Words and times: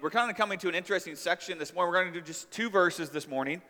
we're 0.00 0.10
kind 0.10 0.30
of 0.30 0.36
coming 0.36 0.58
to 0.58 0.68
an 0.68 0.74
interesting 0.74 1.14
section 1.14 1.58
this 1.58 1.74
morning. 1.74 1.92
We're 1.92 2.02
going 2.02 2.14
to 2.14 2.20
do 2.20 2.24
just 2.24 2.50
two 2.50 2.70
verses 2.70 3.10
this 3.10 3.28
morning. 3.28 3.60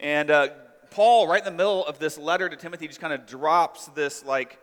And 0.00 0.28
uh, 0.28 0.48
Paul, 0.90 1.28
right 1.28 1.38
in 1.38 1.44
the 1.44 1.56
middle 1.56 1.86
of 1.86 2.00
this 2.00 2.18
letter 2.18 2.48
to 2.48 2.56
Timothy, 2.56 2.88
just 2.88 3.00
kind 3.00 3.12
of 3.12 3.26
drops 3.26 3.86
this 3.88 4.24
like 4.24 4.58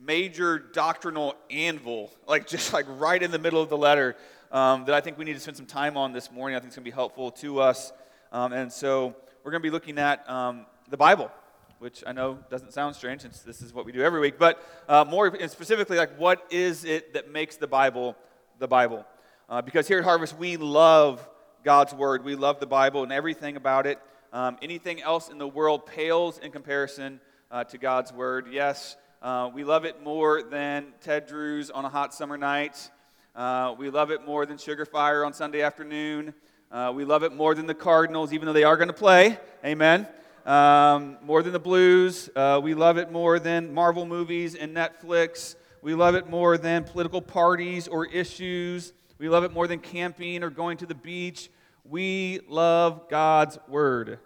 major 0.00 0.58
doctrinal 0.58 1.34
anvil, 1.50 2.12
like 2.28 2.46
just 2.48 2.72
like 2.72 2.86
right 2.88 3.20
in 3.20 3.32
the 3.32 3.38
middle 3.38 3.60
of 3.60 3.68
the 3.68 3.76
letter, 3.76 4.16
um, 4.52 4.84
that 4.84 4.94
I 4.94 5.00
think 5.00 5.18
we 5.18 5.24
need 5.24 5.34
to 5.34 5.40
spend 5.40 5.56
some 5.56 5.66
time 5.66 5.96
on 5.96 6.12
this 6.12 6.30
morning. 6.30 6.54
I 6.54 6.60
think 6.60 6.68
it's 6.68 6.76
going 6.76 6.84
to 6.84 6.90
be 6.90 6.94
helpful 6.94 7.32
to 7.32 7.60
us. 7.60 7.92
Um, 8.30 8.52
and 8.52 8.72
so 8.72 9.16
we're 9.42 9.50
going 9.50 9.62
to 9.62 9.66
be 9.66 9.72
looking 9.72 9.98
at 9.98 10.28
um, 10.30 10.66
the 10.88 10.96
Bible, 10.96 11.32
which 11.80 12.04
I 12.06 12.12
know 12.12 12.38
doesn't 12.48 12.72
sound 12.72 12.94
strange 12.94 13.22
since 13.22 13.40
this 13.40 13.60
is 13.60 13.74
what 13.74 13.84
we 13.84 13.90
do 13.90 14.02
every 14.02 14.20
week, 14.20 14.38
but 14.38 14.62
uh, 14.88 15.04
more 15.04 15.36
specifically, 15.48 15.96
like 15.96 16.16
what 16.16 16.46
is 16.50 16.84
it 16.84 17.14
that 17.14 17.32
makes 17.32 17.56
the 17.56 17.66
Bible 17.66 18.14
the 18.60 18.68
Bible? 18.68 19.04
Uh, 19.50 19.62
because 19.62 19.88
here 19.88 19.96
at 19.96 20.04
Harvest, 20.04 20.36
we 20.36 20.58
love 20.58 21.26
God's 21.64 21.94
Word. 21.94 22.22
We 22.22 22.34
love 22.34 22.60
the 22.60 22.66
Bible 22.66 23.02
and 23.02 23.10
everything 23.10 23.56
about 23.56 23.86
it. 23.86 23.98
Um, 24.30 24.58
anything 24.60 25.00
else 25.00 25.30
in 25.30 25.38
the 25.38 25.48
world 25.48 25.86
pales 25.86 26.36
in 26.36 26.52
comparison 26.52 27.18
uh, 27.50 27.64
to 27.64 27.78
God's 27.78 28.12
Word. 28.12 28.48
Yes, 28.52 28.98
uh, 29.22 29.48
we 29.54 29.64
love 29.64 29.86
it 29.86 30.02
more 30.02 30.42
than 30.42 30.88
Ted 31.00 31.26
Drewes 31.26 31.70
on 31.70 31.86
a 31.86 31.88
hot 31.88 32.12
summer 32.12 32.36
night. 32.36 32.90
Uh, 33.34 33.74
we 33.78 33.88
love 33.88 34.10
it 34.10 34.26
more 34.26 34.44
than 34.44 34.58
Sugarfire 34.58 35.24
on 35.24 35.32
Sunday 35.32 35.62
afternoon. 35.62 36.34
Uh, 36.70 36.92
we 36.94 37.06
love 37.06 37.22
it 37.22 37.32
more 37.32 37.54
than 37.54 37.64
the 37.64 37.74
Cardinals, 37.74 38.34
even 38.34 38.44
though 38.44 38.52
they 38.52 38.64
are 38.64 38.76
going 38.76 38.88
to 38.88 38.92
play. 38.92 39.38
Amen. 39.64 40.06
Um, 40.44 41.16
more 41.22 41.42
than 41.42 41.54
the 41.54 41.58
Blues. 41.58 42.28
Uh, 42.36 42.60
we 42.62 42.74
love 42.74 42.98
it 42.98 43.10
more 43.10 43.38
than 43.38 43.72
Marvel 43.72 44.04
movies 44.04 44.54
and 44.54 44.76
Netflix. 44.76 45.54
We 45.80 45.94
love 45.94 46.16
it 46.16 46.28
more 46.28 46.58
than 46.58 46.84
political 46.84 47.22
parties 47.22 47.88
or 47.88 48.04
issues. 48.04 48.92
We 49.18 49.28
love 49.28 49.44
it 49.44 49.52
more 49.52 49.66
than 49.66 49.80
camping 49.80 50.42
or 50.42 50.50
going 50.50 50.78
to 50.78 50.86
the 50.86 50.94
beach. 50.94 51.50
We 51.84 52.40
love 52.48 53.08
God's 53.08 53.58
Word 53.68 54.20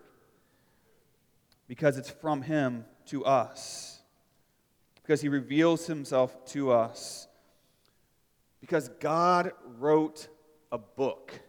because 1.67 1.97
it's 1.97 2.11
from 2.11 2.43
Him 2.43 2.85
to 3.07 3.25
us, 3.25 4.03
because 5.03 5.23
He 5.23 5.29
reveals 5.29 5.87
Himself 5.87 6.45
to 6.47 6.73
us, 6.73 7.29
because 8.61 8.91
God 9.01 9.53
wrote 9.79 10.29
a 10.71 10.79
book. 10.79 11.41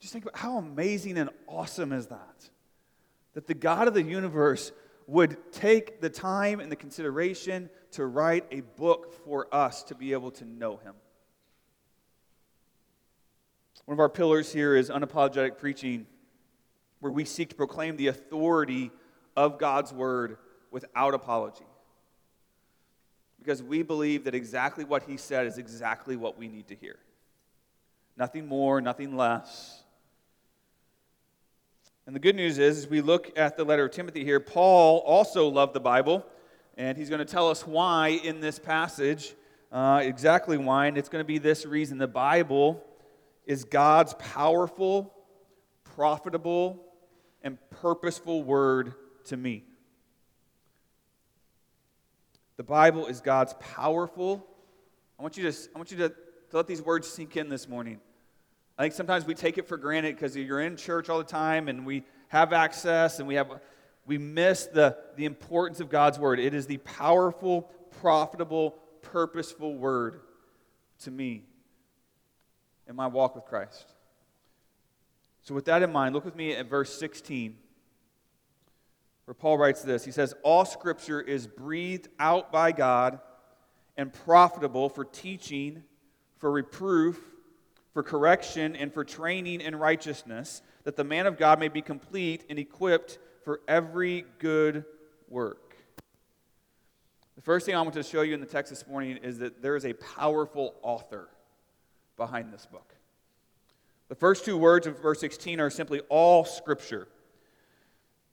Just 0.00 0.12
think 0.12 0.26
about 0.26 0.38
how 0.38 0.58
amazing 0.58 1.16
and 1.16 1.30
awesome 1.48 1.92
is 1.92 2.08
that? 2.08 2.50
That 3.32 3.46
the 3.46 3.54
God 3.54 3.88
of 3.88 3.94
the 3.94 4.02
universe 4.02 4.72
would 5.06 5.36
take 5.52 6.00
the 6.00 6.10
time 6.10 6.60
and 6.60 6.70
the 6.70 6.76
consideration 6.76 7.70
to 7.92 8.04
write 8.04 8.44
a 8.50 8.60
book 8.60 9.12
for 9.24 9.48
us 9.54 9.82
to 9.84 9.94
be 9.94 10.12
able 10.12 10.30
to 10.32 10.44
know 10.44 10.76
Him. 10.76 10.94
One 13.86 13.94
of 13.94 14.00
our 14.00 14.08
pillars 14.08 14.50
here 14.50 14.74
is 14.76 14.88
unapologetic 14.88 15.58
preaching, 15.58 16.06
where 17.00 17.12
we 17.12 17.26
seek 17.26 17.50
to 17.50 17.54
proclaim 17.54 17.96
the 17.96 18.06
authority 18.06 18.90
of 19.36 19.58
God's 19.58 19.92
word 19.92 20.38
without 20.70 21.12
apology. 21.12 21.66
Because 23.38 23.62
we 23.62 23.82
believe 23.82 24.24
that 24.24 24.34
exactly 24.34 24.84
what 24.84 25.02
he 25.02 25.18
said 25.18 25.46
is 25.46 25.58
exactly 25.58 26.16
what 26.16 26.38
we 26.38 26.48
need 26.48 26.68
to 26.68 26.74
hear. 26.74 26.96
Nothing 28.16 28.46
more, 28.46 28.80
nothing 28.80 29.16
less. 29.16 29.82
And 32.06 32.16
the 32.16 32.20
good 32.20 32.36
news 32.36 32.58
is, 32.58 32.78
as 32.78 32.86
we 32.88 33.02
look 33.02 33.38
at 33.38 33.58
the 33.58 33.64
letter 33.64 33.84
of 33.84 33.90
Timothy 33.90 34.24
here, 34.24 34.40
Paul 34.40 35.00
also 35.00 35.48
loved 35.48 35.74
the 35.74 35.80
Bible, 35.80 36.24
and 36.78 36.96
he's 36.96 37.10
going 37.10 37.18
to 37.18 37.24
tell 37.26 37.50
us 37.50 37.66
why 37.66 38.08
in 38.08 38.40
this 38.40 38.58
passage, 38.58 39.34
uh, 39.70 40.00
exactly 40.02 40.56
why, 40.56 40.86
and 40.86 40.96
it's 40.96 41.10
going 41.10 41.22
to 41.22 41.26
be 41.26 41.38
this 41.38 41.66
reason. 41.66 41.98
The 41.98 42.08
Bible 42.08 42.82
is 43.46 43.64
God's 43.64 44.14
powerful, 44.14 45.12
profitable, 45.82 46.84
and 47.42 47.58
purposeful 47.70 48.42
word 48.42 48.94
to 49.26 49.36
me. 49.36 49.64
The 52.56 52.62
Bible 52.62 53.06
is 53.06 53.20
God's 53.20 53.54
powerful. 53.58 54.46
I 55.18 55.22
want 55.22 55.36
you 55.36 55.50
to, 55.50 55.58
I 55.74 55.78
want 55.78 55.90
you 55.90 55.98
to, 55.98 56.08
to 56.08 56.56
let 56.56 56.66
these 56.66 56.82
words 56.82 57.08
sink 57.08 57.36
in 57.36 57.48
this 57.48 57.68
morning. 57.68 58.00
I 58.78 58.82
think 58.82 58.94
sometimes 58.94 59.24
we 59.24 59.34
take 59.34 59.58
it 59.58 59.68
for 59.68 59.76
granted 59.76 60.16
because 60.16 60.36
you're 60.36 60.60
in 60.60 60.76
church 60.76 61.08
all 61.08 61.18
the 61.18 61.24
time 61.24 61.68
and 61.68 61.86
we 61.86 62.04
have 62.28 62.52
access 62.52 63.18
and 63.18 63.28
we 63.28 63.34
have 63.34 63.60
we 64.06 64.18
miss 64.18 64.66
the, 64.66 64.98
the 65.16 65.24
importance 65.24 65.80
of 65.80 65.88
God's 65.88 66.18
word. 66.18 66.38
It 66.38 66.52
is 66.52 66.66
the 66.66 66.76
powerful, 66.78 67.70
profitable, 68.02 68.72
purposeful 69.00 69.76
word 69.76 70.20
to 71.00 71.10
me 71.10 71.44
in 72.88 72.96
my 72.96 73.06
walk 73.06 73.34
with 73.34 73.44
Christ. 73.44 73.86
So, 75.42 75.54
with 75.54 75.66
that 75.66 75.82
in 75.82 75.92
mind, 75.92 76.14
look 76.14 76.24
with 76.24 76.36
me 76.36 76.52
at 76.54 76.68
verse 76.68 76.98
16, 76.98 77.56
where 79.26 79.34
Paul 79.34 79.58
writes 79.58 79.82
this. 79.82 80.04
He 80.04 80.10
says, 80.10 80.34
All 80.42 80.64
scripture 80.64 81.20
is 81.20 81.46
breathed 81.46 82.08
out 82.18 82.50
by 82.50 82.72
God 82.72 83.20
and 83.96 84.12
profitable 84.12 84.88
for 84.88 85.04
teaching, 85.04 85.82
for 86.38 86.50
reproof, 86.50 87.20
for 87.92 88.02
correction, 88.02 88.74
and 88.74 88.92
for 88.92 89.04
training 89.04 89.60
in 89.60 89.76
righteousness, 89.76 90.62
that 90.84 90.96
the 90.96 91.04
man 91.04 91.26
of 91.26 91.38
God 91.38 91.60
may 91.60 91.68
be 91.68 91.82
complete 91.82 92.44
and 92.48 92.58
equipped 92.58 93.18
for 93.44 93.60
every 93.68 94.24
good 94.38 94.84
work. 95.28 95.76
The 97.36 97.42
first 97.42 97.66
thing 97.66 97.74
I 97.74 97.82
want 97.82 97.94
to 97.94 98.02
show 98.02 98.22
you 98.22 98.32
in 98.32 98.40
the 98.40 98.46
text 98.46 98.70
this 98.70 98.86
morning 98.86 99.18
is 99.18 99.38
that 99.38 99.60
there 99.60 99.76
is 99.76 99.84
a 99.84 99.92
powerful 99.92 100.74
author 100.82 101.28
behind 102.16 102.52
this 102.52 102.66
book. 102.66 102.94
The 104.08 104.14
first 104.14 104.44
two 104.44 104.56
words 104.56 104.86
of 104.86 105.00
verse 105.00 105.20
16 105.20 105.60
are 105.60 105.70
simply 105.70 106.00
all 106.08 106.44
scripture. 106.44 107.08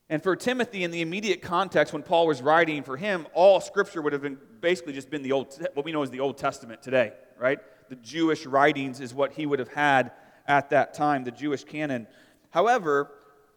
And 0.09 0.22
for 0.22 0.36
Timothy, 0.36 0.84
in 0.84 0.92
the 0.92 1.02
immediate 1.02 1.42
context, 1.42 1.94
when 1.94 2.03
Paul 2.03 2.28
was 2.28 2.41
writing 2.41 2.84
for 2.84 2.97
him, 2.97 3.25
all 3.34 3.62
scripture 3.62 4.02
would 4.02 4.12
have 4.12 4.22
been 4.22 4.38
basically 4.59 4.91
just 4.91 5.09
been 5.09 5.24
the 5.24 5.31
old, 5.31 5.58
what 5.74 5.86
we 5.86 5.94
know 5.94 6.03
as 6.03 6.09
the 6.09 6.20
Old 6.20 6.38
Testament 6.38 6.81
today, 6.81 7.14
right? 7.40 7.59
The 7.90 7.96
Jewish 7.96 8.46
writings 8.46 9.00
is 9.00 9.14
what 9.14 9.31
he 9.31 9.46
would 9.46 9.59
have 9.59 9.72
had 9.72 10.12
at 10.47 10.70
that 10.72 10.94
time, 10.94 11.24
the 11.24 11.31
Jewish 11.31 11.64
canon. 11.64 12.08
However, 12.50 13.09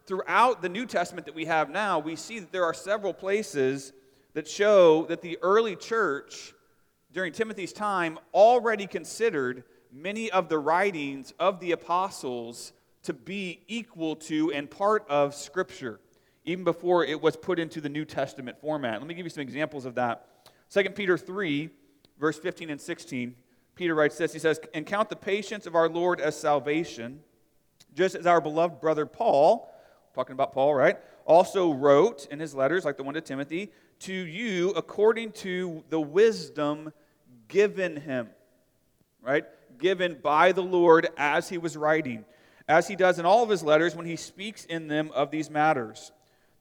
throughout 0.05 0.61
the 0.61 0.69
New 0.69 0.85
Testament 0.85 1.25
that 1.25 1.35
we 1.35 1.45
have 1.45 1.69
now, 1.69 1.99
we 1.99 2.15
see 2.15 2.39
that 2.39 2.53
there 2.53 2.63
are 2.63 2.73
several 2.73 3.13
places 3.13 3.91
that 4.33 4.47
show 4.47 5.05
that 5.07 5.21
the 5.21 5.37
early 5.41 5.75
church 5.75 6.53
during 7.11 7.33
Timothy's 7.33 7.73
time 7.73 8.17
already 8.33 8.87
considered 8.87 9.65
many 9.95 10.29
of 10.29 10.49
the 10.49 10.59
writings 10.59 11.33
of 11.39 11.59
the 11.59 11.71
apostles 11.71 12.73
to 13.03 13.13
be 13.13 13.61
equal 13.67 14.15
to 14.15 14.51
and 14.51 14.69
part 14.69 15.05
of 15.09 15.33
Scripture, 15.33 15.99
even 16.43 16.63
before 16.63 17.05
it 17.05 17.21
was 17.21 17.35
put 17.37 17.59
into 17.59 17.79
the 17.79 17.87
New 17.87 18.03
Testament 18.03 18.59
format. 18.59 18.99
Let 18.99 19.07
me 19.07 19.13
give 19.13 19.25
you 19.25 19.29
some 19.29 19.41
examples 19.41 19.85
of 19.85 19.95
that. 19.95 20.27
2 20.71 20.83
Peter 20.89 21.17
3, 21.17 21.69
verse 22.19 22.37
15 22.37 22.69
and 22.71 22.81
16, 22.81 23.35
Peter 23.75 23.95
writes 23.95 24.17
this 24.17 24.33
He 24.33 24.39
says, 24.39 24.59
And 24.73 24.85
count 24.85 25.09
the 25.09 25.15
patience 25.15 25.65
of 25.65 25.75
our 25.75 25.87
Lord 25.87 26.19
as 26.19 26.35
salvation, 26.35 27.21
just 27.93 28.15
as 28.15 28.25
our 28.25 28.41
beloved 28.41 28.81
brother 28.81 29.05
Paul, 29.05 29.71
talking 30.13 30.33
about 30.33 30.51
Paul, 30.51 30.75
right, 30.75 30.97
also 31.25 31.71
wrote 31.71 32.27
in 32.31 32.39
his 32.39 32.53
letters, 32.53 32.83
like 32.83 32.97
the 32.97 33.03
one 33.03 33.13
to 33.13 33.21
Timothy, 33.21 33.71
to 33.99 34.13
you 34.13 34.71
according 34.71 35.31
to 35.31 35.83
the 35.89 35.99
wisdom 35.99 36.91
given 37.47 37.95
him. 37.95 38.29
Right? 39.21 39.45
Given 39.77 40.19
by 40.21 40.51
the 40.51 40.63
Lord 40.63 41.07
as 41.17 41.49
he 41.49 41.57
was 41.57 41.75
writing, 41.77 42.25
as 42.67 42.87
he 42.87 42.95
does 42.95 43.19
in 43.19 43.25
all 43.25 43.43
of 43.43 43.49
his 43.49 43.63
letters 43.63 43.95
when 43.95 44.05
he 44.05 44.15
speaks 44.15 44.65
in 44.65 44.87
them 44.87 45.11
of 45.13 45.31
these 45.31 45.49
matters. 45.49 46.11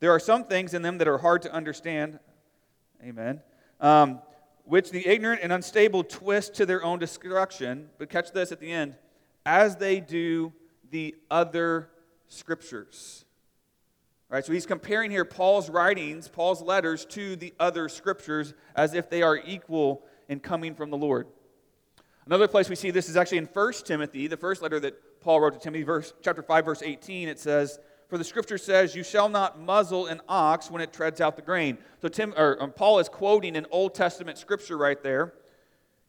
There 0.00 0.10
are 0.10 0.20
some 0.20 0.44
things 0.44 0.74
in 0.74 0.82
them 0.82 0.98
that 0.98 1.08
are 1.08 1.18
hard 1.18 1.42
to 1.42 1.52
understand. 1.52 2.18
Amen. 3.02 3.40
Um, 3.80 4.20
which 4.64 4.90
the 4.90 5.06
ignorant 5.06 5.40
and 5.42 5.52
unstable 5.52 6.04
twist 6.04 6.54
to 6.54 6.66
their 6.66 6.82
own 6.84 6.98
destruction. 6.98 7.88
But 7.98 8.10
catch 8.10 8.32
this 8.32 8.52
at 8.52 8.60
the 8.60 8.72
end 8.72 8.96
as 9.46 9.76
they 9.76 10.00
do 10.00 10.52
the 10.90 11.14
other 11.30 11.90
scriptures. 12.28 13.24
All 14.30 14.36
right, 14.36 14.44
so 14.44 14.52
he's 14.52 14.66
comparing 14.66 15.10
here 15.10 15.24
Paul's 15.24 15.68
writings, 15.68 16.28
Paul's 16.28 16.62
letters, 16.62 17.04
to 17.06 17.36
the 17.36 17.52
other 17.60 17.88
scriptures 17.88 18.54
as 18.74 18.94
if 18.94 19.10
they 19.10 19.22
are 19.22 19.36
equal 19.36 20.02
in 20.28 20.40
coming 20.40 20.74
from 20.74 20.90
the 20.90 20.96
Lord. 20.96 21.26
Another 22.26 22.48
place 22.48 22.70
we 22.70 22.76
see 22.76 22.90
this 22.90 23.08
is 23.08 23.16
actually 23.16 23.38
in 23.38 23.48
1 23.52 23.72
Timothy, 23.84 24.26
the 24.26 24.36
first 24.36 24.62
letter 24.62 24.80
that 24.80 25.20
Paul 25.20 25.40
wrote 25.40 25.52
to 25.54 25.58
Timothy, 25.58 25.82
verse, 25.82 26.14
chapter 26.22 26.42
5, 26.42 26.64
verse 26.64 26.82
18. 26.82 27.28
It 27.28 27.38
says, 27.38 27.78
For 28.08 28.16
the 28.16 28.24
scripture 28.24 28.56
says, 28.56 28.94
You 28.94 29.02
shall 29.02 29.28
not 29.28 29.60
muzzle 29.60 30.06
an 30.06 30.22
ox 30.28 30.70
when 30.70 30.80
it 30.80 30.92
treads 30.92 31.20
out 31.20 31.36
the 31.36 31.42
grain. 31.42 31.76
So 32.00 32.08
Tim, 32.08 32.32
or, 32.36 32.62
um, 32.62 32.72
Paul 32.72 32.98
is 32.98 33.08
quoting 33.08 33.56
an 33.56 33.66
Old 33.70 33.94
Testament 33.94 34.38
scripture 34.38 34.78
right 34.78 35.02
there. 35.02 35.34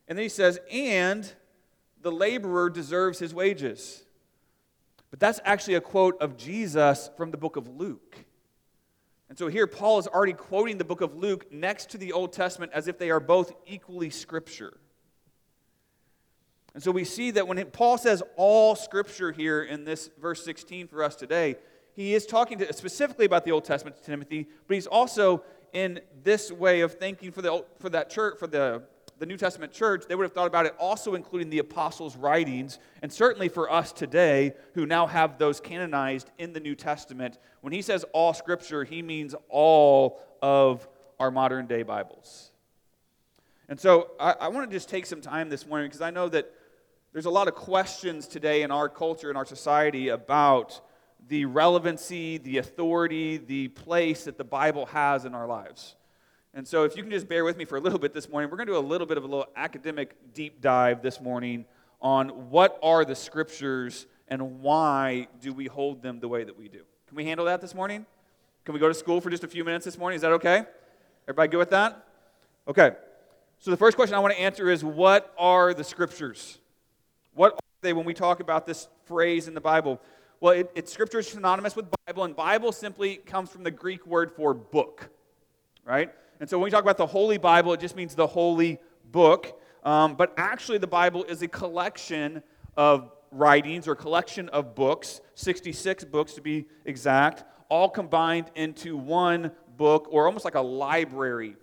And 0.07 0.17
then 0.17 0.23
he 0.23 0.29
says, 0.29 0.57
And 0.71 1.29
the 2.01 2.11
laborer 2.11 2.69
deserves 2.69 3.19
his 3.19 3.33
wages. 3.33 4.03
But 5.11 5.19
that's 5.19 5.41
actually 5.43 5.75
a 5.75 5.81
quote 5.81 6.21
of 6.21 6.37
Jesus 6.37 7.09
from 7.17 7.31
the 7.31 7.37
book 7.37 7.57
of 7.57 7.67
Luke. 7.67 8.17
And 9.27 9.37
so 9.37 9.47
here, 9.47 9.67
Paul 9.67 9.99
is 9.99 10.07
already 10.07 10.33
quoting 10.33 10.77
the 10.77 10.85
book 10.85 11.01
of 11.01 11.15
Luke 11.15 11.51
next 11.51 11.89
to 11.89 11.97
the 11.97 12.13
Old 12.13 12.31
Testament 12.31 12.71
as 12.73 12.87
if 12.87 12.97
they 12.97 13.11
are 13.11 13.19
both 13.19 13.53
equally 13.65 14.09
scripture. 14.09 14.77
And 16.75 16.83
so 16.83 16.91
we 16.91 17.05
see 17.05 17.31
that 17.31 17.47
when 17.47 17.63
Paul 17.67 17.97
says 17.97 18.21
all 18.35 18.75
scripture 18.75 19.31
here 19.31 19.63
in 19.63 19.85
this 19.85 20.09
verse 20.21 20.43
16 20.43 20.87
for 20.87 21.03
us 21.03 21.15
today, 21.15 21.55
he 21.93 22.13
is 22.13 22.25
talking 22.25 22.57
to, 22.59 22.73
specifically 22.73 23.25
about 23.25 23.45
the 23.45 23.51
Old 23.53 23.63
Testament 23.63 23.95
to 23.95 24.03
Timothy, 24.03 24.49
but 24.67 24.73
he's 24.73 24.85
also 24.85 25.41
in 25.71 26.01
this 26.21 26.51
way 26.51 26.81
of 26.81 26.95
thinking 26.95 27.31
for, 27.31 27.41
the, 27.41 27.63
for 27.79 27.89
that 27.91 28.09
church, 28.09 28.37
for 28.37 28.47
the, 28.47 28.83
the 29.19 29.25
New 29.25 29.37
Testament 29.37 29.71
church, 29.71 30.03
they 30.09 30.15
would 30.15 30.23
have 30.23 30.33
thought 30.33 30.47
about 30.47 30.65
it 30.65 30.75
also 30.77 31.15
including 31.15 31.49
the 31.49 31.59
apostles' 31.59 32.17
writings, 32.17 32.77
and 33.01 33.11
certainly 33.11 33.47
for 33.47 33.71
us 33.71 33.93
today 33.93 34.53
who 34.73 34.85
now 34.85 35.07
have 35.07 35.37
those 35.37 35.61
canonized 35.61 36.29
in 36.37 36.51
the 36.51 36.59
New 36.59 36.75
Testament. 36.75 37.39
When 37.61 37.71
he 37.71 37.81
says 37.81 38.03
all 38.11 38.33
scripture, 38.33 38.83
he 38.83 39.01
means 39.01 39.33
all 39.47 40.19
of 40.41 40.85
our 41.21 41.31
modern 41.31 41.67
day 41.67 41.83
Bibles. 41.83 42.51
And 43.69 43.79
so 43.79 44.11
I, 44.19 44.35
I 44.41 44.47
want 44.49 44.69
to 44.69 44.75
just 44.75 44.89
take 44.89 45.05
some 45.05 45.21
time 45.21 45.49
this 45.49 45.65
morning 45.65 45.87
because 45.87 46.01
I 46.01 46.11
know 46.11 46.27
that 46.29 46.51
there's 47.15 47.25
a 47.25 47.29
lot 47.29 47.47
of 47.47 47.55
questions 47.55 48.27
today 48.27 48.63
in 48.63 48.71
our 48.71 48.89
culture, 48.89 49.31
in 49.31 49.37
our 49.37 49.45
society, 49.45 50.09
about 50.09 50.81
the 51.29 51.45
relevancy, 51.45 52.37
the 52.39 52.57
authority, 52.57 53.37
the 53.37 53.69
place 53.69 54.25
that 54.25 54.37
the 54.37 54.43
Bible 54.43 54.87
has 54.87 55.23
in 55.23 55.33
our 55.33 55.47
lives. 55.47 55.95
And 56.53 56.67
so, 56.67 56.83
if 56.83 56.97
you 56.97 57.03
can 57.03 57.11
just 57.13 57.29
bear 57.29 57.45
with 57.45 57.55
me 57.55 57.63
for 57.63 57.77
a 57.77 57.79
little 57.79 57.99
bit 57.99 58.13
this 58.13 58.27
morning, 58.27 58.51
we're 58.51 58.57
going 58.57 58.67
to 58.67 58.73
do 58.73 58.77
a 58.77 58.83
little 58.85 59.07
bit 59.07 59.17
of 59.17 59.23
a 59.23 59.27
little 59.27 59.47
academic 59.55 60.33
deep 60.33 60.59
dive 60.59 61.01
this 61.01 61.21
morning 61.21 61.63
on 62.01 62.49
what 62.49 62.77
are 62.83 63.05
the 63.05 63.15
scriptures 63.15 64.07
and 64.27 64.59
why 64.59 65.29
do 65.39 65.53
we 65.53 65.67
hold 65.67 66.01
them 66.01 66.19
the 66.19 66.27
way 66.27 66.43
that 66.43 66.59
we 66.59 66.67
do. 66.67 66.81
Can 67.07 67.15
we 67.15 67.23
handle 67.23 67.45
that 67.45 67.61
this 67.61 67.73
morning? 67.73 68.05
Can 68.65 68.73
we 68.73 68.79
go 68.81 68.89
to 68.89 68.93
school 68.93 69.21
for 69.21 69.29
just 69.29 69.45
a 69.45 69.47
few 69.47 69.63
minutes 69.63 69.85
this 69.85 69.97
morning? 69.97 70.17
Is 70.17 70.21
that 70.23 70.33
okay? 70.33 70.65
Everybody 71.29 71.47
good 71.47 71.59
with 71.59 71.69
that? 71.69 72.09
Okay. 72.67 72.91
So, 73.59 73.71
the 73.71 73.77
first 73.77 73.95
question 73.95 74.15
I 74.15 74.19
want 74.19 74.33
to 74.33 74.39
answer 74.41 74.69
is 74.69 74.83
what 74.83 75.33
are 75.37 75.73
the 75.73 75.85
scriptures? 75.85 76.59
They 77.85 77.93
when 77.93 78.05
we 78.05 78.15
talk 78.15 78.39
about 78.39 78.65
this 78.65 78.87
phrase 79.05 79.47
in 79.47 79.53
the 79.53 79.61
Bible? 79.61 80.01
Well, 80.39 80.53
it, 80.53 80.71
it, 80.73 80.89
scripture 80.89 81.19
is 81.19 81.27
synonymous 81.29 81.75
with 81.75 81.85
Bible, 82.07 82.23
and 82.23 82.35
Bible 82.35 82.71
simply 82.71 83.17
comes 83.17 83.51
from 83.51 83.63
the 83.63 83.69
Greek 83.69 84.07
word 84.07 84.31
for 84.31 84.55
book, 84.55 85.09
right? 85.85 86.11
And 86.39 86.49
so 86.49 86.57
when 86.57 86.63
we 86.63 86.71
talk 86.71 86.81
about 86.81 86.97
the 86.97 87.05
Holy 87.05 87.37
Bible, 87.37 87.73
it 87.73 87.79
just 87.79 87.95
means 87.95 88.15
the 88.15 88.25
holy 88.25 88.79
book. 89.11 89.61
Um, 89.83 90.15
but 90.15 90.33
actually, 90.35 90.79
the 90.79 90.87
Bible 90.87 91.25
is 91.25 91.43
a 91.43 91.47
collection 91.47 92.41
of 92.75 93.11
writings 93.29 93.87
or 93.87 93.95
collection 93.95 94.49
of 94.49 94.73
books, 94.73 95.21
66 95.35 96.05
books 96.05 96.33
to 96.33 96.41
be 96.41 96.65
exact, 96.85 97.43
all 97.69 97.87
combined 97.87 98.49
into 98.55 98.97
one 98.97 99.51
book 99.77 100.07
or 100.09 100.25
almost 100.25 100.43
like 100.43 100.55
a 100.55 100.61
library 100.61 101.55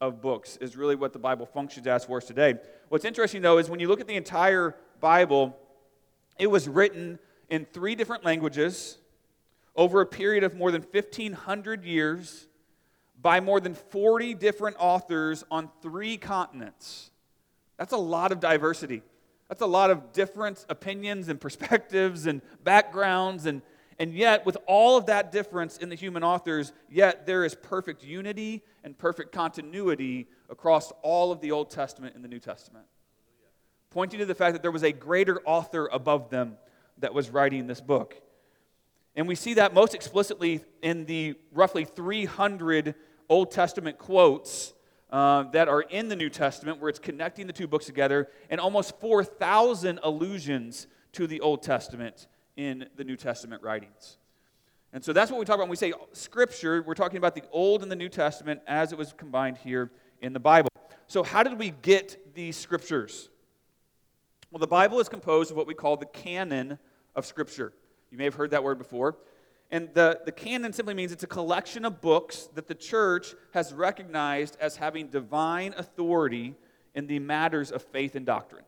of 0.00 0.22
books, 0.22 0.56
is 0.62 0.78
really 0.78 0.94
what 0.94 1.12
the 1.12 1.18
Bible 1.18 1.44
functions 1.44 1.86
as 1.86 2.06
for 2.06 2.16
us 2.16 2.24
today. 2.24 2.54
What's 2.88 3.04
interesting, 3.04 3.42
though, 3.42 3.58
is 3.58 3.68
when 3.68 3.80
you 3.80 3.88
look 3.88 4.00
at 4.00 4.06
the 4.06 4.16
entire 4.16 4.74
Bible, 5.00 5.56
it 6.38 6.46
was 6.46 6.68
written 6.68 7.18
in 7.50 7.66
three 7.66 7.94
different 7.94 8.24
languages 8.24 8.98
over 9.76 10.00
a 10.00 10.06
period 10.06 10.42
of 10.42 10.54
more 10.54 10.70
than 10.70 10.82
1,500 10.82 11.84
years 11.84 12.46
by 13.20 13.40
more 13.40 13.60
than 13.60 13.74
40 13.74 14.34
different 14.34 14.76
authors 14.78 15.44
on 15.50 15.68
three 15.82 16.16
continents. 16.16 17.10
That's 17.76 17.92
a 17.92 17.98
lot 17.98 18.32
of 18.32 18.40
diversity. 18.40 19.02
That's 19.48 19.62
a 19.62 19.66
lot 19.66 19.90
of 19.90 20.12
different 20.12 20.64
opinions 20.68 21.28
and 21.28 21.40
perspectives 21.40 22.26
and 22.26 22.42
backgrounds. 22.64 23.46
And, 23.46 23.62
and 23.98 24.14
yet, 24.14 24.46
with 24.46 24.56
all 24.66 24.96
of 24.96 25.06
that 25.06 25.32
difference 25.32 25.76
in 25.78 25.88
the 25.88 25.96
human 25.96 26.22
authors, 26.22 26.72
yet 26.88 27.26
there 27.26 27.44
is 27.44 27.56
perfect 27.56 28.04
unity 28.04 28.62
and 28.84 28.96
perfect 28.96 29.32
continuity 29.32 30.28
across 30.48 30.92
all 31.02 31.32
of 31.32 31.40
the 31.40 31.50
Old 31.50 31.70
Testament 31.70 32.14
and 32.14 32.22
the 32.22 32.28
New 32.28 32.38
Testament. 32.38 32.86
Pointing 33.90 34.20
to 34.20 34.26
the 34.26 34.36
fact 34.36 34.52
that 34.52 34.62
there 34.62 34.70
was 34.70 34.84
a 34.84 34.92
greater 34.92 35.40
author 35.44 35.88
above 35.90 36.30
them 36.30 36.58
that 36.98 37.12
was 37.12 37.30
writing 37.30 37.66
this 37.66 37.80
book. 37.80 38.20
And 39.16 39.26
we 39.26 39.34
see 39.34 39.54
that 39.54 39.74
most 39.74 39.96
explicitly 39.96 40.60
in 40.80 41.04
the 41.06 41.34
roughly 41.52 41.84
300 41.84 42.94
Old 43.28 43.50
Testament 43.50 43.98
quotes 43.98 44.74
uh, 45.10 45.44
that 45.50 45.68
are 45.68 45.80
in 45.80 46.08
the 46.08 46.14
New 46.14 46.30
Testament, 46.30 46.80
where 46.80 46.88
it's 46.88 47.00
connecting 47.00 47.48
the 47.48 47.52
two 47.52 47.66
books 47.66 47.86
together, 47.86 48.28
and 48.48 48.60
almost 48.60 49.00
4,000 49.00 49.98
allusions 50.04 50.86
to 51.14 51.26
the 51.26 51.40
Old 51.40 51.64
Testament 51.64 52.28
in 52.58 52.86
the 52.96 53.04
New 53.04 53.16
Testament 53.16 53.62
writings. 53.62 54.18
And 54.92 55.02
so 55.02 55.12
that's 55.12 55.30
what 55.30 55.38
we 55.38 55.46
talk 55.46 55.54
about 55.54 55.64
when 55.64 55.70
we 55.70 55.76
say 55.76 55.92
Scripture. 56.12 56.82
We're 56.82 56.94
talking 56.94 57.16
about 57.16 57.34
the 57.34 57.44
Old 57.52 57.82
and 57.82 57.90
the 57.90 57.96
New 57.96 58.08
Testament 58.08 58.60
as 58.66 58.92
it 58.92 58.98
was 58.98 59.14
combined 59.16 59.56
here 59.58 59.90
in 60.20 60.32
the 60.32 60.40
Bible. 60.40 60.68
So, 61.06 61.22
how 61.22 61.42
did 61.42 61.58
we 61.58 61.70
get 61.70 62.34
these 62.34 62.56
Scriptures? 62.56 63.30
Well, 64.50 64.58
the 64.58 64.66
Bible 64.66 64.98
is 64.98 65.08
composed 65.08 65.50
of 65.50 65.56
what 65.56 65.66
we 65.66 65.74
call 65.74 65.96
the 65.96 66.06
canon 66.06 66.78
of 67.14 67.24
Scripture. 67.26 67.72
You 68.10 68.18
may 68.18 68.24
have 68.24 68.34
heard 68.34 68.50
that 68.50 68.64
word 68.64 68.78
before. 68.78 69.16
And 69.70 69.90
the, 69.92 70.20
the 70.24 70.32
canon 70.32 70.72
simply 70.72 70.94
means 70.94 71.12
it's 71.12 71.24
a 71.24 71.28
collection 71.28 71.84
of 71.84 72.00
books 72.00 72.48
that 72.54 72.66
the 72.66 72.74
church 72.74 73.34
has 73.52 73.74
recognized 73.74 74.56
as 74.60 74.76
having 74.76 75.08
divine 75.08 75.74
authority 75.76 76.54
in 76.94 77.06
the 77.06 77.18
matters 77.18 77.70
of 77.70 77.82
faith 77.82 78.16
and 78.16 78.24
doctrine. 78.24 78.64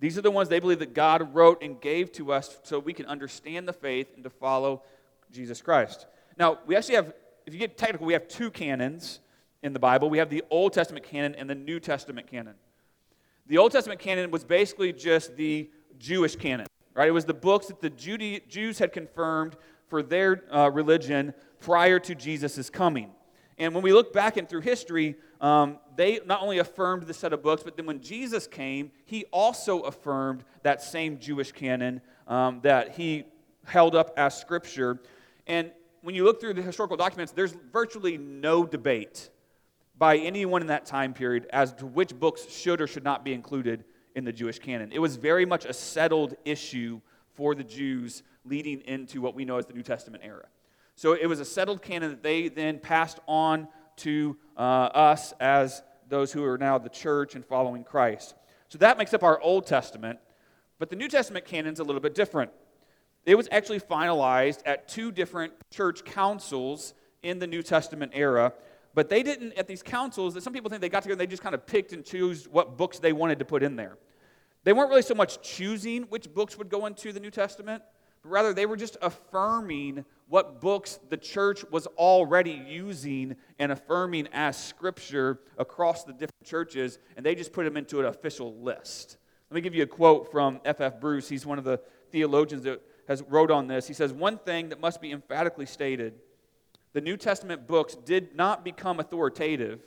These 0.00 0.16
are 0.16 0.22
the 0.22 0.30
ones 0.30 0.48
they 0.48 0.60
believe 0.60 0.78
that 0.78 0.94
God 0.94 1.34
wrote 1.34 1.62
and 1.62 1.80
gave 1.80 2.10
to 2.12 2.32
us 2.32 2.58
so 2.62 2.78
we 2.78 2.94
can 2.94 3.06
understand 3.06 3.68
the 3.68 3.72
faith 3.72 4.08
and 4.14 4.24
to 4.24 4.30
follow 4.30 4.82
Jesus 5.30 5.60
Christ. 5.60 6.06
Now, 6.38 6.58
we 6.66 6.74
actually 6.74 6.94
have, 6.96 7.12
if 7.46 7.52
you 7.52 7.60
get 7.60 7.76
technical, 7.76 8.06
we 8.06 8.14
have 8.14 8.26
two 8.26 8.50
canons 8.50 9.20
in 9.62 9.74
the 9.74 9.78
Bible. 9.78 10.08
We 10.08 10.18
have 10.18 10.30
the 10.30 10.42
Old 10.50 10.72
Testament 10.72 11.04
canon 11.04 11.34
and 11.34 11.48
the 11.48 11.54
New 11.54 11.78
Testament 11.80 12.26
canon. 12.26 12.54
The 13.46 13.58
Old 13.58 13.72
Testament 13.72 14.00
canon 14.00 14.30
was 14.30 14.42
basically 14.42 14.92
just 14.92 15.36
the 15.36 15.68
Jewish 15.98 16.34
canon. 16.34 16.66
Right? 16.94 17.08
It 17.08 17.12
was 17.12 17.26
the 17.26 17.34
books 17.34 17.66
that 17.66 17.80
the 17.80 17.90
Jude- 17.90 18.48
Jews 18.48 18.78
had 18.78 18.92
confirmed 18.92 19.56
for 19.88 20.02
their 20.02 20.44
uh, 20.50 20.70
religion 20.70 21.34
prior 21.60 21.98
to 22.00 22.14
Jesus' 22.14 22.70
coming. 22.70 23.10
And 23.58 23.74
when 23.74 23.82
we 23.82 23.92
look 23.92 24.12
back 24.12 24.38
and 24.38 24.48
through 24.48 24.62
history, 24.62 25.16
um, 25.40 25.78
they 25.96 26.20
not 26.26 26.42
only 26.42 26.58
affirmed 26.58 27.04
the 27.04 27.14
set 27.14 27.32
of 27.32 27.42
books, 27.42 27.62
but 27.62 27.76
then 27.76 27.86
when 27.86 28.00
Jesus 28.00 28.46
came, 28.46 28.90
he 29.06 29.24
also 29.32 29.80
affirmed 29.80 30.44
that 30.62 30.82
same 30.82 31.18
Jewish 31.18 31.52
canon 31.52 32.00
um, 32.26 32.60
that 32.62 32.92
he 32.92 33.24
held 33.64 33.94
up 33.94 34.12
as 34.16 34.38
scripture. 34.38 35.00
And 35.46 35.70
when 36.02 36.14
you 36.14 36.24
look 36.24 36.40
through 36.40 36.54
the 36.54 36.62
historical 36.62 36.96
documents, 36.96 37.32
there's 37.32 37.54
virtually 37.72 38.18
no 38.18 38.64
debate 38.64 39.30
by 39.98 40.16
anyone 40.16 40.62
in 40.62 40.68
that 40.68 40.86
time 40.86 41.12
period 41.12 41.46
as 41.52 41.72
to 41.74 41.86
which 41.86 42.18
books 42.18 42.50
should 42.50 42.80
or 42.80 42.86
should 42.86 43.04
not 43.04 43.24
be 43.24 43.32
included 43.32 43.84
in 44.14 44.24
the 44.24 44.32
Jewish 44.32 44.58
canon. 44.58 44.92
It 44.92 44.98
was 44.98 45.16
very 45.16 45.44
much 45.44 45.64
a 45.64 45.72
settled 45.72 46.36
issue 46.44 47.00
for 47.34 47.54
the 47.54 47.64
Jews 47.64 48.22
leading 48.44 48.80
into 48.82 49.20
what 49.20 49.34
we 49.34 49.44
know 49.44 49.58
as 49.58 49.66
the 49.66 49.74
New 49.74 49.82
Testament 49.82 50.22
era. 50.24 50.46
So 50.96 51.12
it 51.12 51.26
was 51.26 51.40
a 51.40 51.44
settled 51.44 51.82
canon 51.82 52.10
that 52.10 52.22
they 52.22 52.48
then 52.48 52.78
passed 52.78 53.20
on 53.26 53.68
to 53.98 54.36
uh, 54.56 54.60
us 54.60 55.32
as 55.40 55.82
those 56.08 56.32
who 56.32 56.44
are 56.44 56.58
now 56.58 56.78
the 56.78 56.88
church 56.88 57.34
and 57.34 57.44
following 57.44 57.84
Christ. 57.84 58.34
So 58.68 58.78
that 58.78 58.98
makes 58.98 59.14
up 59.14 59.22
our 59.22 59.40
Old 59.40 59.66
Testament. 59.66 60.18
But 60.78 60.90
the 60.90 60.96
New 60.96 61.08
Testament 61.08 61.44
canon 61.44 61.72
is 61.72 61.78
a 61.78 61.84
little 61.84 62.00
bit 62.00 62.14
different. 62.14 62.50
It 63.26 63.34
was 63.34 63.48
actually 63.50 63.80
finalized 63.80 64.60
at 64.64 64.88
two 64.88 65.12
different 65.12 65.52
church 65.70 66.04
councils 66.04 66.94
in 67.22 67.38
the 67.38 67.46
New 67.46 67.62
Testament 67.62 68.12
era. 68.14 68.52
But 68.94 69.08
they 69.08 69.22
didn't, 69.22 69.52
at 69.54 69.68
these 69.68 69.82
councils, 69.82 70.34
that 70.34 70.42
some 70.42 70.52
people 70.52 70.70
think 70.70 70.80
they 70.80 70.88
got 70.88 71.02
together 71.02 71.18
they 71.18 71.26
just 71.26 71.42
kind 71.42 71.54
of 71.54 71.66
picked 71.66 71.92
and 71.92 72.04
chose 72.04 72.48
what 72.48 72.76
books 72.76 72.98
they 72.98 73.12
wanted 73.12 73.38
to 73.38 73.44
put 73.44 73.62
in 73.62 73.76
there. 73.76 73.98
They 74.64 74.72
weren't 74.72 74.90
really 74.90 75.02
so 75.02 75.14
much 75.14 75.40
choosing 75.42 76.02
which 76.04 76.32
books 76.32 76.58
would 76.58 76.68
go 76.68 76.86
into 76.86 77.12
the 77.12 77.20
New 77.20 77.30
Testament, 77.30 77.82
but 78.22 78.30
rather 78.30 78.52
they 78.52 78.66
were 78.66 78.76
just 78.76 78.96
affirming 79.00 80.04
what 80.30 80.60
books 80.60 81.00
the 81.08 81.16
church 81.16 81.64
was 81.72 81.88
already 81.98 82.52
using 82.52 83.34
and 83.58 83.72
affirming 83.72 84.28
as 84.32 84.56
scripture 84.56 85.40
across 85.58 86.04
the 86.04 86.12
different 86.12 86.44
churches, 86.44 87.00
and 87.16 87.26
they 87.26 87.34
just 87.34 87.52
put 87.52 87.64
them 87.64 87.76
into 87.76 87.98
an 87.98 88.06
official 88.06 88.54
list. 88.62 89.18
Let 89.50 89.56
me 89.56 89.60
give 89.60 89.74
you 89.74 89.82
a 89.82 89.88
quote 89.88 90.30
from 90.30 90.60
F.F. 90.64 90.94
F. 90.94 91.00
Bruce. 91.00 91.28
He's 91.28 91.44
one 91.44 91.58
of 91.58 91.64
the 91.64 91.80
theologians 92.12 92.62
that 92.62 92.80
has 93.08 93.24
wrote 93.28 93.50
on 93.50 93.66
this. 93.66 93.88
He 93.88 93.92
says, 93.92 94.12
One 94.12 94.38
thing 94.38 94.68
that 94.68 94.80
must 94.80 95.00
be 95.00 95.10
emphatically 95.10 95.66
stated 95.66 96.14
the 96.92 97.00
New 97.00 97.16
Testament 97.16 97.66
books 97.66 97.96
did 97.96 98.36
not 98.36 98.64
become 98.64 99.00
authoritative 99.00 99.80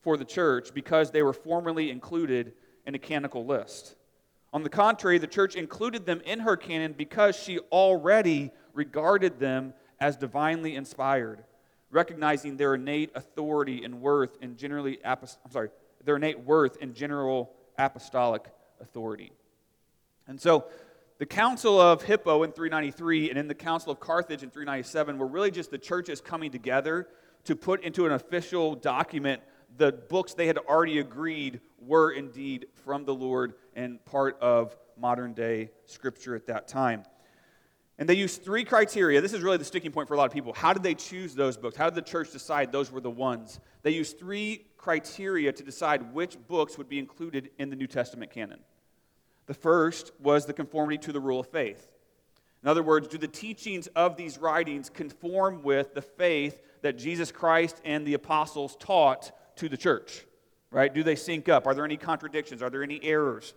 for 0.00 0.16
the 0.16 0.24
church 0.24 0.72
because 0.72 1.10
they 1.10 1.22
were 1.22 1.34
formerly 1.34 1.90
included 1.90 2.54
in 2.86 2.94
a 2.94 2.98
canonical 2.98 3.44
list. 3.44 3.96
On 4.54 4.62
the 4.62 4.70
contrary, 4.70 5.18
the 5.18 5.26
church 5.26 5.54
included 5.54 6.06
them 6.06 6.22
in 6.24 6.40
her 6.40 6.56
canon 6.56 6.94
because 6.96 7.36
she 7.36 7.58
already 7.70 8.52
regarded 8.72 9.38
them 9.38 9.74
as 10.02 10.16
divinely 10.16 10.74
inspired, 10.74 11.44
recognizing 11.92 12.56
their 12.56 12.74
innate 12.74 13.12
authority 13.14 13.84
and 13.84 14.00
worth 14.00 14.36
and 14.42 14.58
generally 14.58 14.98
I'm 15.04 15.16
sorry, 15.50 15.68
their 16.04 16.16
innate 16.16 16.40
worth 16.40 16.76
in 16.78 16.92
general 16.92 17.52
apostolic 17.78 18.46
authority. 18.80 19.30
And 20.26 20.40
so 20.40 20.64
the 21.18 21.26
Council 21.26 21.80
of 21.80 22.02
Hippo 22.02 22.42
in 22.42 22.50
393 22.50 23.30
and 23.30 23.38
in 23.38 23.46
the 23.46 23.54
Council 23.54 23.92
of 23.92 24.00
Carthage 24.00 24.42
in 24.42 24.50
397 24.50 25.18
were 25.18 25.26
really 25.28 25.52
just 25.52 25.70
the 25.70 25.78
churches 25.78 26.20
coming 26.20 26.50
together 26.50 27.06
to 27.44 27.54
put 27.54 27.84
into 27.84 28.04
an 28.04 28.10
official 28.10 28.74
document 28.74 29.40
the 29.76 29.92
books 29.92 30.34
they 30.34 30.48
had 30.48 30.58
already 30.58 30.98
agreed 30.98 31.60
were 31.78 32.10
indeed 32.10 32.66
from 32.84 33.04
the 33.04 33.14
Lord 33.14 33.54
and 33.76 34.04
part 34.04 34.36
of 34.40 34.76
modern 34.98 35.32
day 35.32 35.70
scripture 35.84 36.34
at 36.34 36.46
that 36.46 36.66
time. 36.66 37.04
And 38.02 38.08
they 38.08 38.16
used 38.16 38.42
three 38.42 38.64
criteria. 38.64 39.20
This 39.20 39.32
is 39.32 39.42
really 39.42 39.58
the 39.58 39.64
sticking 39.64 39.92
point 39.92 40.08
for 40.08 40.14
a 40.14 40.16
lot 40.16 40.24
of 40.24 40.32
people. 40.32 40.52
How 40.52 40.72
did 40.72 40.82
they 40.82 40.96
choose 40.96 41.36
those 41.36 41.56
books? 41.56 41.76
How 41.76 41.88
did 41.88 41.94
the 41.94 42.02
church 42.02 42.32
decide 42.32 42.72
those 42.72 42.90
were 42.90 43.00
the 43.00 43.08
ones? 43.08 43.60
They 43.84 43.92
used 43.92 44.18
three 44.18 44.66
criteria 44.76 45.52
to 45.52 45.62
decide 45.62 46.12
which 46.12 46.36
books 46.48 46.76
would 46.76 46.88
be 46.88 46.98
included 46.98 47.50
in 47.60 47.70
the 47.70 47.76
New 47.76 47.86
Testament 47.86 48.32
canon. 48.32 48.58
The 49.46 49.54
first 49.54 50.10
was 50.18 50.46
the 50.46 50.52
conformity 50.52 50.98
to 50.98 51.12
the 51.12 51.20
rule 51.20 51.38
of 51.38 51.46
faith. 51.46 51.92
In 52.64 52.68
other 52.68 52.82
words, 52.82 53.06
do 53.06 53.18
the 53.18 53.28
teachings 53.28 53.86
of 53.94 54.16
these 54.16 54.36
writings 54.36 54.90
conform 54.90 55.62
with 55.62 55.94
the 55.94 56.02
faith 56.02 56.60
that 56.80 56.98
Jesus 56.98 57.30
Christ 57.30 57.80
and 57.84 58.04
the 58.04 58.14
apostles 58.14 58.74
taught 58.80 59.30
to 59.58 59.68
the 59.68 59.76
church? 59.76 60.26
Right? 60.72 60.92
Do 60.92 61.04
they 61.04 61.14
sync 61.14 61.48
up? 61.48 61.68
Are 61.68 61.74
there 61.76 61.84
any 61.84 61.98
contradictions? 61.98 62.62
Are 62.62 62.70
there 62.70 62.82
any 62.82 62.98
errors? 63.04 63.54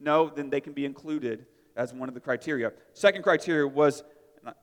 No, 0.00 0.30
then 0.30 0.50
they 0.50 0.60
can 0.60 0.72
be 0.72 0.84
included 0.84 1.46
as 1.76 1.92
one 1.92 2.08
of 2.08 2.14
the 2.14 2.20
criteria. 2.20 2.72
Second 2.92 3.22
criteria 3.22 3.66
was, 3.66 4.02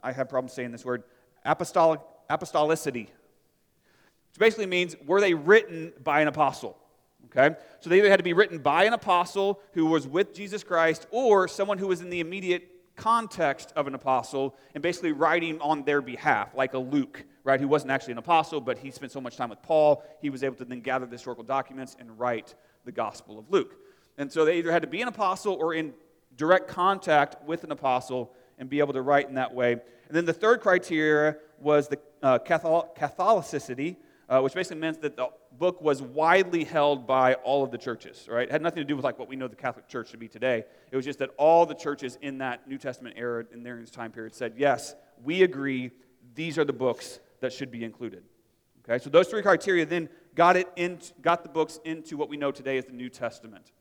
I 0.04 0.12
have 0.12 0.30
problems 0.30 0.54
saying 0.54 0.72
this 0.72 0.86
word, 0.86 1.04
apostolic, 1.46 2.00
apostolicity. 2.30 3.08
Which 4.30 4.40
basically 4.40 4.68
means, 4.68 4.96
were 5.06 5.20
they 5.20 5.34
written 5.34 5.94
by 6.04 6.22
an 6.22 6.28
apostle? 6.28 6.78
Okay? 7.26 7.56
So 7.80 7.90
they 7.90 8.00
either 8.00 8.10
had 8.10 8.20
to 8.20 8.24
be 8.24 8.34
written 8.34 8.60
by 8.60 8.86
an 8.86 8.94
apostle 8.94 9.60
who 9.74 9.86
was 9.86 10.08
with 10.08 10.34
Jesus 10.34 10.64
Christ 10.64 11.08
or 11.12 11.48
someone 11.48 11.78
who 11.78 11.88
was 11.88 12.02
in 12.02 12.10
the 12.10 12.20
immediate 12.20 12.68
context 12.96 13.74
of 13.76 13.88
an 13.88 13.96
apostle 13.96 14.56
and 14.74 14.82
basically 14.82 15.12
writing 15.12 15.60
on 15.62 15.84
their 15.84 16.02
behalf, 16.02 16.54
like 16.56 16.74
a 16.74 16.78
Luke, 16.78 17.26
right, 17.44 17.60
who 17.60 17.68
wasn't 17.68 17.92
actually 17.92 18.12
an 18.12 18.18
apostle, 18.18 18.62
but 18.62 18.78
he 18.78 18.92
spent 18.92 19.12
so 19.12 19.22
much 19.22 19.38
time 19.38 19.50
with 19.50 19.62
Paul, 19.62 20.04
he 20.22 20.30
was 20.30 20.44
able 20.44 20.56
to 20.58 20.66
then 20.66 20.82
gather 20.82 21.06
the 21.06 21.14
historical 21.14 21.44
documents 21.44 21.96
and 22.00 22.20
write 22.20 22.54
the 22.86 22.92
Gospel 22.92 23.40
of 23.40 23.50
Luke. 23.50 23.76
And 24.18 24.32
so 24.32 24.46
they 24.46 24.58
either 24.58 24.72
had 24.72 24.82
to 24.82 24.88
be 24.88 25.02
an 25.02 25.08
apostle 25.08 25.54
or 25.54 25.74
in 25.74 25.94
direct 26.42 26.68
contact 26.68 27.36
with 27.46 27.64
an 27.64 27.72
apostle 27.72 28.34
and 28.58 28.68
be 28.68 28.80
able 28.80 28.94
to 28.94 29.02
write 29.04 29.30
in 29.30 29.36
that 29.36 29.54
way. 29.54 29.74
And 29.74 29.82
then 30.10 30.26
the 30.26 30.34
third 30.34 30.60
criteria 30.60 31.38
was 31.60 31.88
the 31.88 32.00
uh, 32.24 32.40
Catholicity, 32.40 33.98
uh, 34.28 34.42
which 34.42 34.56
basically 34.56 34.82
meant 34.82 35.04
that 35.04 35.16
the 35.16 35.28
book 35.60 35.80
was 35.84 36.02
widely 36.02 36.64
held 36.64 37.06
by 37.06 37.36
all 37.36 37.64
of 37.64 37.70
the 37.70 37.78
churches, 37.78 38.28
right? 38.28 38.48
It 38.48 38.52
had 38.52 38.64
nothing 38.64 38.82
to 38.82 38.86
do 38.86 38.96
with 38.96 39.06
like 39.06 39.20
what 39.20 39.30
we 39.30 39.36
know 39.36 39.48
the 39.48 39.56
Catholic 39.56 39.88
Church 39.88 40.10
to 40.12 40.18
be 40.18 40.28
today. 40.28 40.64
It 40.90 40.96
was 40.96 41.06
just 41.06 41.20
that 41.20 41.30
all 41.38 41.68
the 41.68 41.76
churches 41.76 42.18
in 42.24 42.40
that 42.40 42.68
New 42.68 42.80
Testament 42.80 43.18
era, 43.20 43.46
in 43.54 43.62
their 43.62 43.80
time 43.84 44.12
period, 44.12 44.34
said, 44.34 44.56
yes, 44.58 44.96
we 45.24 45.44
agree, 45.44 45.92
these 46.34 46.58
are 46.58 46.66
the 46.66 46.74
books 46.74 47.20
that 47.42 47.54
should 47.54 47.70
be 47.70 47.84
included. 47.84 48.24
Okay, 48.84 48.98
so 48.98 49.12
those 49.12 49.28
three 49.28 49.44
criteria 49.44 49.86
then 49.86 50.10
got, 50.34 50.56
it 50.56 50.68
in, 50.76 50.98
got 51.22 51.44
the 51.44 51.50
books 51.50 51.80
into 51.86 52.18
what 52.18 52.30
we 52.30 52.36
know 52.36 52.50
today 52.50 52.80
as 52.80 52.86
the 52.86 52.94
New 52.94 53.10
Testament. 53.10 53.72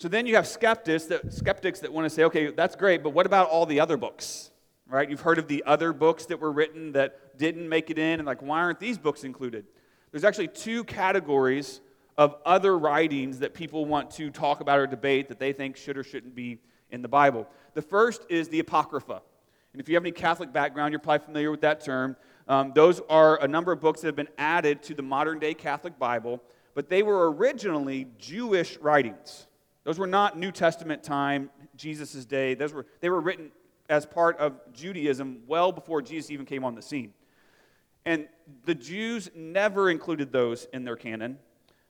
So 0.00 0.08
then 0.08 0.26
you 0.26 0.36
have 0.36 0.46
skeptics 0.46 1.04
that, 1.04 1.30
skeptics 1.30 1.80
that 1.80 1.92
want 1.92 2.06
to 2.06 2.10
say, 2.10 2.24
okay, 2.24 2.50
that's 2.50 2.74
great, 2.74 3.02
but 3.02 3.10
what 3.10 3.26
about 3.26 3.50
all 3.50 3.66
the 3.66 3.80
other 3.80 3.98
books? 3.98 4.50
Right? 4.88 5.10
You've 5.10 5.20
heard 5.20 5.38
of 5.38 5.46
the 5.46 5.62
other 5.66 5.92
books 5.92 6.24
that 6.26 6.40
were 6.40 6.50
written 6.50 6.92
that 6.92 7.36
didn't 7.36 7.68
make 7.68 7.90
it 7.90 7.98
in, 7.98 8.18
and 8.18 8.24
like, 8.24 8.40
why 8.40 8.60
aren't 8.60 8.80
these 8.80 8.96
books 8.96 9.24
included? 9.24 9.66
There's 10.10 10.24
actually 10.24 10.48
two 10.48 10.84
categories 10.84 11.82
of 12.16 12.36
other 12.46 12.78
writings 12.78 13.40
that 13.40 13.52
people 13.52 13.84
want 13.84 14.10
to 14.12 14.30
talk 14.30 14.60
about 14.60 14.78
or 14.78 14.86
debate 14.86 15.28
that 15.28 15.38
they 15.38 15.52
think 15.52 15.76
should 15.76 15.98
or 15.98 16.02
shouldn't 16.02 16.34
be 16.34 16.60
in 16.90 17.02
the 17.02 17.08
Bible. 17.08 17.46
The 17.74 17.82
first 17.82 18.24
is 18.30 18.48
the 18.48 18.60
Apocrypha. 18.60 19.20
And 19.74 19.82
if 19.82 19.88
you 19.90 19.96
have 19.96 20.02
any 20.02 20.12
Catholic 20.12 20.50
background, 20.50 20.92
you're 20.92 20.98
probably 20.98 21.26
familiar 21.26 21.50
with 21.50 21.60
that 21.60 21.84
term. 21.84 22.16
Um, 22.48 22.72
those 22.74 23.02
are 23.10 23.38
a 23.42 23.46
number 23.46 23.70
of 23.70 23.82
books 23.82 24.00
that 24.00 24.08
have 24.08 24.16
been 24.16 24.28
added 24.38 24.82
to 24.84 24.94
the 24.94 25.02
modern 25.02 25.38
day 25.38 25.52
Catholic 25.52 25.98
Bible, 25.98 26.42
but 26.74 26.88
they 26.88 27.02
were 27.02 27.30
originally 27.30 28.06
Jewish 28.18 28.78
writings. 28.78 29.46
Those 29.84 29.98
were 29.98 30.06
not 30.06 30.38
New 30.38 30.52
Testament 30.52 31.02
time, 31.02 31.50
Jesus' 31.76 32.24
day. 32.24 32.54
Those 32.54 32.72
were, 32.72 32.86
they 33.00 33.08
were 33.08 33.20
written 33.20 33.50
as 33.88 34.06
part 34.06 34.38
of 34.38 34.60
Judaism 34.72 35.42
well 35.46 35.72
before 35.72 36.02
Jesus 36.02 36.30
even 36.30 36.46
came 36.46 36.64
on 36.64 36.74
the 36.74 36.82
scene. 36.82 37.12
And 38.04 38.28
the 38.64 38.74
Jews 38.74 39.30
never 39.34 39.90
included 39.90 40.32
those 40.32 40.66
in 40.72 40.84
their 40.84 40.96
canon. 40.96 41.38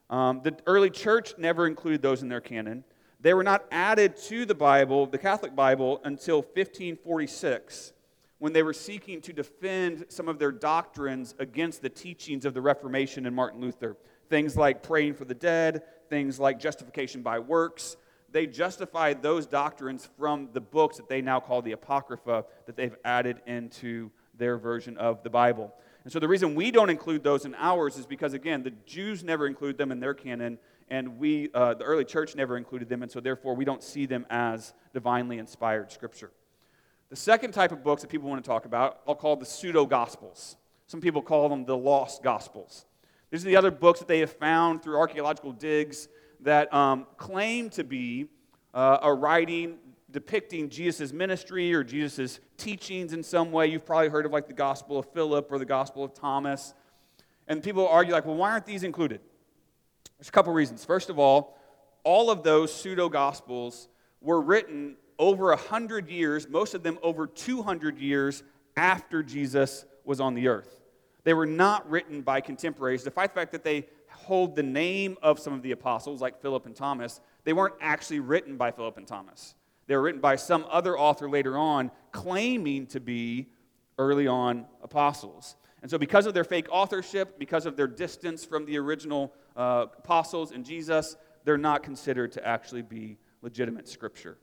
Um, 0.09 0.40
the 0.42 0.56
early 0.66 0.90
church 0.90 1.35
never 1.38 1.66
included 1.66 2.02
those 2.02 2.23
in 2.23 2.28
their 2.28 2.40
canon. 2.40 2.85
They 3.20 3.35
were 3.35 3.44
not 3.44 3.64
added 3.70 4.16
to 4.28 4.47
the 4.47 4.54
Bible, 4.54 5.06
the 5.06 5.18
Catholic 5.18 5.54
Bible, 5.54 6.00
until 6.04 6.38
1546, 6.38 7.92
when 8.38 8.52
they 8.52 8.62
were 8.62 8.73
seeking 8.73 9.20
to 9.20 9.32
defend 9.32 10.06
some 10.09 10.26
of 10.26 10.38
their 10.38 10.52
doctrines 10.52 11.35
against 11.38 11.82
the 11.82 11.90
teachings 11.90 12.44
of 12.44 12.54
the 12.54 12.62
Reformation 12.62 13.26
and 13.26 13.37
Martin 13.37 13.61
Luther. 13.61 13.97
Things 14.30 14.56
like 14.56 14.82
praying 14.82 15.14
for 15.14 15.26
the 15.26 15.35
dead, 15.35 15.82
things 16.11 16.38
like 16.38 16.59
justification 16.59 17.23
by 17.23 17.38
works. 17.38 17.97
They 18.31 18.47
justified 18.47 19.23
those 19.23 19.47
doctrines 19.47 20.09
from 20.19 20.50
the 20.52 20.61
books 20.61 20.99
that 20.99 21.09
they 21.09 21.23
now 21.23 21.40
call 21.40 21.62
the 21.62 21.73
Apocrypha 21.73 22.45
that 22.67 22.76
they've 22.76 22.95
added 23.05 23.40
into 23.47 24.11
their 24.37 24.59
version 24.59 24.97
of 24.99 25.23
the 25.23 25.31
Bible. 25.31 25.73
And 26.05 26.12
so 26.12 26.19
the 26.19 26.29
reason 26.29 26.55
we 26.55 26.71
don't 26.71 26.90
include 26.90 27.23
those 27.23 27.45
in 27.45 27.55
ours 27.57 27.97
is 27.97 28.07
because, 28.07 28.33
again, 28.33 28.62
the 28.62 28.73
Jews 28.87 29.23
never 29.23 29.47
include 29.47 29.79
them 29.79 29.93
in 29.93 30.00
their 30.00 30.14
canon, 30.14 30.59
and 30.88 31.19
we, 31.19 31.50
uh, 31.55 31.75
the 31.75 31.85
early 31.85 32.05
church 32.05 32.35
never 32.35 32.57
included 32.57 32.88
them, 32.88 33.02
and 33.02 33.11
so 33.11 33.21
therefore 33.21 33.55
we 33.55 33.64
don't 33.64 33.83
see 33.83 34.07
them 34.07 34.26
as 34.31 34.73
divinely 34.93 35.38
inspired 35.38 35.93
scripture. 35.93 36.31
The 37.11 37.17
second 37.17 37.52
type 37.52 37.73
of 37.73 37.83
books 37.83 38.02
that 38.02 38.09
people 38.09 38.29
want 38.29 38.43
to 38.43 38.49
talk 38.49 38.64
about, 38.64 39.00
I'll 39.07 39.14
call 39.14 39.37
the 39.37 39.45
pseudo 39.45 39.85
gospels. 39.85 40.57
Some 40.87 41.00
people 41.00 41.23
call 41.23 41.49
them 41.49 41.64
the 41.64 41.76
lost 41.76 42.23
gospels. 42.23 42.87
These 43.30 43.44
are 43.44 43.49
the 43.49 43.56
other 43.56 43.70
books 43.70 44.00
that 44.00 44.08
they 44.08 44.20
have 44.20 44.32
found 44.32 44.82
through 44.82 44.99
archaeological 44.99 45.52
digs 45.52 46.08
that 46.40 46.72
um, 46.75 47.06
claim 47.16 47.70
to 47.70 47.84
be 47.84 48.26
uh, 48.75 48.99
a 49.02 49.12
writing 49.12 49.78
depicting 50.10 50.68
Jesus' 50.68 51.12
ministry 51.12 51.72
or 51.72 51.84
Jesus' 51.84 52.40
teachings 52.56 53.12
in 53.12 53.22
some 53.22 53.52
way. 53.52 53.68
You've 53.68 53.87
probably 53.87 54.08
heard 54.08 54.26
of 54.26 54.32
like 54.32 54.49
the 54.49 54.52
Gospel 54.52 54.99
of 54.99 55.06
Philip 55.12 55.49
or 55.50 55.58
the 55.58 55.64
Gospel 55.64 56.02
of 56.02 56.14
Thomas. 56.14 56.75
And 57.46 57.62
people 57.62 57.87
argue, 57.87 58.12
like, 58.12 58.26
well, 58.26 58.37
why 58.37 58.50
aren't 58.50 58.66
these 58.66 58.82
included? 58.82 59.20
There's 60.18 60.28
a 60.28 60.32
couple 60.32 60.52
reasons. 60.52 60.84
First 60.84 61.10
of 61.10 61.18
all, 61.18 61.56
all 62.02 62.30
of 62.30 62.42
those 62.42 62.75
pseudo 62.75 63.08
Gospels 63.08 63.88
were 64.20 64.40
written 64.40 64.96
over 65.18 65.46
100 65.46 66.08
years, 66.08 66.49
most 66.49 66.75
of 66.75 66.82
them 66.82 66.99
over 67.02 67.26
200 67.26 67.99
years 67.99 68.42
after 68.76 69.22
Jesus 69.22 69.84
was 70.04 70.20
on 70.20 70.34
the 70.34 70.49
earth. 70.49 70.79
They 71.25 71.35
were 71.35 71.47
not 71.47 71.89
written 71.91 72.23
by 72.23 72.41
contemporaries. 72.41 73.05
Despite 73.05 73.35
the 73.35 73.41
fact 73.41 73.53
that 73.53 73.65
they 73.65 73.87
hold 74.09 74.57
the 74.57 74.62
name 74.62 75.17
of 75.23 75.39
some 75.39 75.53
of 75.53 75.62
the 75.62 75.73
apostles, 75.73 76.21
like 76.21 76.41
Philip 76.41 76.67
and 76.67 76.75
Thomas, 76.75 77.21
they 77.45 77.53
weren't 77.53 77.75
actually 77.81 78.21
written 78.21 78.57
by 78.57 78.71
Philip 78.71 78.97
and 78.97 79.07
Thomas. 79.07 79.55
They 79.87 79.97
were 79.97 80.03
written 80.03 80.21
by 80.21 80.37
some 80.37 80.65
other 80.71 80.99
author 80.99 81.29
later 81.29 81.57
on, 81.57 81.91
claiming 82.12 82.87
to 82.89 83.00
be 83.00 83.49
early 83.99 84.27
on 84.27 84.67
apostles. 84.83 85.57
And 85.83 85.91
so, 85.91 85.99
because 85.99 86.27
of 86.27 86.35
their 86.35 86.45
fake 86.45 86.69
authorship, 86.71 87.39
because 87.39 87.67
of 87.67 87.77
their 87.77 87.87
distance 87.87 88.45
from 88.45 88.67
the 88.67 88.79
original 88.79 89.33
uh, 89.57 89.87
apostles 89.99 90.53
and 90.53 90.65
Jesus, 90.65 91.17
they're 91.45 91.59
not 91.59 91.83
considered 91.83 92.33
to 92.33 92.47
actually 92.47 92.83
be 92.83 93.17
legitimate 93.43 93.89
scripture. 93.89 94.39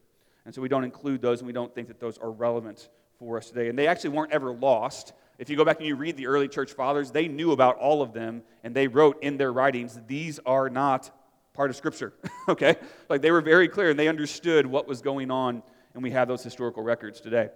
And 0.46 0.54
so, 0.54 0.62
we 0.62 0.68
don't 0.68 0.84
include 0.84 1.22
those, 1.22 1.40
and 1.40 1.48
we 1.48 1.54
don't 1.54 1.74
think 1.74 1.88
that 1.88 2.00
those 2.00 2.18
are 2.18 2.32
relevant 2.32 2.90
for 3.20 3.38
us 3.38 3.50
today. 3.50 3.70
And 3.70 3.78
they 3.78 3.88
actually 3.88 4.12
weren't 4.12 4.32
ever 4.32 4.52
lost. 4.52 5.14
If 5.38 5.50
you 5.50 5.56
go 5.56 5.64
back 5.64 5.78
and 5.78 5.88
you 5.88 5.96
read 5.96 6.18
the 6.18 6.28
early 6.28 6.48
church 6.48 6.74
fathers, 6.74 7.12
they 7.12 7.28
knew 7.28 7.52
about 7.52 7.78
all 7.78 8.02
of 8.02 8.14
them, 8.14 8.42
and 8.64 8.76
they 8.76 8.88
wrote 8.88 9.22
in 9.22 9.38
their 9.38 9.54
writings, 9.54 10.00
these 10.08 10.40
are 10.46 10.70
not 10.70 11.12
part 11.54 11.70
of 11.70 11.76
Scripture, 11.76 12.14
okay? 12.50 12.76
Like 13.10 13.22
they 13.22 13.32
were 13.32 13.42
very 13.42 13.68
clear 13.68 13.92
and 13.92 14.00
they 14.00 14.08
understood 14.08 14.66
what 14.66 14.88
was 14.88 15.02
going 15.02 15.30
on, 15.30 15.62
and 15.94 16.02
we 16.02 16.12
have 16.12 16.28
those 16.28 16.44
historical 16.44 16.84
records 16.84 17.22
today. 17.22 17.50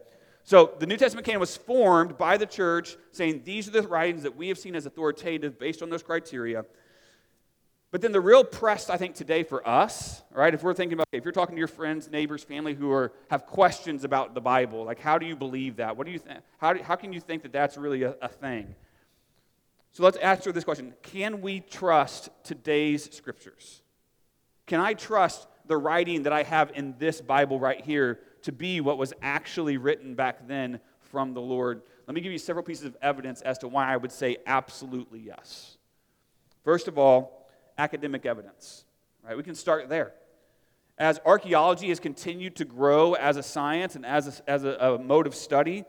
So 0.44 0.74
the 0.80 0.88
New 0.88 0.98
Testament 0.98 1.26
canon 1.26 1.40
was 1.40 1.56
formed 1.56 2.18
by 2.18 2.38
the 2.38 2.48
church 2.48 2.98
saying 3.12 3.44
these 3.46 3.68
are 3.68 3.72
the 3.72 3.84
writings 3.84 4.24
that 4.24 4.36
we 4.36 4.48
have 4.48 4.58
seen 4.58 4.76
as 4.76 4.86
authoritative 4.86 5.60
based 5.60 5.84
on 5.84 5.90
those 5.90 6.04
criteria. 6.04 6.66
But 7.92 8.00
then 8.00 8.14
the 8.14 8.22
real 8.22 8.46
press, 8.46 8.90
I 8.90 8.96
think, 8.96 9.16
today 9.16 9.44
for 9.44 9.68
us, 9.68 10.22
right, 10.32 10.54
if 10.54 10.64
we're 10.64 10.74
thinking 10.74 10.94
about, 10.94 11.08
if 11.12 11.26
you're 11.26 11.34
talking 11.34 11.56
to 11.56 11.60
your 11.60 11.68
friends, 11.68 12.10
neighbors, 12.10 12.42
family 12.42 12.74
who 12.74 12.90
are, 12.90 13.12
have 13.30 13.46
questions 13.46 14.06
about 14.06 14.34
the 14.34 14.40
Bible, 14.40 14.86
like 14.86 15.00
how 15.00 15.18
do 15.18 15.26
you 15.26 15.36
believe 15.36 15.76
that? 15.76 15.98
What 15.98 16.06
do 16.08 16.14
you 16.14 16.20
think? 16.20 16.40
How, 16.58 16.82
how 16.82 16.96
can 16.96 17.12
you 17.12 17.20
think 17.20 17.44
that 17.44 17.52
that's 17.52 17.76
really 17.76 18.04
a, 18.04 18.16
a 18.22 18.30
thing? 18.30 18.76
So 19.92 20.04
let's 20.04 20.16
answer 20.18 20.54
this 20.54 20.64
question 20.64 20.94
Can 21.04 21.42
we 21.42 21.60
trust 21.60 22.30
today's 22.44 23.14
scriptures? 23.14 23.82
Can 24.68 24.80
I 24.80 24.94
trust 24.94 25.48
the 25.66 25.76
writing 25.76 26.24
that 26.24 26.32
I 26.32 26.44
have 26.44 26.72
in 26.74 26.96
this 26.98 27.20
Bible 27.20 27.60
right 27.60 27.82
here 27.82 28.20
to 28.44 28.54
be 28.54 28.80
what 28.80 28.98
was 28.98 29.12
actually 29.22 29.76
written 29.76 30.16
back 30.16 30.48
then 30.48 30.80
from 31.00 31.34
the 31.34 31.42
Lord? 31.42 31.82
Let 32.08 32.16
me 32.16 32.22
give 32.22 32.32
you 32.32 32.38
several 32.38 32.64
pieces 32.64 32.86
of 32.86 32.96
evidence 33.02 33.42
as 33.42 33.58
to 33.60 33.68
why 33.68 33.92
I 33.92 33.98
would 33.98 34.14
say 34.14 34.38
absolutely 34.48 35.20
yes. 35.20 35.78
First 36.64 36.88
of 36.88 36.98
all, 36.98 37.41
academic 37.82 38.26
evidence. 38.26 38.86
Right? 39.24 39.36
We 39.36 39.44
can 39.44 39.56
start 39.56 39.90
there. 39.90 40.14
As 40.98 41.20
archaeology 41.26 41.90
has 41.90 42.00
continued 42.00 42.56
to 42.58 42.66
grow 42.66 43.14
as 43.14 43.38
a 43.38 43.44
science 43.44 43.96
and 43.96 44.06
as 44.06 44.28
a, 44.28 44.50
as 44.50 44.64
a, 44.64 44.74
a 44.76 45.00
mode 45.00 45.26
of 45.26 45.34
study, 45.34 45.84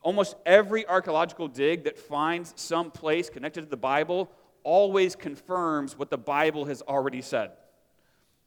almost 0.00 0.34
every 0.46 0.86
archaeological 0.86 1.46
dig 1.46 1.84
that 1.84 1.98
finds 1.98 2.54
some 2.56 2.90
place 2.90 3.28
connected 3.28 3.62
to 3.62 3.68
the 3.68 3.76
Bible 3.76 4.30
always 4.62 5.14
confirms 5.14 5.98
what 5.98 6.10
the 6.10 6.18
Bible 6.18 6.64
has 6.64 6.80
already 6.82 7.20
said. 7.20 7.50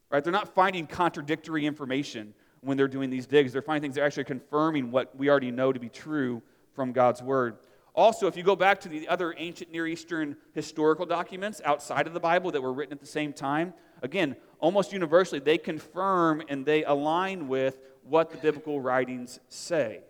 Right? 0.09 0.23
They're 0.23 0.33
not 0.33 0.53
finding 0.55 0.87
contradictory 0.87 1.65
information 1.65 2.33
when 2.61 2.77
they're 2.77 2.87
doing 2.87 3.09
these 3.09 3.27
digs. 3.27 3.53
They're 3.53 3.61
finding 3.61 3.83
things 3.83 3.95
that 3.95 4.01
are 4.01 4.05
actually 4.05 4.23
confirming 4.25 4.89
what 4.89 5.15
we 5.15 5.29
already 5.29 5.51
know 5.51 5.71
to 5.71 5.79
be 5.79 5.89
true 5.89 6.41
from 6.75 6.91
God's 6.91 7.21
Word. 7.21 7.57
Also, 7.95 8.25
if 8.27 8.35
you 8.35 8.43
go 8.43 8.55
back 8.55 8.81
to 8.81 8.89
the 8.89 9.07
other 9.07 9.35
ancient 9.37 9.71
Near 9.71 9.85
Eastern 9.85 10.35
historical 10.53 11.05
documents 11.05 11.61
outside 11.63 12.07
of 12.07 12.13
the 12.13 12.19
Bible 12.19 12.51
that 12.51 12.61
were 12.61 12.73
written 12.73 12.93
at 12.93 12.99
the 12.99 13.05
same 13.05 13.33
time, 13.33 13.73
again, 14.01 14.35
almost 14.59 14.91
universally, 14.91 15.39
they 15.39 15.59
confirm 15.59 16.41
and 16.49 16.65
they 16.65 16.83
align 16.83 17.47
with 17.47 17.77
what 18.03 18.31
the 18.31 18.37
biblical 18.37 18.81
writings 18.81 19.39
say. 19.47 20.01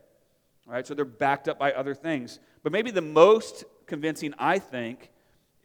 All 0.65 0.73
right, 0.73 0.87
so 0.87 0.93
they're 0.93 1.03
backed 1.03 1.49
up 1.49 1.59
by 1.59 1.73
other 1.73 1.93
things. 1.93 2.39
But 2.63 2.71
maybe 2.71 2.89
the 2.89 3.01
most 3.01 3.65
convincing, 3.85 4.33
I 4.39 4.59
think, 4.59 5.11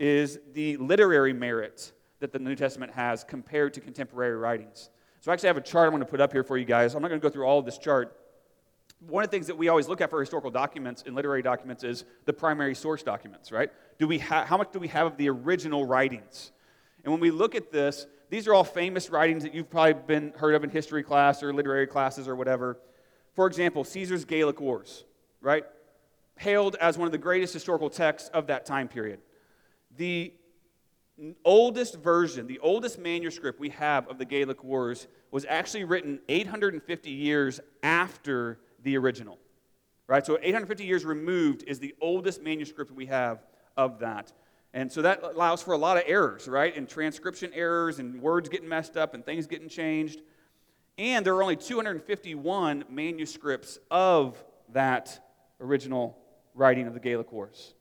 is 0.00 0.40
the 0.54 0.76
literary 0.78 1.32
merit 1.32 1.92
that 2.18 2.32
the 2.32 2.38
New 2.40 2.56
Testament 2.56 2.92
has 2.92 3.22
compared 3.22 3.74
to 3.74 3.80
contemporary 3.80 4.36
writings. 4.36 4.90
So 5.20 5.30
I 5.30 5.34
actually 5.34 5.48
have 5.48 5.56
a 5.56 5.62
chart 5.62 5.86
I'm 5.86 5.92
going 5.92 6.02
to 6.02 6.10
put 6.10 6.20
up 6.20 6.32
here 6.32 6.42
for 6.42 6.56
you 6.56 6.64
guys. 6.64 6.94
I'm 6.94 7.02
not 7.02 7.08
going 7.08 7.20
to 7.20 7.24
go 7.24 7.32
through 7.32 7.44
all 7.44 7.60
of 7.60 7.64
this 7.64 7.78
chart. 7.78 8.16
One 9.00 9.22
of 9.22 9.30
the 9.30 9.36
things 9.36 9.46
that 9.46 9.56
we 9.56 9.68
always 9.68 9.88
look 9.88 10.00
at 10.00 10.10
for 10.10 10.18
historical 10.20 10.50
documents 10.50 11.04
and 11.06 11.14
literary 11.14 11.42
documents 11.42 11.84
is 11.84 12.04
the 12.24 12.32
primary 12.32 12.74
source 12.74 13.02
documents, 13.02 13.52
right? 13.52 13.70
Do 13.98 14.08
we 14.08 14.18
ha- 14.18 14.44
how 14.44 14.56
much 14.56 14.72
do 14.72 14.78
we 14.78 14.88
have 14.88 15.06
of 15.06 15.16
the 15.16 15.28
original 15.28 15.86
writings? 15.86 16.50
And 17.04 17.12
when 17.12 17.20
we 17.20 17.30
look 17.30 17.54
at 17.54 17.70
this, 17.70 18.06
these 18.30 18.46
are 18.48 18.54
all 18.54 18.64
famous 18.64 19.08
writings 19.08 19.44
that 19.44 19.54
you've 19.54 19.70
probably 19.70 19.94
been 20.06 20.32
heard 20.36 20.54
of 20.54 20.64
in 20.64 20.70
history 20.70 21.02
class 21.02 21.42
or 21.42 21.52
literary 21.52 21.86
classes 21.86 22.28
or 22.28 22.34
whatever. 22.34 22.78
For 23.34 23.46
example, 23.46 23.84
Caesar's 23.84 24.24
Gallic 24.24 24.60
Wars, 24.60 25.04
right? 25.40 25.64
Hailed 26.36 26.76
as 26.76 26.98
one 26.98 27.06
of 27.06 27.12
the 27.12 27.18
greatest 27.18 27.54
historical 27.54 27.88
texts 27.88 28.28
of 28.34 28.48
that 28.48 28.66
time 28.66 28.88
period. 28.88 29.20
The 29.96 30.32
oldest 31.44 31.96
version, 31.96 32.46
the 32.46 32.58
oldest 32.58 32.98
manuscript 32.98 33.58
we 33.58 33.70
have 33.70 34.08
of 34.08 34.18
the 34.18 34.24
Gallic 34.24 34.62
Wars 34.62 35.08
was 35.30 35.44
actually 35.48 35.84
written 35.84 36.20
850 36.28 37.10
years 37.10 37.60
after 37.82 38.58
the 38.88 38.96
original. 38.96 39.38
Right? 40.06 40.24
So 40.24 40.38
850 40.40 40.84
years 40.84 41.04
removed 41.04 41.64
is 41.66 41.78
the 41.78 41.94
oldest 42.00 42.42
manuscript 42.42 42.90
we 42.90 43.06
have 43.06 43.44
of 43.76 43.98
that. 43.98 44.32
And 44.72 44.90
so 44.90 45.02
that 45.02 45.22
allows 45.22 45.62
for 45.62 45.72
a 45.72 45.78
lot 45.78 45.98
of 45.98 46.04
errors, 46.06 46.48
right? 46.48 46.74
And 46.74 46.88
transcription 46.88 47.50
errors 47.54 47.98
and 47.98 48.20
words 48.20 48.48
getting 48.48 48.68
messed 48.68 48.96
up 48.96 49.14
and 49.14 49.24
things 49.24 49.46
getting 49.46 49.68
changed. 49.68 50.22
And 50.96 51.24
there 51.24 51.34
are 51.34 51.42
only 51.42 51.56
251 51.56 52.84
manuscripts 52.88 53.78
of 53.90 54.42
that 54.70 55.24
original 55.60 56.18
writing 56.54 56.86
of 56.86 56.94
the 56.94 57.00
Gallic 57.00 57.30
Wars. 57.30 57.74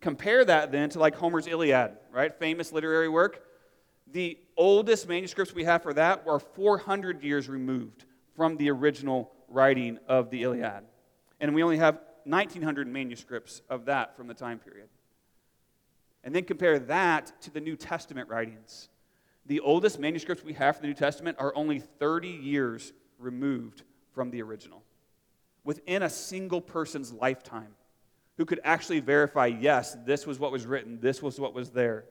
Compare 0.00 0.44
that 0.44 0.72
then 0.72 0.90
to 0.90 0.98
like 0.98 1.14
Homer's 1.14 1.46
Iliad, 1.46 1.92
right? 2.12 2.34
Famous 2.38 2.72
literary 2.72 3.08
work. 3.08 3.44
The 4.10 4.38
oldest 4.56 5.08
manuscripts 5.08 5.54
we 5.54 5.64
have 5.64 5.82
for 5.82 5.94
that 5.94 6.22
are 6.26 6.38
400 6.38 7.22
years 7.22 7.48
removed 7.48 8.04
from 8.36 8.56
the 8.56 8.70
original 8.70 9.32
writing 9.52 9.98
of 10.08 10.30
the 10.30 10.42
Iliad. 10.42 10.84
And 11.40 11.54
we 11.54 11.62
only 11.62 11.78
have 11.78 12.00
1,900 12.24 12.86
manuscripts 12.86 13.62
of 13.68 13.86
that 13.86 14.16
from 14.16 14.28
the 14.28 14.34
time 14.34 14.58
period. 14.58 14.88
And 16.24 16.34
then 16.34 16.44
compare 16.44 16.78
that 16.78 17.40
to 17.42 17.50
the 17.50 17.60
New 17.60 17.76
Testament 17.76 18.28
writings. 18.28 18.88
The 19.46 19.60
oldest 19.60 19.98
manuscripts 19.98 20.44
we 20.44 20.52
have 20.52 20.76
for 20.76 20.82
the 20.82 20.88
New 20.88 20.94
Testament 20.94 21.36
are 21.40 21.52
only 21.56 21.80
30 21.80 22.28
years 22.28 22.92
removed 23.18 23.82
from 24.12 24.30
the 24.30 24.42
original. 24.42 24.82
Within 25.64 26.02
a 26.02 26.10
single 26.10 26.60
person's 26.60 27.12
lifetime, 27.12 27.74
who 28.36 28.44
could 28.44 28.60
actually 28.64 29.00
verify, 29.00 29.46
yes, 29.46 29.96
this 30.04 30.26
was 30.26 30.38
what 30.38 30.52
was 30.52 30.66
written, 30.66 30.98
this 31.00 31.22
was 31.22 31.38
what 31.38 31.54
was 31.54 31.70
there. 31.70 32.04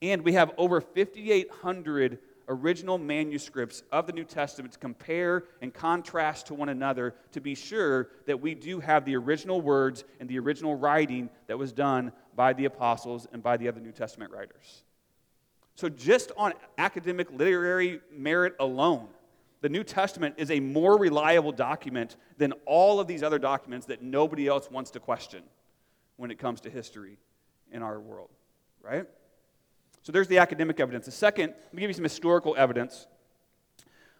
And 0.00 0.22
we 0.22 0.32
have 0.34 0.52
over 0.56 0.80
5,800 0.80 2.18
original 2.50 2.98
manuscripts 2.98 3.82
of 3.92 4.06
the 4.06 4.12
New 4.12 4.24
Testament 4.24 4.74
to 4.74 4.78
compare 4.78 5.44
and 5.62 5.72
contrast 5.72 6.48
to 6.48 6.54
one 6.54 6.68
another 6.68 7.14
to 7.32 7.40
be 7.40 7.54
sure 7.54 8.08
that 8.26 8.40
we 8.40 8.54
do 8.54 8.80
have 8.80 9.04
the 9.04 9.16
original 9.16 9.60
words 9.60 10.04
and 10.18 10.28
the 10.28 10.38
original 10.38 10.74
writing 10.74 11.30
that 11.46 11.58
was 11.58 11.72
done 11.72 12.12
by 12.34 12.52
the 12.52 12.64
apostles 12.64 13.26
and 13.32 13.42
by 13.42 13.56
the 13.56 13.68
other 13.68 13.80
New 13.80 13.92
Testament 13.92 14.32
writers. 14.32 14.82
So, 15.76 15.88
just 15.88 16.32
on 16.36 16.52
academic 16.76 17.30
literary 17.32 18.00
merit 18.12 18.54
alone, 18.58 19.08
the 19.62 19.68
New 19.68 19.84
Testament 19.84 20.34
is 20.36 20.50
a 20.50 20.58
more 20.58 20.98
reliable 20.98 21.52
document 21.52 22.16
than 22.36 22.52
all 22.66 22.98
of 22.98 23.06
these 23.06 23.22
other 23.22 23.38
documents 23.38 23.86
that 23.86 24.02
nobody 24.02 24.48
else 24.48 24.70
wants 24.70 24.90
to 24.92 25.00
question 25.00 25.42
when 26.16 26.30
it 26.30 26.38
comes 26.38 26.60
to 26.62 26.70
history 26.70 27.16
in 27.70 27.82
our 27.82 28.00
world, 28.00 28.30
right? 28.82 29.06
So 30.02 30.12
there's 30.12 30.28
the 30.28 30.38
academic 30.38 30.80
evidence. 30.80 31.06
The 31.06 31.12
second, 31.12 31.50
let 31.50 31.74
me 31.74 31.80
give 31.80 31.90
you 31.90 31.94
some 31.94 32.04
historical 32.04 32.54
evidence. 32.56 33.06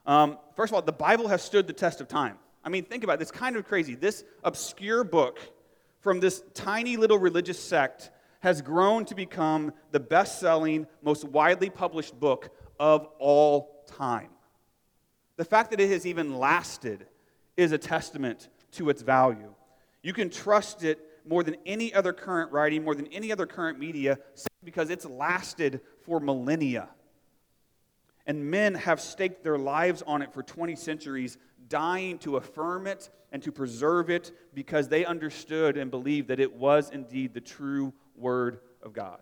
Um, 0.06 0.38
first 0.56 0.70
of 0.70 0.74
all, 0.74 0.82
the 0.82 0.92
Bible 0.92 1.28
has 1.28 1.42
stood 1.42 1.66
the 1.66 1.72
test 1.72 2.00
of 2.00 2.08
time. 2.08 2.36
I 2.64 2.68
mean, 2.68 2.84
think 2.84 3.04
about 3.04 3.18
it. 3.18 3.22
It's 3.22 3.30
kind 3.30 3.56
of 3.56 3.66
crazy. 3.66 3.94
This 3.94 4.24
obscure 4.44 5.04
book 5.04 5.38
from 6.00 6.20
this 6.20 6.42
tiny 6.54 6.96
little 6.96 7.18
religious 7.18 7.58
sect 7.58 8.10
has 8.40 8.62
grown 8.62 9.04
to 9.06 9.14
become 9.14 9.72
the 9.92 10.00
best 10.00 10.40
selling, 10.40 10.86
most 11.02 11.24
widely 11.24 11.70
published 11.70 12.18
book 12.18 12.50
of 12.78 13.06
all 13.18 13.84
time. 13.86 14.30
The 15.36 15.44
fact 15.44 15.70
that 15.70 15.80
it 15.80 15.90
has 15.90 16.06
even 16.06 16.38
lasted 16.38 17.06
is 17.56 17.72
a 17.72 17.78
testament 17.78 18.48
to 18.72 18.90
its 18.90 19.02
value. 19.02 19.54
You 20.02 20.12
can 20.12 20.30
trust 20.30 20.84
it 20.84 20.98
more 21.26 21.42
than 21.42 21.56
any 21.66 21.92
other 21.92 22.12
current 22.12 22.50
writing, 22.52 22.82
more 22.82 22.94
than 22.94 23.06
any 23.08 23.30
other 23.30 23.46
current 23.46 23.78
media, 23.78 24.18
because 24.62 24.90
it's 24.90 25.04
lasted 25.04 25.80
for 26.04 26.20
millennia. 26.20 26.88
And 28.26 28.50
men 28.50 28.74
have 28.74 29.00
staked 29.00 29.42
their 29.42 29.58
lives 29.58 30.02
on 30.06 30.22
it 30.22 30.32
for 30.32 30.42
20 30.42 30.76
centuries, 30.76 31.38
dying 31.68 32.18
to 32.18 32.36
affirm 32.36 32.86
it 32.86 33.10
and 33.32 33.42
to 33.42 33.52
preserve 33.52 34.10
it 34.10 34.32
because 34.54 34.88
they 34.88 35.04
understood 35.04 35.76
and 35.76 35.90
believed 35.90 36.28
that 36.28 36.40
it 36.40 36.52
was 36.52 36.90
indeed 36.90 37.34
the 37.34 37.40
true 37.40 37.92
Word 38.16 38.60
of 38.82 38.92
God. 38.92 39.20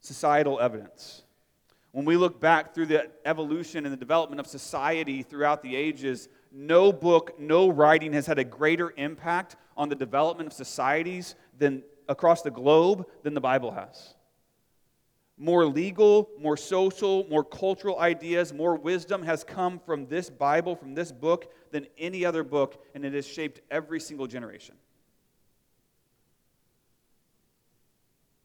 Societal 0.00 0.60
evidence. 0.60 1.22
When 1.92 2.04
we 2.04 2.16
look 2.16 2.40
back 2.40 2.74
through 2.74 2.86
the 2.86 3.10
evolution 3.24 3.86
and 3.86 3.92
the 3.92 3.96
development 3.98 4.38
of 4.40 4.46
society 4.46 5.22
throughout 5.22 5.62
the 5.62 5.74
ages, 5.76 6.28
no 6.56 6.90
book, 6.90 7.38
no 7.38 7.68
writing 7.68 8.14
has 8.14 8.26
had 8.26 8.38
a 8.38 8.44
greater 8.44 8.94
impact 8.96 9.56
on 9.76 9.90
the 9.90 9.94
development 9.94 10.46
of 10.46 10.52
societies 10.54 11.34
than 11.58 11.82
across 12.08 12.40
the 12.40 12.50
globe 12.50 13.06
than 13.22 13.34
the 13.34 13.40
Bible 13.40 13.70
has. 13.72 14.14
More 15.36 15.66
legal, 15.66 16.30
more 16.40 16.56
social, 16.56 17.26
more 17.28 17.44
cultural 17.44 17.98
ideas, 18.00 18.54
more 18.54 18.74
wisdom 18.74 19.22
has 19.22 19.44
come 19.44 19.78
from 19.78 20.06
this 20.06 20.30
Bible, 20.30 20.74
from 20.74 20.94
this 20.94 21.12
book, 21.12 21.52
than 21.72 21.86
any 21.98 22.24
other 22.24 22.42
book, 22.42 22.82
and 22.94 23.04
it 23.04 23.12
has 23.12 23.26
shaped 23.26 23.60
every 23.70 24.00
single 24.00 24.26
generation. 24.26 24.76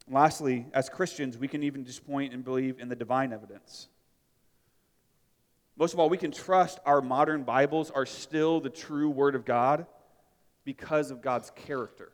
Lastly, 0.10 0.66
as 0.74 0.90
Christians, 0.90 1.38
we 1.38 1.48
can 1.48 1.64
even 1.64 1.86
just 1.86 2.06
point 2.06 2.34
and 2.34 2.44
believe 2.44 2.78
in 2.82 2.90
the 2.90 2.96
divine 2.98 3.32
evidence. 3.32 3.88
Most 5.78 5.94
of 5.94 6.00
all, 6.00 6.10
we 6.10 6.18
can 6.18 6.32
trust 6.32 6.80
our 6.86 7.02
modern 7.02 7.44
Bibles 7.44 7.92
are 7.92 8.06
still 8.06 8.60
the 8.60 8.70
true 8.70 9.10
Word 9.10 9.36
of 9.36 9.46
God 9.46 9.86
because 10.64 11.12
of 11.12 11.22
God's 11.22 11.52
character. 11.52 12.12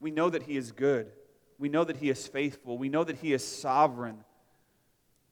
We 0.00 0.10
know 0.10 0.30
that 0.30 0.44
He 0.44 0.56
is 0.56 0.72
good. 0.72 1.12
We 1.58 1.68
know 1.68 1.84
that 1.84 1.98
He 1.98 2.08
is 2.08 2.26
faithful. 2.26 2.78
We 2.78 2.88
know 2.88 3.04
that 3.04 3.16
He 3.16 3.32
is 3.32 3.46
sovereign. 3.46 4.24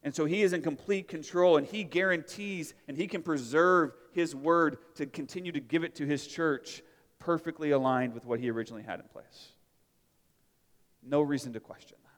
And 0.02 0.14
so 0.14 0.26
He 0.26 0.42
is 0.42 0.52
in 0.52 0.62
complete 0.62 1.08
control, 1.08 1.56
and 1.56 1.66
He 1.66 1.84
guarantees 1.84 2.74
and 2.86 2.96
He 2.96 3.06
can 3.06 3.22
preserve 3.22 3.92
His 4.12 4.34
Word 4.34 4.78
to 4.96 5.06
continue 5.06 5.52
to 5.52 5.60
give 5.60 5.84
it 5.84 5.94
to 5.96 6.06
His 6.06 6.26
church 6.26 6.82
perfectly 7.18 7.70
aligned 7.70 8.12
with 8.12 8.26
what 8.26 8.40
He 8.40 8.50
originally 8.50 8.82
had 8.82 9.00
in 9.00 9.06
place. 9.06 9.52
No 11.02 11.22
reason 11.22 11.52
to 11.54 11.60
question 11.60 11.96
that. 12.02 12.08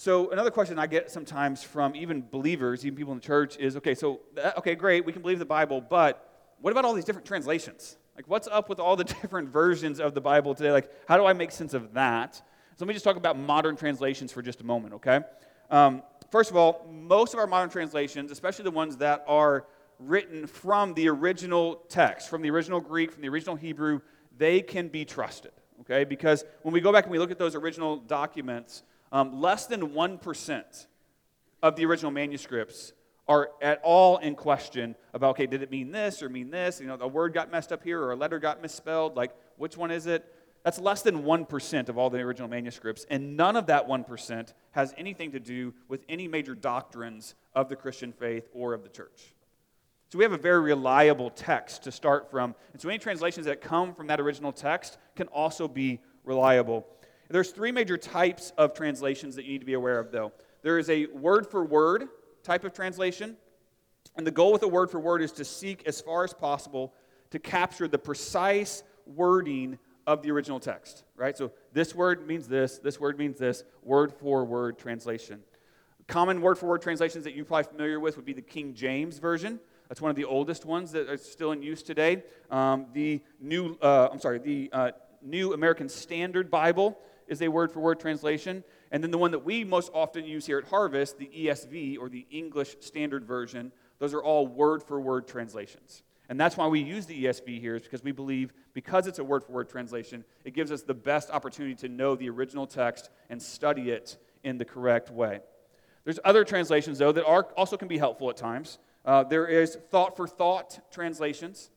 So, 0.00 0.30
another 0.30 0.50
question 0.50 0.78
I 0.78 0.86
get 0.86 1.10
sometimes 1.10 1.62
from 1.62 1.94
even 1.94 2.24
believers, 2.30 2.86
even 2.86 2.96
people 2.96 3.12
in 3.12 3.18
the 3.18 3.26
church, 3.26 3.58
is 3.58 3.76
okay, 3.76 3.94
so, 3.94 4.20
okay, 4.56 4.74
great, 4.74 5.04
we 5.04 5.12
can 5.12 5.20
believe 5.20 5.38
the 5.38 5.44
Bible, 5.44 5.82
but 5.82 6.54
what 6.58 6.70
about 6.70 6.86
all 6.86 6.94
these 6.94 7.04
different 7.04 7.26
translations? 7.26 7.98
Like, 8.16 8.26
what's 8.26 8.48
up 8.48 8.70
with 8.70 8.80
all 8.80 8.96
the 8.96 9.04
different 9.20 9.50
versions 9.50 10.00
of 10.00 10.14
the 10.14 10.20
Bible 10.22 10.54
today? 10.54 10.72
Like, 10.72 10.90
how 11.06 11.18
do 11.18 11.26
I 11.26 11.34
make 11.34 11.50
sense 11.50 11.74
of 11.74 11.92
that? 11.92 12.36
So, 12.36 12.42
let 12.78 12.88
me 12.88 12.94
just 12.94 13.04
talk 13.04 13.16
about 13.16 13.38
modern 13.38 13.76
translations 13.76 14.32
for 14.32 14.40
just 14.40 14.62
a 14.62 14.64
moment, 14.64 14.94
okay? 14.94 15.20
Um, 15.68 16.02
first 16.30 16.50
of 16.50 16.56
all, 16.56 16.88
most 16.90 17.34
of 17.34 17.38
our 17.38 17.46
modern 17.46 17.68
translations, 17.68 18.30
especially 18.30 18.62
the 18.62 18.70
ones 18.70 18.96
that 18.96 19.22
are 19.28 19.66
written 19.98 20.46
from 20.46 20.94
the 20.94 21.10
original 21.10 21.82
text, 21.90 22.30
from 22.30 22.40
the 22.40 22.48
original 22.48 22.80
Greek, 22.80 23.12
from 23.12 23.20
the 23.20 23.28
original 23.28 23.54
Hebrew, 23.54 24.00
they 24.38 24.62
can 24.62 24.88
be 24.88 25.04
trusted 25.04 25.52
okay? 25.82 26.04
Because 26.04 26.44
when 26.62 26.74
we 26.74 26.80
go 26.80 26.92
back 26.92 27.04
and 27.04 27.12
we 27.12 27.18
look 27.18 27.30
at 27.30 27.38
those 27.38 27.54
original 27.54 27.96
documents, 27.96 28.82
um, 29.12 29.40
less 29.40 29.66
than 29.66 29.90
1% 29.90 30.86
of 31.62 31.76
the 31.76 31.84
original 31.84 32.10
manuscripts 32.10 32.92
are 33.28 33.50
at 33.62 33.80
all 33.82 34.18
in 34.18 34.34
question 34.34 34.96
about, 35.14 35.30
okay, 35.30 35.46
did 35.46 35.62
it 35.62 35.70
mean 35.70 35.92
this 35.92 36.22
or 36.22 36.28
mean 36.28 36.50
this? 36.50 36.80
You 36.80 36.86
know, 36.86 36.96
a 37.00 37.08
word 37.08 37.32
got 37.32 37.50
messed 37.50 37.72
up 37.72 37.82
here 37.82 38.00
or 38.02 38.12
a 38.12 38.16
letter 38.16 38.38
got 38.38 38.60
misspelled. 38.62 39.16
Like, 39.16 39.32
which 39.56 39.76
one 39.76 39.90
is 39.90 40.06
it? 40.06 40.24
that's 40.62 40.78
less 40.78 41.02
than 41.02 41.22
1% 41.22 41.88
of 41.88 41.98
all 41.98 42.10
the 42.10 42.18
original 42.18 42.48
manuscripts, 42.48 43.06
and 43.08 43.36
none 43.36 43.56
of 43.56 43.66
that 43.66 43.88
1% 43.88 44.52
has 44.72 44.94
anything 44.98 45.32
to 45.32 45.40
do 45.40 45.72
with 45.88 46.04
any 46.08 46.28
major 46.28 46.54
doctrines 46.54 47.34
of 47.54 47.68
the 47.68 47.76
Christian 47.76 48.12
faith 48.12 48.48
or 48.52 48.74
of 48.74 48.82
the 48.82 48.88
church. 48.88 49.34
So 50.10 50.18
we 50.18 50.24
have 50.24 50.32
a 50.32 50.38
very 50.38 50.60
reliable 50.60 51.30
text 51.30 51.84
to 51.84 51.92
start 51.92 52.30
from. 52.30 52.54
And 52.72 52.82
so 52.82 52.88
any 52.88 52.98
translations 52.98 53.46
that 53.46 53.60
come 53.60 53.94
from 53.94 54.08
that 54.08 54.20
original 54.20 54.52
text 54.52 54.98
can 55.14 55.28
also 55.28 55.68
be 55.68 56.00
reliable. 56.24 56.86
There's 57.30 57.52
three 57.52 57.70
major 57.70 57.96
types 57.96 58.52
of 58.58 58.74
translations 58.74 59.36
that 59.36 59.44
you 59.44 59.52
need 59.52 59.60
to 59.60 59.66
be 59.66 59.74
aware 59.74 60.00
of, 60.00 60.10
though. 60.10 60.32
There 60.62 60.78
is 60.78 60.90
a 60.90 61.06
word 61.06 61.46
for 61.46 61.64
word 61.64 62.08
type 62.42 62.64
of 62.64 62.72
translation, 62.72 63.36
and 64.16 64.26
the 64.26 64.32
goal 64.32 64.52
with 64.52 64.64
a 64.64 64.68
word 64.68 64.90
for 64.90 64.98
word 64.98 65.22
is 65.22 65.32
to 65.32 65.44
seek 65.44 65.86
as 65.86 66.00
far 66.00 66.24
as 66.24 66.34
possible 66.34 66.92
to 67.30 67.38
capture 67.38 67.86
the 67.86 67.98
precise 67.98 68.82
wording 69.06 69.78
of 70.08 70.22
the 70.22 70.30
original 70.32 70.58
text, 70.58 71.04
right? 71.16 71.36
So 71.38 71.52
this 71.72 71.94
word 71.94 72.26
means 72.26 72.48
this, 72.48 72.78
this 72.78 72.98
word 72.98 73.16
means 73.16 73.38
this, 73.38 73.62
word 73.84 74.12
for 74.12 74.44
word 74.44 74.78
translation. 74.78 75.40
Common 76.08 76.40
word 76.40 76.58
for 76.58 76.66
word 76.66 76.82
translations 76.82 77.22
that 77.22 77.34
you're 77.34 77.44
probably 77.44 77.70
familiar 77.70 78.00
with 78.00 78.16
would 78.16 78.26
be 78.26 78.32
the 78.32 78.42
King 78.42 78.74
James 78.74 79.18
Version. 79.18 79.60
That's 79.88 80.00
one 80.00 80.10
of 80.10 80.16
the 80.16 80.24
oldest 80.24 80.64
ones 80.64 80.90
that 80.92 81.08
are 81.08 81.16
still 81.16 81.52
in 81.52 81.62
use 81.62 81.84
today. 81.84 82.24
Um, 82.50 82.86
the 82.92 83.22
new, 83.40 83.78
uh, 83.80 84.08
I'm 84.10 84.18
sorry, 84.18 84.38
the 84.38 84.68
uh, 84.72 84.90
New 85.22 85.52
American 85.52 85.88
Standard 85.88 86.50
Bible 86.50 86.98
is 87.30 87.40
a 87.40 87.48
word 87.48 87.72
for 87.72 87.80
word 87.80 88.00
translation. 88.00 88.62
And 88.90 89.02
then 89.02 89.10
the 89.10 89.18
one 89.18 89.30
that 89.30 89.44
we 89.44 89.64
most 89.64 89.90
often 89.94 90.26
use 90.26 90.44
here 90.44 90.58
at 90.58 90.64
Harvest, 90.64 91.16
the 91.16 91.30
ESV 91.34 91.96
or 91.98 92.10
the 92.10 92.26
English 92.30 92.76
Standard 92.80 93.24
Version, 93.24 93.72
those 94.00 94.12
are 94.12 94.22
all 94.22 94.46
word 94.46 94.82
for 94.82 95.00
word 95.00 95.26
translations. 95.26 96.02
And 96.28 96.38
that's 96.38 96.56
why 96.56 96.66
we 96.66 96.80
use 96.80 97.06
the 97.06 97.24
ESV 97.24 97.60
here, 97.60 97.76
is 97.76 97.82
because 97.82 98.04
we 98.04 98.12
believe, 98.12 98.52
because 98.74 99.06
it's 99.06 99.18
a 99.18 99.24
word 99.24 99.44
for 99.44 99.52
word 99.52 99.68
translation, 99.68 100.24
it 100.44 100.54
gives 100.54 100.70
us 100.70 100.82
the 100.82 100.94
best 100.94 101.30
opportunity 101.30 101.74
to 101.76 101.88
know 101.88 102.16
the 102.16 102.28
original 102.28 102.66
text 102.66 103.10
and 103.30 103.40
study 103.40 103.90
it 103.90 104.16
in 104.42 104.58
the 104.58 104.64
correct 104.64 105.10
way. 105.10 105.40
There's 106.04 106.20
other 106.24 106.44
translations, 106.44 106.98
though, 106.98 107.12
that 107.12 107.24
are, 107.24 107.44
also 107.56 107.76
can 107.76 107.88
be 107.88 107.98
helpful 107.98 108.30
at 108.30 108.36
times. 108.36 108.78
Uh, 109.04 109.22
there 109.22 109.46
is 109.46 109.78
thought 109.90 110.16
for 110.16 110.26
thought 110.26 110.80
translations. 110.92 111.70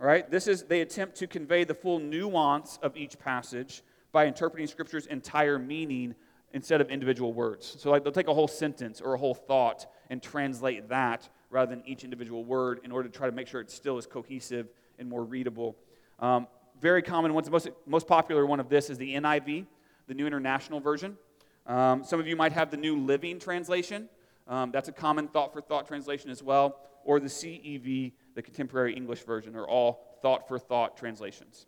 All 0.00 0.06
right, 0.06 0.30
this 0.30 0.46
is 0.46 0.64
they 0.64 0.80
attempt 0.80 1.16
to 1.16 1.26
convey 1.26 1.64
the 1.64 1.74
full 1.74 1.98
nuance 1.98 2.78
of 2.82 2.96
each 2.96 3.18
passage 3.18 3.82
by 4.12 4.26
interpreting 4.26 4.66
Scripture's 4.66 5.06
entire 5.06 5.58
meaning 5.58 6.14
instead 6.52 6.80
of 6.80 6.90
individual 6.90 7.32
words. 7.32 7.76
So, 7.78 7.90
like, 7.90 8.04
they'll 8.04 8.12
take 8.12 8.28
a 8.28 8.34
whole 8.34 8.48
sentence 8.48 9.00
or 9.00 9.14
a 9.14 9.18
whole 9.18 9.34
thought 9.34 9.86
and 10.10 10.22
translate 10.22 10.88
that 10.88 11.28
rather 11.50 11.74
than 11.74 11.86
each 11.86 12.04
individual 12.04 12.44
word 12.44 12.80
in 12.84 12.92
order 12.92 13.08
to 13.08 13.16
try 13.16 13.28
to 13.28 13.34
make 13.34 13.46
sure 13.46 13.60
it 13.60 13.70
still 13.70 13.98
is 13.98 14.06
cohesive 14.06 14.68
and 14.98 15.08
more 15.08 15.24
readable. 15.24 15.76
Um, 16.18 16.46
very 16.80 17.02
common 17.02 17.34
one, 17.34 17.44
the 17.44 17.50
most, 17.50 17.68
most 17.86 18.06
popular 18.06 18.46
one 18.46 18.60
of 18.60 18.68
this 18.68 18.90
is 18.90 18.98
the 18.98 19.14
NIV, 19.14 19.66
the 20.06 20.14
New 20.14 20.26
International 20.26 20.80
Version. 20.80 21.16
Um, 21.66 22.02
some 22.04 22.18
of 22.18 22.26
you 22.26 22.36
might 22.36 22.52
have 22.52 22.70
the 22.70 22.76
New 22.76 22.96
Living 22.98 23.38
Translation. 23.38 24.08
Um, 24.46 24.70
that's 24.70 24.88
a 24.88 24.92
common 24.92 25.28
thought 25.28 25.52
for 25.52 25.60
thought 25.60 25.86
translation 25.86 26.30
as 26.30 26.42
well. 26.42 26.80
Or 27.04 27.20
the 27.20 27.26
CEV, 27.26 28.12
the 28.34 28.42
Contemporary 28.42 28.94
English 28.94 29.22
Version, 29.24 29.54
are 29.56 29.66
all 29.66 30.18
thought 30.22 30.48
for 30.48 30.58
thought 30.58 30.96
translations. 30.96 31.66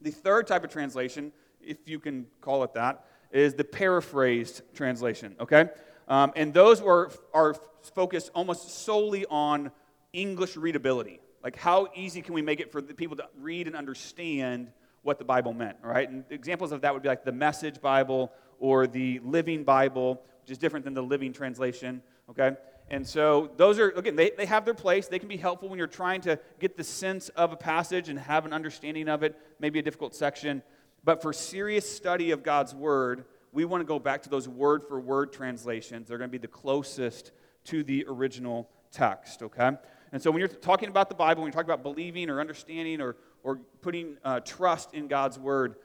The 0.00 0.10
third 0.10 0.46
type 0.46 0.64
of 0.64 0.70
translation, 0.70 1.32
if 1.60 1.76
you 1.86 1.98
can 1.98 2.26
call 2.40 2.64
it 2.64 2.74
that, 2.74 3.04
is 3.30 3.54
the 3.54 3.64
paraphrased 3.64 4.62
translation, 4.74 5.36
okay? 5.40 5.68
Um, 6.08 6.32
and 6.34 6.52
those 6.52 6.80
are, 6.80 7.10
are 7.32 7.54
focused 7.94 8.30
almost 8.34 8.84
solely 8.84 9.24
on 9.26 9.70
English 10.12 10.56
readability. 10.56 11.20
Like, 11.42 11.56
how 11.56 11.88
easy 11.94 12.22
can 12.22 12.34
we 12.34 12.42
make 12.42 12.60
it 12.60 12.72
for 12.72 12.80
the 12.82 12.94
people 12.94 13.16
to 13.16 13.28
read 13.38 13.66
and 13.66 13.76
understand 13.76 14.72
what 15.02 15.18
the 15.18 15.24
Bible 15.24 15.52
meant, 15.52 15.78
right? 15.82 16.08
And 16.08 16.24
examples 16.30 16.72
of 16.72 16.82
that 16.82 16.92
would 16.92 17.02
be 17.02 17.08
like 17.08 17.24
the 17.24 17.32
Message 17.32 17.80
Bible 17.80 18.32
or 18.58 18.86
the 18.86 19.20
Living 19.20 19.64
Bible, 19.64 20.22
which 20.42 20.50
is 20.50 20.58
different 20.58 20.84
than 20.84 20.94
the 20.94 21.02
Living 21.02 21.32
Translation, 21.32 22.02
okay? 22.28 22.56
And 22.90 23.06
so 23.06 23.50
those 23.56 23.78
are, 23.78 23.90
again, 23.90 24.16
they, 24.16 24.30
they 24.30 24.46
have 24.46 24.64
their 24.64 24.74
place. 24.74 25.06
They 25.06 25.20
can 25.20 25.28
be 25.28 25.36
helpful 25.36 25.68
when 25.68 25.78
you're 25.78 25.86
trying 25.86 26.22
to 26.22 26.40
get 26.58 26.76
the 26.76 26.82
sense 26.82 27.28
of 27.30 27.52
a 27.52 27.56
passage 27.56 28.08
and 28.08 28.18
have 28.18 28.44
an 28.44 28.52
understanding 28.52 29.08
of 29.08 29.22
it, 29.22 29.38
maybe 29.60 29.78
a 29.78 29.82
difficult 29.82 30.14
section. 30.14 30.62
But 31.04 31.22
for 31.22 31.32
serious 31.32 31.88
study 31.88 32.32
of 32.32 32.42
God's 32.42 32.74
Word, 32.74 33.24
we 33.52 33.64
want 33.64 33.80
to 33.80 33.84
go 33.84 33.98
back 33.98 34.22
to 34.22 34.28
those 34.28 34.48
word 34.48 34.84
for 34.84 35.00
word 35.00 35.32
translations. 35.32 36.08
They're 36.08 36.18
going 36.18 36.30
to 36.30 36.32
be 36.32 36.38
the 36.38 36.48
closest 36.48 37.30
to 37.64 37.82
the 37.82 38.04
original 38.08 38.68
text, 38.90 39.42
okay? 39.42 39.70
And 40.12 40.20
so 40.20 40.30
when 40.30 40.40
you're 40.40 40.48
talking 40.48 40.88
about 40.88 41.08
the 41.08 41.14
Bible, 41.14 41.42
when 41.42 41.48
you're 41.48 41.62
talking 41.62 41.72
about 41.72 41.84
believing 41.84 42.28
or 42.28 42.40
understanding 42.40 43.00
or, 43.00 43.16
or 43.44 43.56
putting 43.82 44.16
uh, 44.24 44.40
trust 44.40 44.94
in 44.94 45.06
God's 45.06 45.38
Word, 45.38 45.76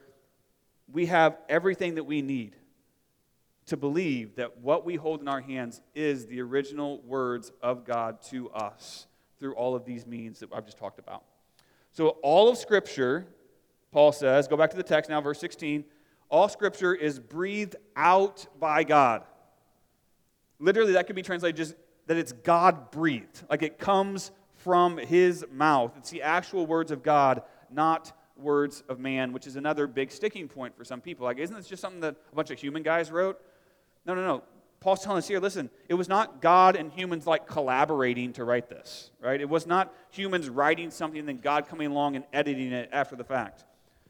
we 0.92 1.06
have 1.06 1.38
everything 1.50 1.96
that 1.96 2.04
we 2.04 2.22
need 2.22 2.56
to 3.68 3.78
believe 3.78 4.36
that 4.36 4.60
what 4.60 4.86
we 4.86 4.96
hold 4.96 5.22
in 5.22 5.28
our 5.28 5.42
hands 5.42 5.82
is 5.94 6.28
the 6.28 6.42
original 6.42 7.02
words 7.02 7.52
of 7.62 7.86
God 7.86 8.22
to 8.30 8.50
us 8.52 9.08
through 9.40 9.56
all 9.56 9.76
of 9.76 9.86
these 9.86 10.06
means 10.06 10.40
that 10.40 10.50
I've 10.54 10.66
just 10.66 10.78
talked 10.78 11.00
about. 11.00 11.24
So, 11.92 12.10
all 12.22 12.50
of 12.50 12.58
Scripture, 12.58 13.26
Paul 13.92 14.12
says, 14.12 14.48
go 14.48 14.58
back 14.58 14.70
to 14.72 14.78
the 14.78 14.84
text 14.84 15.10
now, 15.10 15.22
verse 15.22 15.40
16 15.40 15.86
all 16.30 16.50
scripture 16.50 16.94
is 16.94 17.20
breathed 17.20 17.76
out 17.96 18.48
by 18.60 18.84
God. 18.84 19.24
Literally, 20.60 20.94
that 20.94 21.08
could 21.08 21.16
be 21.16 21.22
translated 21.22 21.56
just 21.56 21.76
that 22.08 22.18
it's 22.18 22.32
God 22.32 22.92
breathed, 22.92 23.44
like 23.50 23.64
it 23.64 23.80
comes 23.80 24.32
from 24.56 24.98
his 24.98 25.46
mouth. 25.52 25.94
It's 25.98 26.10
the 26.10 26.22
actual 26.22 26.66
words 26.66 26.92
of 26.92 27.04
God, 27.04 27.44
not 27.70 28.14
words 28.38 28.84
of 28.90 29.00
man, 29.00 29.34
which 29.34 29.48
is 29.48 29.56
another 29.56 29.88
big 29.88 30.12
sticking 30.12 30.48
point 30.48 30.76
for 30.76 30.84
some 30.84 31.02
people. 31.02 31.26
Like, 31.26 31.40
isn't 31.40 31.56
this 31.56 31.68
just 31.68 31.82
something 31.82 32.02
that 32.02 32.16
a 32.32 32.36
bunch 32.36 32.52
of 32.52 32.60
human 32.60 32.84
guys 32.84 33.12
wrote? 33.12 33.40
No, 34.06 34.14
no, 34.14 34.26
no. 34.26 34.44
Paul's 34.80 35.02
telling 35.02 35.18
us 35.18 35.28
here 35.28 35.40
listen, 35.40 35.70
it 35.90 35.96
was 35.96 36.08
not 36.08 36.42
God 36.42 36.76
and 36.76 36.92
humans 36.92 37.26
like 37.26 37.48
collaborating 37.48 38.34
to 38.34 38.44
write 38.44 38.70
this, 38.70 39.10
right? 39.20 39.42
It 39.42 39.50
was 39.50 39.66
not 39.66 39.92
humans 40.12 40.48
writing 40.48 40.92
something 40.92 41.20
and 41.20 41.28
then 41.28 41.40
God 41.40 41.68
coming 41.68 41.88
along 41.88 42.16
and 42.16 42.26
editing 42.32 42.72
it 42.72 42.90
after 42.92 43.16
the 43.16 43.24
fact. 43.24 43.66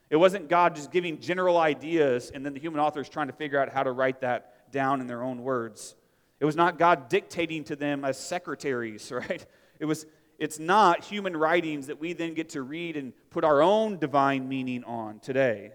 It 0.09 0.17
wasn't 0.17 0.49
God 0.49 0.75
just 0.75 0.91
giving 0.91 1.19
general 1.19 1.57
ideas 1.57 2.29
and 2.33 2.45
then 2.45 2.53
the 2.53 2.59
human 2.59 2.79
authors 2.81 3.07
trying 3.07 3.27
to 3.27 3.33
figure 3.33 3.59
out 3.59 3.69
how 3.69 3.83
to 3.83 3.91
write 3.91 4.21
that 4.21 4.71
down 4.71 4.99
in 4.99 5.07
their 5.07 5.23
own 5.23 5.43
words. 5.43 5.95
It 6.39 6.45
was 6.45 6.55
not 6.55 6.77
God 6.77 7.07
dictating 7.07 7.63
to 7.65 7.75
them 7.75 8.03
as 8.03 8.19
secretaries, 8.19 9.11
right? 9.11 9.45
It 9.79 9.85
was 9.85 10.05
it's 10.37 10.59
not 10.59 11.05
human 11.05 11.37
writings 11.37 11.87
that 11.87 11.99
we 11.99 12.11
then 12.11 12.33
get 12.33 12.49
to 12.49 12.61
read 12.61 12.97
and 12.97 13.13
put 13.29 13.45
our 13.45 13.61
own 13.61 13.97
divine 13.97 14.49
meaning 14.49 14.83
on 14.83 15.19
today. 15.19 15.71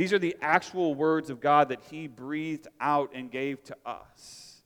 These 0.00 0.14
are 0.14 0.18
the 0.18 0.34
actual 0.40 0.94
words 0.94 1.28
of 1.28 1.42
God 1.42 1.68
that 1.68 1.82
He 1.90 2.06
breathed 2.06 2.68
out 2.80 3.10
and 3.12 3.30
gave 3.30 3.62
to 3.64 3.76
us. 3.84 4.62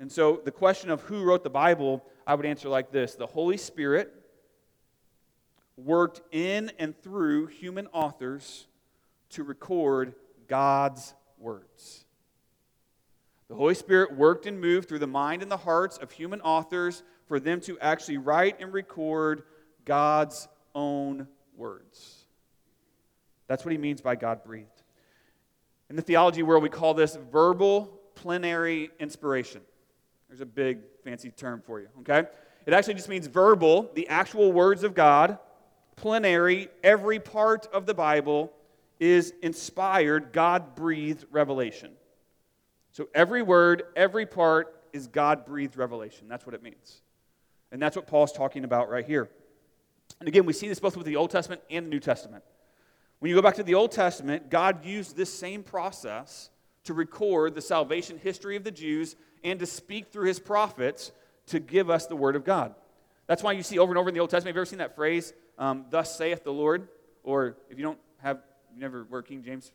And 0.00 0.10
so, 0.10 0.40
the 0.42 0.50
question 0.50 0.88
of 0.88 1.02
who 1.02 1.22
wrote 1.22 1.44
the 1.44 1.50
Bible, 1.50 2.02
I 2.26 2.34
would 2.34 2.46
answer 2.46 2.70
like 2.70 2.90
this 2.90 3.14
The 3.14 3.26
Holy 3.26 3.58
Spirit 3.58 4.10
worked 5.76 6.22
in 6.34 6.72
and 6.78 6.98
through 7.02 7.48
human 7.48 7.88
authors 7.88 8.68
to 9.32 9.44
record 9.44 10.14
God's 10.48 11.12
words. 11.36 12.06
The 13.48 13.54
Holy 13.54 13.74
Spirit 13.74 14.16
worked 14.16 14.46
and 14.46 14.58
moved 14.58 14.88
through 14.88 15.00
the 15.00 15.06
mind 15.06 15.42
and 15.42 15.50
the 15.50 15.58
hearts 15.58 15.98
of 15.98 16.10
human 16.10 16.40
authors 16.40 17.02
for 17.26 17.38
them 17.38 17.60
to 17.60 17.78
actually 17.80 18.16
write 18.16 18.62
and 18.62 18.72
record 18.72 19.42
God's 19.84 20.48
own 20.74 21.28
words. 21.54 22.21
That's 23.48 23.64
what 23.64 23.72
he 23.72 23.78
means 23.78 24.00
by 24.00 24.16
God 24.16 24.44
breathed. 24.44 24.82
In 25.90 25.96
the 25.96 26.02
theology 26.02 26.42
world, 26.42 26.62
we 26.62 26.68
call 26.68 26.94
this 26.94 27.18
verbal 27.30 28.00
plenary 28.14 28.90
inspiration. 28.98 29.60
There's 30.28 30.40
a 30.40 30.46
big 30.46 30.78
fancy 31.04 31.30
term 31.30 31.62
for 31.64 31.80
you, 31.80 31.88
okay? 32.00 32.28
It 32.64 32.72
actually 32.72 32.94
just 32.94 33.08
means 33.08 33.26
verbal, 33.26 33.90
the 33.94 34.08
actual 34.08 34.52
words 34.52 34.84
of 34.84 34.94
God 34.94 35.38
plenary, 35.96 36.68
every 36.82 37.18
part 37.18 37.66
of 37.72 37.86
the 37.86 37.94
Bible 37.94 38.52
is 38.98 39.32
inspired, 39.42 40.32
God 40.32 40.74
breathed 40.74 41.24
revelation. 41.30 41.92
So 42.92 43.08
every 43.14 43.42
word, 43.42 43.84
every 43.96 44.26
part 44.26 44.74
is 44.92 45.06
God 45.06 45.46
breathed 45.46 45.76
revelation. 45.76 46.28
That's 46.28 46.46
what 46.46 46.54
it 46.54 46.62
means. 46.62 47.02
And 47.70 47.80
that's 47.80 47.96
what 47.96 48.06
Paul's 48.06 48.32
talking 48.32 48.64
about 48.64 48.90
right 48.90 49.04
here. 49.04 49.30
And 50.20 50.28
again, 50.28 50.44
we 50.44 50.52
see 50.52 50.68
this 50.68 50.78
both 50.78 50.96
with 50.96 51.06
the 51.06 51.16
Old 51.16 51.30
Testament 51.30 51.62
and 51.70 51.86
the 51.86 51.90
New 51.90 52.00
Testament. 52.00 52.44
When 53.22 53.28
you 53.28 53.36
go 53.36 53.42
back 53.42 53.54
to 53.54 53.62
the 53.62 53.76
Old 53.76 53.92
Testament, 53.92 54.50
God 54.50 54.84
used 54.84 55.16
this 55.16 55.32
same 55.32 55.62
process 55.62 56.50
to 56.82 56.92
record 56.92 57.54
the 57.54 57.60
salvation 57.60 58.18
history 58.18 58.56
of 58.56 58.64
the 58.64 58.72
Jews 58.72 59.14
and 59.44 59.60
to 59.60 59.66
speak 59.66 60.10
through 60.10 60.26
his 60.26 60.40
prophets 60.40 61.12
to 61.46 61.60
give 61.60 61.88
us 61.88 62.06
the 62.06 62.16
Word 62.16 62.34
of 62.34 62.44
God. 62.44 62.74
That's 63.28 63.40
why 63.40 63.52
you 63.52 63.62
see 63.62 63.78
over 63.78 63.92
and 63.92 63.98
over 64.00 64.08
in 64.08 64.14
the 64.16 64.20
Old 64.20 64.30
Testament. 64.30 64.48
Have 64.48 64.56
you 64.56 64.60
ever 64.62 64.66
seen 64.66 64.80
that 64.80 64.96
phrase, 64.96 65.34
um, 65.56 65.84
thus 65.88 66.18
saith 66.18 66.42
the 66.42 66.52
Lord, 66.52 66.88
or 67.22 67.58
if 67.70 67.78
you 67.78 67.84
don't 67.84 68.00
have, 68.18 68.40
you 68.74 68.80
never 68.80 69.04
were 69.04 69.22
King 69.22 69.44
James 69.44 69.70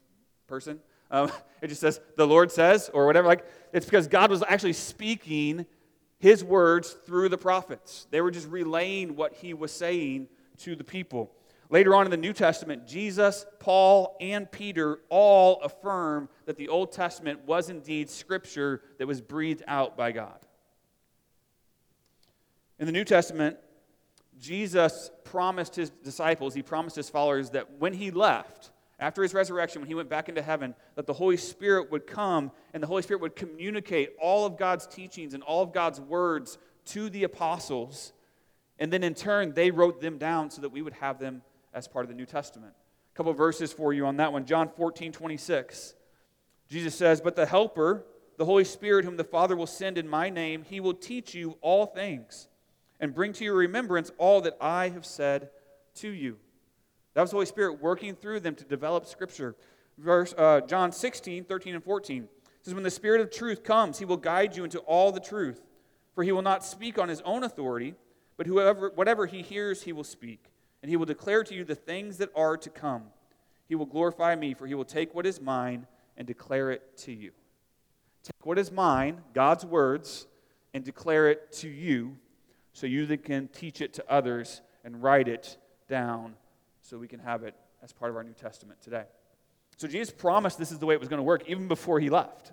person, 0.47 0.81
um, 1.09 1.31
it 1.61 1.67
just 1.67 1.79
says, 1.79 2.01
the 2.17 2.27
Lord 2.27 2.51
says, 2.51 2.89
or 2.93 3.05
whatever. 3.05 3.29
Like, 3.29 3.45
it's 3.71 3.85
because 3.85 4.09
God 4.09 4.29
was 4.29 4.43
actually 4.45 4.73
speaking 4.73 5.65
his 6.19 6.43
words 6.43 6.97
through 7.05 7.29
the 7.29 7.37
prophets. 7.37 8.07
They 8.11 8.19
were 8.19 8.31
just 8.31 8.49
relaying 8.49 9.15
what 9.15 9.35
he 9.35 9.53
was 9.53 9.71
saying 9.71 10.27
to 10.63 10.75
the 10.75 10.83
people. 10.83 11.31
Later 11.69 11.95
on 11.95 12.05
in 12.05 12.11
the 12.11 12.17
New 12.17 12.33
Testament, 12.33 12.87
Jesus, 12.87 13.45
Paul, 13.59 14.15
and 14.21 14.49
Peter 14.49 14.99
all 15.09 15.61
affirm 15.61 16.29
that 16.45 16.55
the 16.55 16.69
Old 16.69 16.93
Testament 16.93 17.45
was 17.45 17.69
indeed 17.69 18.09
scripture 18.09 18.81
that 18.99 19.07
was 19.07 19.19
breathed 19.19 19.63
out 19.67 19.97
by 19.97 20.13
God. 20.13 20.39
In 22.79 22.85
the 22.85 22.91
New 22.93 23.03
Testament, 23.03 23.57
Jesus 24.39 25.11
promised 25.25 25.75
his 25.75 25.89
disciples, 25.89 26.53
he 26.53 26.61
promised 26.61 26.95
his 26.95 27.09
followers 27.09 27.49
that 27.49 27.79
when 27.79 27.93
he 27.93 28.11
left, 28.11 28.71
after 28.99 29.21
his 29.21 29.33
resurrection, 29.33 29.81
when 29.81 29.87
he 29.87 29.95
went 29.95 30.09
back 30.09 30.29
into 30.29 30.41
heaven, 30.41 30.73
that 30.95 31.05
the 31.05 31.13
Holy 31.13 31.37
Spirit 31.37 31.91
would 31.91 32.07
come 32.07 32.51
and 32.73 32.81
the 32.81 32.87
Holy 32.87 33.01
Spirit 33.01 33.21
would 33.21 33.35
communicate 33.35 34.11
all 34.21 34.45
of 34.45 34.57
God's 34.57 34.87
teachings 34.87 35.33
and 35.33 35.43
all 35.43 35.63
of 35.63 35.73
God's 35.73 35.99
words 35.99 36.57
to 36.85 37.09
the 37.09 37.23
apostles. 37.23 38.13
And 38.79 38.93
then 38.93 39.03
in 39.03 39.13
turn, 39.13 39.53
they 39.53 39.69
wrote 39.69 39.99
them 39.99 40.17
down 40.17 40.49
so 40.49 40.61
that 40.61 40.69
we 40.69 40.81
would 40.81 40.93
have 40.93 41.19
them 41.19 41.41
as 41.73 41.87
part 41.87 42.05
of 42.05 42.09
the 42.09 42.15
New 42.15 42.25
Testament. 42.25 42.73
A 43.13 43.17
couple 43.17 43.33
verses 43.33 43.73
for 43.73 43.93
you 43.93 44.05
on 44.05 44.17
that 44.17 44.31
one. 44.31 44.45
John 44.45 44.69
14, 44.69 45.11
26. 45.11 45.95
Jesus 46.69 46.95
says, 46.95 47.21
But 47.21 47.35
the 47.35 47.45
Helper, 47.45 48.05
the 48.37 48.45
Holy 48.45 48.63
Spirit, 48.63 49.05
whom 49.05 49.17
the 49.17 49.23
Father 49.23 49.55
will 49.55 49.67
send 49.67 49.97
in 49.97 50.07
my 50.07 50.29
name, 50.29 50.63
he 50.67 50.79
will 50.79 50.93
teach 50.93 51.33
you 51.33 51.57
all 51.61 51.85
things 51.85 52.47
and 52.99 53.13
bring 53.13 53.33
to 53.33 53.43
your 53.43 53.55
remembrance 53.55 54.11
all 54.17 54.41
that 54.41 54.57
I 54.59 54.89
have 54.89 55.05
said 55.05 55.49
to 55.95 56.09
you. 56.09 56.37
That 57.13 57.21
was 57.21 57.31
the 57.31 57.37
Holy 57.37 57.45
Spirit 57.45 57.81
working 57.81 58.15
through 58.15 58.41
them 58.41 58.55
to 58.55 58.63
develop 58.63 59.05
Scripture. 59.05 59.55
Verse, 59.97 60.33
uh, 60.37 60.61
John 60.61 60.91
16, 60.91 61.45
13, 61.45 61.75
and 61.75 61.83
14 61.83 62.27
says, 62.61 62.73
When 62.73 62.83
the 62.83 62.91
Spirit 62.91 63.21
of 63.21 63.31
truth 63.31 63.63
comes, 63.63 63.97
he 63.97 64.05
will 64.05 64.17
guide 64.17 64.55
you 64.55 64.63
into 64.63 64.79
all 64.79 65.11
the 65.11 65.19
truth. 65.19 65.61
For 66.13 66.23
he 66.23 66.31
will 66.31 66.41
not 66.41 66.63
speak 66.63 66.99
on 66.99 67.09
his 67.09 67.21
own 67.21 67.43
authority, 67.43 67.95
but 68.37 68.47
whoever, 68.47 68.91
whatever 68.93 69.25
he 69.25 69.41
hears, 69.41 69.83
he 69.83 69.93
will 69.93 70.03
speak. 70.03 70.46
And 70.81 70.89
he 70.89 70.97
will 70.97 71.05
declare 71.05 71.43
to 71.43 71.55
you 71.55 71.63
the 71.63 71.75
things 71.75 72.17
that 72.17 72.29
are 72.35 72.57
to 72.57 72.69
come. 72.69 73.03
He 73.67 73.75
will 73.75 73.85
glorify 73.85 74.35
me, 74.35 74.53
for 74.53 74.67
he 74.67 74.73
will 74.73 74.85
take 74.85 75.13
what 75.13 75.25
is 75.25 75.41
mine 75.41 75.87
and 76.15 76.25
declare 76.25 76.71
it 76.71 76.97
to 76.97 77.11
you. 77.11 77.31
Take 78.23 78.45
what 78.45 78.57
is 78.57 78.71
mine, 78.71 79.21
God's 79.33 79.65
words, 79.65 80.27
and 80.73 80.83
declare 80.83 81.29
it 81.29 81.51
to 81.53 81.67
you 81.67 82.17
so 82.73 82.85
you 82.85 83.17
can 83.17 83.47
teach 83.47 83.81
it 83.81 83.93
to 83.95 84.05
others 84.09 84.61
and 84.83 85.01
write 85.01 85.27
it 85.27 85.57
down 85.87 86.35
so 86.81 86.97
we 86.97 87.07
can 87.07 87.19
have 87.19 87.43
it 87.43 87.55
as 87.83 87.91
part 87.91 88.11
of 88.11 88.17
our 88.17 88.23
New 88.23 88.33
Testament 88.33 88.81
today. 88.81 89.05
So 89.77 89.87
Jesus 89.87 90.13
promised 90.13 90.57
this 90.57 90.71
is 90.71 90.79
the 90.79 90.85
way 90.85 90.93
it 90.93 90.99
was 90.99 91.09
going 91.09 91.19
to 91.19 91.23
work 91.23 91.43
even 91.47 91.67
before 91.67 91.99
he 91.99 92.09
left. 92.09 92.51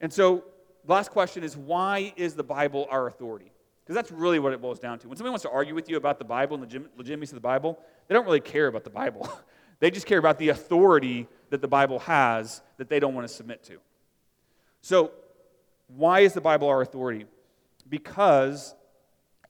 And 0.00 0.12
so, 0.12 0.44
last 0.86 1.10
question 1.10 1.44
is 1.44 1.56
why 1.56 2.12
is 2.16 2.34
the 2.34 2.42
Bible 2.42 2.86
our 2.90 3.06
authority? 3.06 3.52
Because 3.84 3.94
that's 3.94 4.12
really 4.12 4.38
what 4.38 4.52
it 4.52 4.60
boils 4.60 4.78
down 4.78 4.98
to. 5.00 5.08
When 5.08 5.16
somebody 5.16 5.30
wants 5.30 5.42
to 5.42 5.50
argue 5.50 5.74
with 5.74 5.88
you 5.88 5.96
about 5.96 6.18
the 6.18 6.24
Bible 6.24 6.56
and 6.56 6.68
the 6.68 6.84
legitimacy 6.96 7.32
of 7.32 7.34
the 7.36 7.40
Bible, 7.40 7.78
they 8.06 8.14
don't 8.14 8.24
really 8.24 8.40
care 8.40 8.68
about 8.68 8.84
the 8.84 8.90
Bible. 8.90 9.28
they 9.80 9.90
just 9.90 10.06
care 10.06 10.18
about 10.18 10.38
the 10.38 10.50
authority 10.50 11.26
that 11.50 11.60
the 11.60 11.68
Bible 11.68 11.98
has 12.00 12.62
that 12.76 12.88
they 12.88 13.00
don't 13.00 13.14
want 13.14 13.26
to 13.26 13.32
submit 13.32 13.64
to. 13.64 13.78
So, 14.80 15.10
why 15.88 16.20
is 16.20 16.32
the 16.32 16.40
Bible 16.40 16.68
our 16.68 16.80
authority? 16.80 17.26
because 17.88 18.74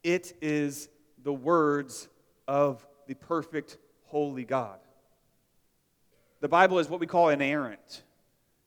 it 0.02 0.32
is 0.40 0.88
the 1.22 1.32
words 1.32 2.08
of 2.48 2.84
the 3.06 3.14
perfect, 3.14 3.78
holy 4.06 4.44
God. 4.44 4.78
The 6.40 6.48
Bible 6.48 6.78
is 6.78 6.88
what 6.88 6.98
we 6.98 7.06
call 7.06 7.28
inerrant, 7.28 8.02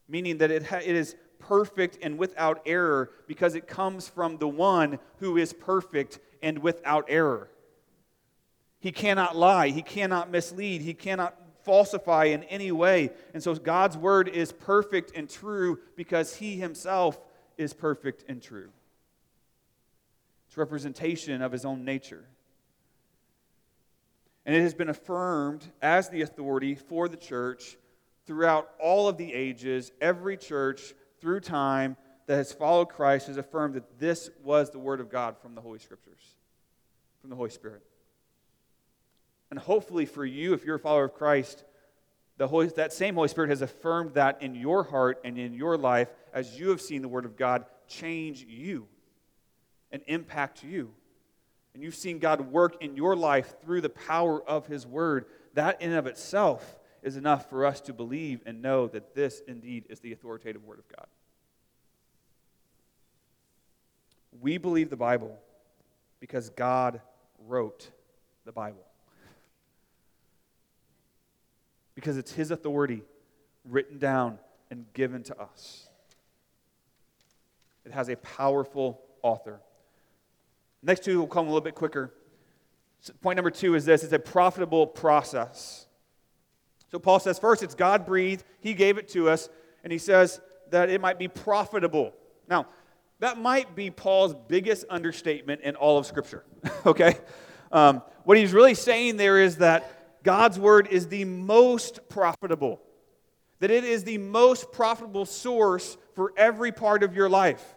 meaning 0.07 0.37
that 0.37 0.49
it, 0.49 0.63
ha- 0.63 0.77
it 0.77 0.95
is 0.95 1.15
perfect 1.47 1.97
and 2.01 2.17
without 2.17 2.61
error 2.65 3.11
because 3.27 3.55
it 3.55 3.67
comes 3.67 4.07
from 4.07 4.37
the 4.37 4.47
one 4.47 4.99
who 5.19 5.37
is 5.37 5.53
perfect 5.53 6.19
and 6.41 6.59
without 6.59 7.05
error. 7.07 7.49
He 8.79 8.91
cannot 8.91 9.35
lie, 9.35 9.69
he 9.69 9.81
cannot 9.81 10.29
mislead, 10.29 10.81
he 10.81 10.93
cannot 10.93 11.35
falsify 11.63 12.25
in 12.25 12.43
any 12.43 12.71
way. 12.71 13.09
And 13.33 13.41
so 13.41 13.55
God's 13.55 13.97
word 13.97 14.29
is 14.29 14.51
perfect 14.51 15.11
and 15.15 15.29
true 15.29 15.79
because 15.95 16.35
he 16.35 16.57
himself 16.57 17.19
is 17.57 17.73
perfect 17.73 18.23
and 18.29 18.41
true. 18.41 18.69
It's 20.47 20.57
representation 20.57 21.41
of 21.41 21.51
his 21.51 21.65
own 21.65 21.83
nature. 21.83 22.25
And 24.45 24.55
it 24.55 24.61
has 24.61 24.75
been 24.75 24.89
affirmed 24.89 25.65
as 25.81 26.09
the 26.09 26.21
authority 26.21 26.75
for 26.75 27.09
the 27.09 27.17
church 27.17 27.77
throughout 28.27 28.69
all 28.79 29.07
of 29.07 29.17
the 29.17 29.33
ages. 29.33 29.91
Every 29.99 30.37
church 30.37 30.93
through 31.25 31.39
time 31.39 31.97
that 32.27 32.35
has 32.35 32.53
followed 32.53 32.87
Christ 32.87 33.25
has 33.25 33.37
affirmed 33.37 33.73
that 33.73 33.97
this 33.97 34.29
was 34.43 34.69
the 34.69 34.77
Word 34.77 34.99
of 34.99 35.09
God 35.09 35.35
from 35.41 35.55
the 35.55 35.61
Holy 35.61 35.79
Scriptures, 35.79 36.21
from 37.19 37.31
the 37.31 37.35
Holy 37.35 37.49
Spirit. 37.49 37.81
And 39.49 39.57
hopefully 39.57 40.05
for 40.05 40.23
you, 40.23 40.53
if 40.53 40.63
you're 40.63 40.75
a 40.75 40.79
follower 40.79 41.05
of 41.05 41.15
Christ, 41.15 41.63
the 42.37 42.47
Holy, 42.47 42.67
that 42.67 42.93
same 42.93 43.15
Holy 43.15 43.27
Spirit 43.27 43.49
has 43.49 43.63
affirmed 43.63 44.13
that 44.13 44.43
in 44.43 44.53
your 44.53 44.83
heart 44.83 45.19
and 45.25 45.39
in 45.39 45.55
your 45.55 45.79
life 45.79 46.09
as 46.31 46.59
you 46.59 46.69
have 46.69 46.79
seen 46.79 47.01
the 47.01 47.07
Word 47.07 47.25
of 47.25 47.35
God 47.35 47.65
change 47.87 48.45
you 48.47 48.85
and 49.91 50.03
impact 50.05 50.63
you. 50.63 50.93
And 51.73 51.81
you've 51.81 51.95
seen 51.95 52.19
God 52.19 52.51
work 52.51 52.83
in 52.83 52.95
your 52.95 53.15
life 53.15 53.55
through 53.63 53.81
the 53.81 53.89
power 53.89 54.43
of 54.47 54.67
His 54.67 54.85
Word. 54.85 55.25
That, 55.55 55.81
in 55.81 55.89
and 55.89 55.97
of 55.97 56.05
itself, 56.05 56.77
is 57.05 57.15
enough 57.17 57.49
for 57.51 57.67
us 57.67 57.79
to 57.81 57.93
believe 57.93 58.41
and 58.47 58.63
know 58.63 58.87
that 58.87 59.13
this 59.13 59.41
indeed 59.47 59.85
is 59.89 59.99
the 59.99 60.11
authoritative 60.11 60.65
Word 60.65 60.79
of 60.79 60.87
God. 60.89 61.05
We 64.41 64.57
believe 64.57 64.89
the 64.89 64.97
Bible 64.97 65.37
because 66.19 66.49
God 66.49 66.99
wrote 67.47 67.91
the 68.43 68.51
Bible. 68.51 68.83
Because 71.93 72.17
it's 72.17 72.31
His 72.31 72.49
authority 72.49 73.03
written 73.63 73.99
down 73.99 74.39
and 74.71 74.85
given 74.93 75.21
to 75.23 75.39
us. 75.39 75.87
It 77.85 77.91
has 77.91 78.09
a 78.09 78.15
powerful 78.17 78.99
author. 79.21 79.59
Next 80.81 81.03
two 81.03 81.19
will 81.19 81.27
come 81.27 81.45
a 81.45 81.49
little 81.49 81.61
bit 81.61 81.75
quicker. 81.75 82.11
Point 83.21 83.37
number 83.37 83.51
two 83.51 83.75
is 83.75 83.85
this 83.85 84.03
it's 84.03 84.11
a 84.11 84.17
profitable 84.17 84.87
process. 84.87 85.85
So 86.91 86.99
Paul 86.99 87.19
says, 87.19 87.39
first, 87.39 87.63
it's 87.63 87.75
God 87.75 88.05
breathed, 88.05 88.43
He 88.61 88.73
gave 88.73 88.97
it 88.97 89.09
to 89.09 89.29
us, 89.29 89.49
and 89.83 89.91
he 89.91 89.99
says 89.99 90.41
that 90.71 90.89
it 90.89 90.99
might 90.99 91.19
be 91.19 91.27
profitable. 91.27 92.13
Now, 92.49 92.67
that 93.19 93.37
might 93.37 93.75
be 93.75 93.91
Paul's 93.91 94.35
biggest 94.47 94.85
understatement 94.89 95.61
in 95.61 95.75
all 95.75 95.97
of 95.97 96.05
Scripture, 96.05 96.43
okay? 96.85 97.17
Um, 97.71 98.01
what 98.23 98.37
he's 98.37 98.51
really 98.51 98.73
saying 98.73 99.17
there 99.17 99.39
is 99.39 99.57
that 99.57 100.23
God's 100.23 100.57
word 100.59 100.87
is 100.87 101.07
the 101.07 101.23
most 101.25 102.09
profitable, 102.09 102.81
that 103.59 103.69
it 103.71 103.83
is 103.83 104.03
the 104.03 104.17
most 104.17 104.71
profitable 104.71 105.25
source 105.25 105.97
for 106.15 106.33
every 106.35 106.71
part 106.71 107.03
of 107.03 107.15
your 107.15 107.29
life. 107.29 107.75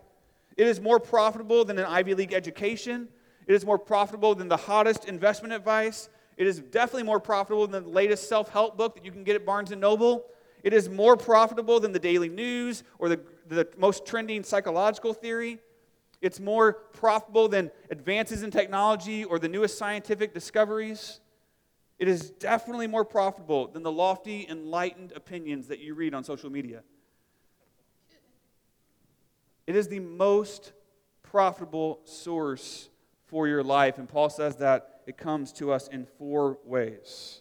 It 0.56 0.66
is 0.66 0.80
more 0.80 0.98
profitable 0.98 1.64
than 1.64 1.78
an 1.78 1.84
Ivy 1.84 2.14
League 2.14 2.32
education. 2.32 3.08
It 3.46 3.54
is 3.54 3.64
more 3.64 3.78
profitable 3.78 4.34
than 4.34 4.48
the 4.48 4.56
hottest 4.56 5.04
investment 5.04 5.52
advice. 5.52 6.08
It 6.38 6.46
is 6.46 6.60
definitely 6.60 7.02
more 7.02 7.18
profitable 7.18 7.66
than 7.66 7.82
the 7.82 7.90
latest 7.90 8.28
self 8.28 8.48
help 8.50 8.78
book 8.78 8.94
that 8.94 9.04
you 9.04 9.10
can 9.10 9.24
get 9.24 9.34
at 9.34 9.44
Barnes 9.44 9.72
and 9.72 9.80
Noble. 9.80 10.24
It 10.62 10.72
is 10.72 10.88
more 10.88 11.16
profitable 11.16 11.80
than 11.80 11.90
the 11.90 11.98
daily 11.98 12.28
news 12.28 12.84
or 13.00 13.08
the, 13.08 13.20
the 13.48 13.68
most 13.76 14.06
trending 14.06 14.44
psychological 14.44 15.12
theory. 15.12 15.58
It's 16.22 16.38
more 16.38 16.72
profitable 16.72 17.48
than 17.48 17.72
advances 17.90 18.44
in 18.44 18.52
technology 18.52 19.24
or 19.24 19.40
the 19.40 19.48
newest 19.48 19.78
scientific 19.78 20.32
discoveries. 20.32 21.20
It 21.98 22.06
is 22.06 22.30
definitely 22.30 22.86
more 22.86 23.04
profitable 23.04 23.66
than 23.66 23.82
the 23.82 23.92
lofty, 23.92 24.46
enlightened 24.48 25.12
opinions 25.16 25.66
that 25.68 25.80
you 25.80 25.94
read 25.94 26.14
on 26.14 26.22
social 26.22 26.50
media. 26.50 26.82
It 29.66 29.74
is 29.74 29.88
the 29.88 30.00
most 30.00 30.72
profitable 31.24 32.00
source 32.04 32.90
for 33.26 33.48
your 33.48 33.64
life. 33.64 33.98
And 33.98 34.08
Paul 34.08 34.30
says 34.30 34.56
that 34.56 34.97
it 35.08 35.16
comes 35.16 35.52
to 35.54 35.72
us 35.72 35.88
in 35.88 36.04
four 36.04 36.58
ways. 36.66 37.40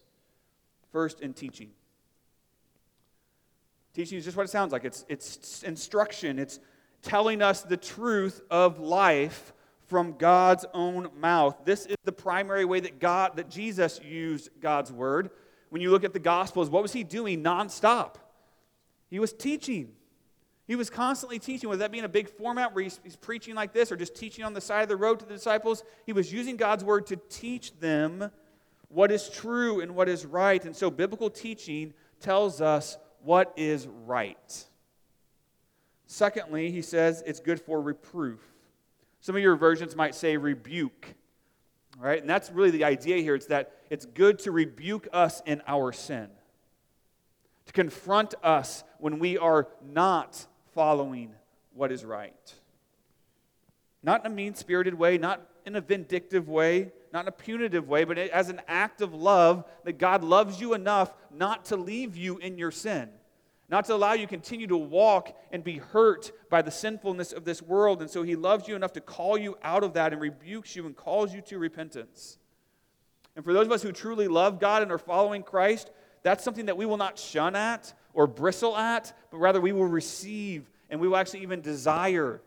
First, 0.94 1.20
in 1.20 1.34
teaching. 1.34 1.72
Teaching 3.94 4.18
is 4.18 4.24
just 4.24 4.38
what 4.38 4.44
it 4.44 4.50
sounds 4.50 4.72
like 4.72 4.86
it's, 4.86 5.06
it's 5.10 5.64
instruction, 5.64 6.40
it's 6.40 6.62
telling 7.02 7.42
us 7.42 7.64
the 7.64 7.76
truth 7.76 8.42
of 8.50 8.80
life 8.80 9.52
from 9.88 10.14
God's 10.18 10.66
own 10.74 11.10
mouth. 11.20 11.58
This 11.66 11.86
is 11.86 11.98
the 12.06 12.12
primary 12.14 12.64
way 12.64 12.80
that 12.80 13.00
God, 13.00 13.36
that 13.36 13.50
Jesus 13.50 14.00
used 14.02 14.50
God's 14.62 14.92
word. 14.92 15.30
When 15.70 15.82
you 15.82 15.92
look 15.92 16.06
at 16.06 16.14
the 16.14 16.20
Gospels, 16.20 16.70
what 16.70 16.82
was 16.82 16.94
he 16.94 17.04
doing 17.04 17.44
nonstop? 17.44 18.16
He 19.10 19.20
was 19.20 19.34
teaching. 19.34 19.92
He 20.68 20.76
was 20.76 20.90
constantly 20.90 21.40
teaching, 21.40 21.70
whether 21.70 21.80
that 21.80 21.92
be 21.92 22.00
in 22.00 22.06
a 22.06 22.10
big 22.10 22.28
format 22.28 22.76
where 22.76 22.84
he's, 22.84 23.00
he's, 23.02 23.16
preaching 23.16 23.56
like 23.56 23.72
this 23.72 23.90
or 23.90 23.96
just 23.96 24.16
teaching 24.16 24.44
on 24.44 24.54
the 24.54 24.60
side 24.60 24.84
of 24.84 24.90
the 24.90 24.98
road 24.98 25.20
to 25.20 25.26
the 25.26 25.34
disciples. 25.34 25.82
He 26.06 26.12
was 26.12 26.32
using 26.32 26.58
God's 26.58 26.84
word 26.84 27.08
to 27.08 27.16
teach 27.30 27.80
them 27.80 28.30
what 28.90 29.10
is 29.10 29.30
true 29.30 29.80
and 29.80 29.96
what 29.96 30.10
is 30.10 30.26
right. 30.26 30.64
And 30.64 30.76
so 30.76 30.92
biblical 30.92 31.30
teaching 31.30 31.94
tells 32.20 32.60
us 32.60 32.98
what 33.24 33.54
is 33.56 33.88
right. 34.06 34.66
Secondly, 36.06 36.70
he 36.72 36.82
says 36.82 37.24
it's 37.26 37.40
good 37.40 37.62
for 37.62 37.82
reproof. 37.82 38.42
Some 39.22 39.38
of 39.38 39.42
your 39.42 39.56
versions 39.56 39.96
might 39.96 40.16
say 40.16 40.36
rebuke. 40.36 41.16
Right? 41.98 42.20
And 42.20 42.30
that's 42.30 42.52
really 42.52 42.72
the 42.72 42.84
idea 42.84 43.18
here. 43.18 43.36
It's 43.36 43.48
that 43.48 43.72
it's 43.90 44.06
good 44.06 44.40
to 44.40 44.52
rebuke 44.52 45.08
us 45.14 45.42
in 45.46 45.62
our 45.66 45.92
sin, 45.94 46.28
to 47.66 47.74
confront 47.74 48.36
us 48.44 48.84
when 49.00 49.18
we 49.18 49.38
are 49.38 49.68
not 49.82 50.46
following 50.78 51.34
what 51.74 51.92
is 51.92 52.06
right. 52.06 52.54
Not 54.04 54.24
in 54.24 54.32
a 54.32 54.36
mean 54.36 54.54
spirited 54.54 54.94
way, 54.94 55.18
not 55.18 55.42
in 55.66 55.76
a 55.76 55.82
vindictive 55.82 56.48
way, 56.48 56.92
not 57.12 57.22
in 57.22 57.30
a 57.30 57.32
punitive 57.32 57.88
way, 57.88 58.04
but 58.04 58.20
as 58.20 58.50
an 58.50 58.62
act 58.68 59.02
of 59.02 59.12
love 59.12 59.66
that 59.86 59.98
God 59.98 60.24
loves 60.24 60.62
you 60.62 60.76
enough 60.76 61.12
not 61.32 61.66
to 61.66 61.78
leave 61.78 62.16
you 62.16 62.38
in 62.38 62.60
your 62.60 62.70
sin, 62.70 63.10
not 63.70 63.86
to 63.86 63.96
allow 63.96 64.14
you 64.14 64.28
to 64.28 64.30
continue 64.30 64.68
to 64.68 64.78
walk 64.78 65.36
and 65.52 65.64
be 65.64 65.80
hurt 65.80 66.32
by 66.52 66.62
the 66.62 66.70
sinfulness 66.70 67.34
of 67.34 67.44
this 67.44 67.60
world. 67.60 68.00
And 68.00 68.12
so 68.12 68.22
He 68.22 68.36
loves 68.36 68.68
you 68.68 68.76
enough 68.76 68.94
to 68.94 69.02
call 69.02 69.36
you 69.36 69.58
out 69.64 69.84
of 69.84 69.94
that 69.94 70.14
and 70.14 70.22
rebukes 70.22 70.76
you 70.76 70.86
and 70.86 70.96
calls 70.96 71.34
you 71.34 71.42
to 71.42 71.58
repentance. 71.58 72.38
And 73.36 73.44
for 73.44 73.52
those 73.52 73.66
of 73.66 73.72
us 73.72 73.82
who 73.82 73.92
truly 73.92 74.28
love 74.28 74.60
God 74.60 74.84
and 74.84 74.92
are 74.92 75.00
following 75.00 75.42
Christ, 75.42 75.90
that's 76.22 76.44
something 76.44 76.68
that 76.68 76.78
we 76.78 76.86
will 76.86 76.98
not 76.98 77.18
shun 77.18 77.56
at 77.56 77.94
or 78.18 78.26
bristle 78.26 78.76
at, 78.76 79.16
but 79.30 79.38
rather 79.38 79.62
we 79.62 79.72
will 79.72 79.86
receive 79.86 80.68
and 80.90 81.00
we 81.00 81.08
will 81.08 81.18
actually 81.18 81.44
even 81.44 81.62
desire 81.62 82.42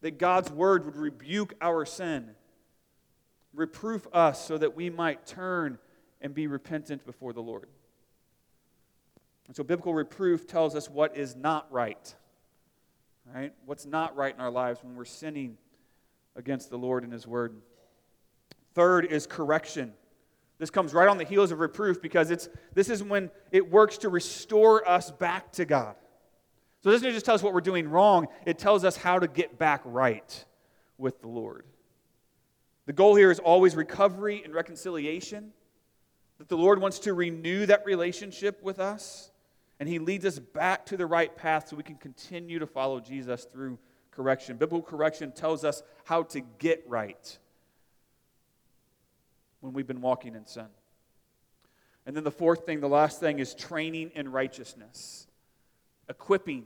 that 0.00 0.18
God's 0.18 0.50
word 0.50 0.84
would 0.84 0.96
rebuke 0.96 1.54
our 1.60 1.86
sin, 1.86 2.30
reproof 3.54 4.08
us 4.12 4.44
so 4.44 4.58
that 4.58 4.74
we 4.74 4.90
might 4.90 5.24
turn 5.26 5.78
and 6.20 6.34
be 6.34 6.48
repentant 6.48 7.06
before 7.06 7.32
the 7.32 7.40
Lord. 7.40 7.68
And 9.46 9.54
so 9.54 9.62
biblical 9.62 9.94
reproof 9.94 10.48
tells 10.48 10.74
us 10.74 10.90
what 10.90 11.16
is 11.16 11.36
not 11.36 11.70
right. 11.70 12.12
Right? 13.32 13.52
What's 13.66 13.86
not 13.86 14.16
right 14.16 14.34
in 14.34 14.40
our 14.40 14.50
lives 14.50 14.82
when 14.82 14.96
we're 14.96 15.04
sinning 15.04 15.56
against 16.34 16.68
the 16.68 16.78
Lord 16.78 17.04
and 17.04 17.12
his 17.12 17.28
word. 17.28 17.54
Third 18.74 19.04
is 19.04 19.28
correction. 19.28 19.92
This 20.60 20.70
comes 20.70 20.92
right 20.92 21.08
on 21.08 21.16
the 21.16 21.24
heels 21.24 21.52
of 21.52 21.58
reproof 21.58 22.02
because 22.02 22.30
it's 22.30 22.50
this 22.74 22.90
is 22.90 23.02
when 23.02 23.30
it 23.50 23.70
works 23.70 23.96
to 23.98 24.10
restore 24.10 24.86
us 24.86 25.10
back 25.10 25.52
to 25.52 25.64
God. 25.64 25.96
So 26.82 26.90
it 26.90 26.92
doesn't 26.92 27.12
just 27.12 27.24
tell 27.24 27.34
us 27.34 27.42
what 27.42 27.54
we're 27.54 27.62
doing 27.62 27.88
wrong, 27.88 28.28
it 28.44 28.58
tells 28.58 28.84
us 28.84 28.94
how 28.94 29.18
to 29.18 29.26
get 29.26 29.58
back 29.58 29.80
right 29.86 30.44
with 30.98 31.22
the 31.22 31.28
Lord. 31.28 31.64
The 32.84 32.92
goal 32.92 33.14
here 33.14 33.30
is 33.30 33.38
always 33.38 33.74
recovery 33.74 34.42
and 34.44 34.52
reconciliation, 34.52 35.52
that 36.38 36.48
the 36.48 36.58
Lord 36.58 36.78
wants 36.78 36.98
to 37.00 37.14
renew 37.14 37.64
that 37.64 37.86
relationship 37.86 38.62
with 38.62 38.78
us 38.78 39.30
and 39.78 39.88
he 39.88 39.98
leads 39.98 40.26
us 40.26 40.38
back 40.38 40.84
to 40.86 40.98
the 40.98 41.06
right 41.06 41.34
path 41.34 41.68
so 41.68 41.76
we 41.76 41.82
can 41.82 41.96
continue 41.96 42.58
to 42.58 42.66
follow 42.66 43.00
Jesus 43.00 43.46
through 43.50 43.78
correction. 44.10 44.58
Biblical 44.58 44.82
correction 44.82 45.32
tells 45.32 45.64
us 45.64 45.82
how 46.04 46.24
to 46.24 46.40
get 46.58 46.84
right 46.86 47.38
when 49.60 49.72
we've 49.72 49.86
been 49.86 50.00
walking 50.00 50.34
in 50.34 50.46
sin. 50.46 50.66
And 52.06 52.16
then 52.16 52.24
the 52.24 52.30
fourth 52.30 52.66
thing, 52.66 52.80
the 52.80 52.88
last 52.88 53.20
thing, 53.20 53.38
is 53.38 53.54
training 53.54 54.12
in 54.14 54.32
righteousness, 54.32 55.26
equipping. 56.08 56.64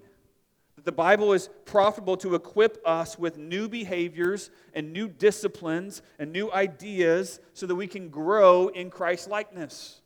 That 0.77 0.85
the 0.85 0.93
Bible 0.93 1.33
is 1.33 1.51
profitable 1.65 2.17
to 2.19 2.35
equip 2.35 2.81
us 2.85 3.19
with 3.19 3.37
new 3.39 3.69
behaviors 3.69 4.51
and 4.73 4.93
new 4.93 5.09
disciplines 5.09 6.03
and 6.19 6.33
new 6.33 6.51
ideas 6.51 7.41
so 7.53 7.67
that 7.67 7.75
we 7.75 7.87
can 7.87 8.09
grow 8.09 8.69
in 8.69 8.91
Christ 8.91 9.29
likeness, 9.29 10.01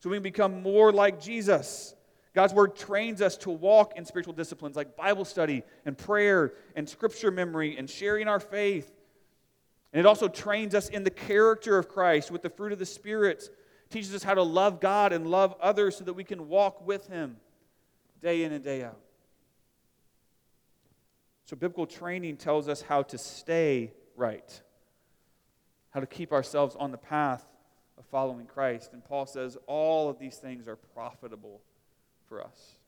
so 0.00 0.10
we 0.10 0.16
can 0.16 0.22
become 0.22 0.62
more 0.62 0.92
like 0.92 1.20
Jesus. 1.20 1.94
God's 2.34 2.54
word 2.54 2.76
trains 2.76 3.20
us 3.20 3.36
to 3.38 3.50
walk 3.50 3.92
in 3.96 4.04
spiritual 4.04 4.32
disciplines 4.32 4.74
like 4.76 4.96
Bible 4.96 5.24
study 5.24 5.62
and 5.84 5.98
prayer 5.98 6.54
and 6.76 6.88
scripture 6.88 7.30
memory 7.30 7.76
and 7.76 7.88
sharing 7.90 8.26
our 8.26 8.40
faith. 8.40 8.90
And 9.92 10.00
it 10.00 10.06
also 10.06 10.28
trains 10.28 10.74
us 10.74 10.88
in 10.88 11.04
the 11.04 11.10
character 11.10 11.78
of 11.78 11.88
Christ 11.88 12.30
with 12.30 12.42
the 12.42 12.50
fruit 12.50 12.72
of 12.72 12.78
the 12.78 12.86
Spirit. 12.86 13.48
Teaches 13.90 14.14
us 14.14 14.22
how 14.22 14.34
to 14.34 14.42
love 14.42 14.80
God 14.80 15.12
and 15.12 15.26
love 15.26 15.54
others 15.60 15.96
so 15.96 16.04
that 16.04 16.14
we 16.14 16.24
can 16.24 16.48
walk 16.48 16.86
with 16.86 17.06
Him 17.08 17.36
day 18.22 18.44
in 18.44 18.52
and 18.52 18.64
day 18.64 18.82
out. 18.82 18.98
So, 21.44 21.56
biblical 21.56 21.86
training 21.86 22.38
tells 22.38 22.68
us 22.68 22.80
how 22.80 23.02
to 23.02 23.18
stay 23.18 23.92
right, 24.16 24.62
how 25.90 26.00
to 26.00 26.06
keep 26.06 26.32
ourselves 26.32 26.74
on 26.78 26.90
the 26.90 26.98
path 26.98 27.44
of 27.98 28.06
following 28.06 28.46
Christ. 28.46 28.94
And 28.94 29.04
Paul 29.04 29.26
says 29.26 29.58
all 29.66 30.08
of 30.08 30.18
these 30.18 30.36
things 30.36 30.66
are 30.68 30.76
profitable 30.76 31.60
for 32.26 32.42
us. 32.42 32.78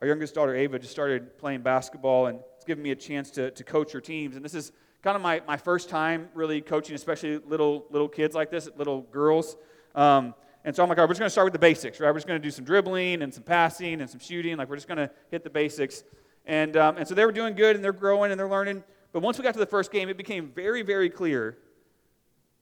Our 0.00 0.06
youngest 0.06 0.34
daughter, 0.34 0.54
Ava, 0.54 0.78
just 0.78 0.92
started 0.92 1.38
playing 1.38 1.62
basketball, 1.62 2.26
and 2.26 2.40
it's 2.56 2.64
given 2.64 2.82
me 2.82 2.90
a 2.90 2.96
chance 2.96 3.30
to, 3.32 3.50
to 3.50 3.64
coach 3.64 3.92
her 3.92 4.00
teams. 4.00 4.36
And 4.36 4.44
this 4.44 4.54
is 4.54 4.70
kind 5.02 5.16
of 5.16 5.22
my, 5.22 5.42
my 5.46 5.56
first 5.56 5.88
time 5.88 6.28
really 6.34 6.60
coaching, 6.60 6.94
especially 6.94 7.38
little, 7.38 7.84
little 7.90 8.08
kids 8.08 8.34
like 8.34 8.50
this, 8.50 8.68
little 8.76 9.02
girls. 9.02 9.56
Um, 9.94 10.34
and 10.64 10.74
so 10.74 10.82
I'm 10.82 10.88
like, 10.88 10.98
all 10.98 11.02
right, 11.02 11.08
we're 11.08 11.14
just 11.14 11.20
going 11.20 11.26
to 11.26 11.30
start 11.30 11.46
with 11.46 11.52
the 11.52 11.58
basics, 11.58 11.98
right? 11.98 12.08
We're 12.10 12.18
just 12.18 12.28
going 12.28 12.40
to 12.40 12.46
do 12.46 12.52
some 12.52 12.64
dribbling 12.64 13.22
and 13.22 13.34
some 13.34 13.42
passing 13.42 14.00
and 14.00 14.08
some 14.08 14.20
shooting. 14.20 14.56
Like, 14.56 14.68
we're 14.68 14.76
just 14.76 14.86
going 14.86 14.98
to 14.98 15.10
hit 15.30 15.42
the 15.42 15.50
basics. 15.50 16.04
And, 16.46 16.76
um, 16.76 16.98
and 16.98 17.06
so 17.06 17.14
they 17.14 17.24
were 17.24 17.32
doing 17.32 17.54
good, 17.54 17.74
and 17.74 17.84
they're 17.84 17.92
growing, 17.92 18.30
and 18.30 18.38
they're 18.38 18.48
learning. 18.48 18.84
But 19.12 19.22
once 19.22 19.38
we 19.38 19.44
got 19.44 19.54
to 19.54 19.60
the 19.60 19.66
first 19.66 19.90
game, 19.90 20.08
it 20.08 20.16
became 20.16 20.52
very, 20.54 20.82
very 20.82 21.10
clear 21.10 21.58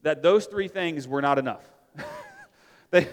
that 0.02 0.22
those 0.22 0.46
three 0.46 0.68
things 0.68 1.06
were 1.06 1.20
not 1.20 1.38
enough. 1.38 1.62
they, 2.90 3.06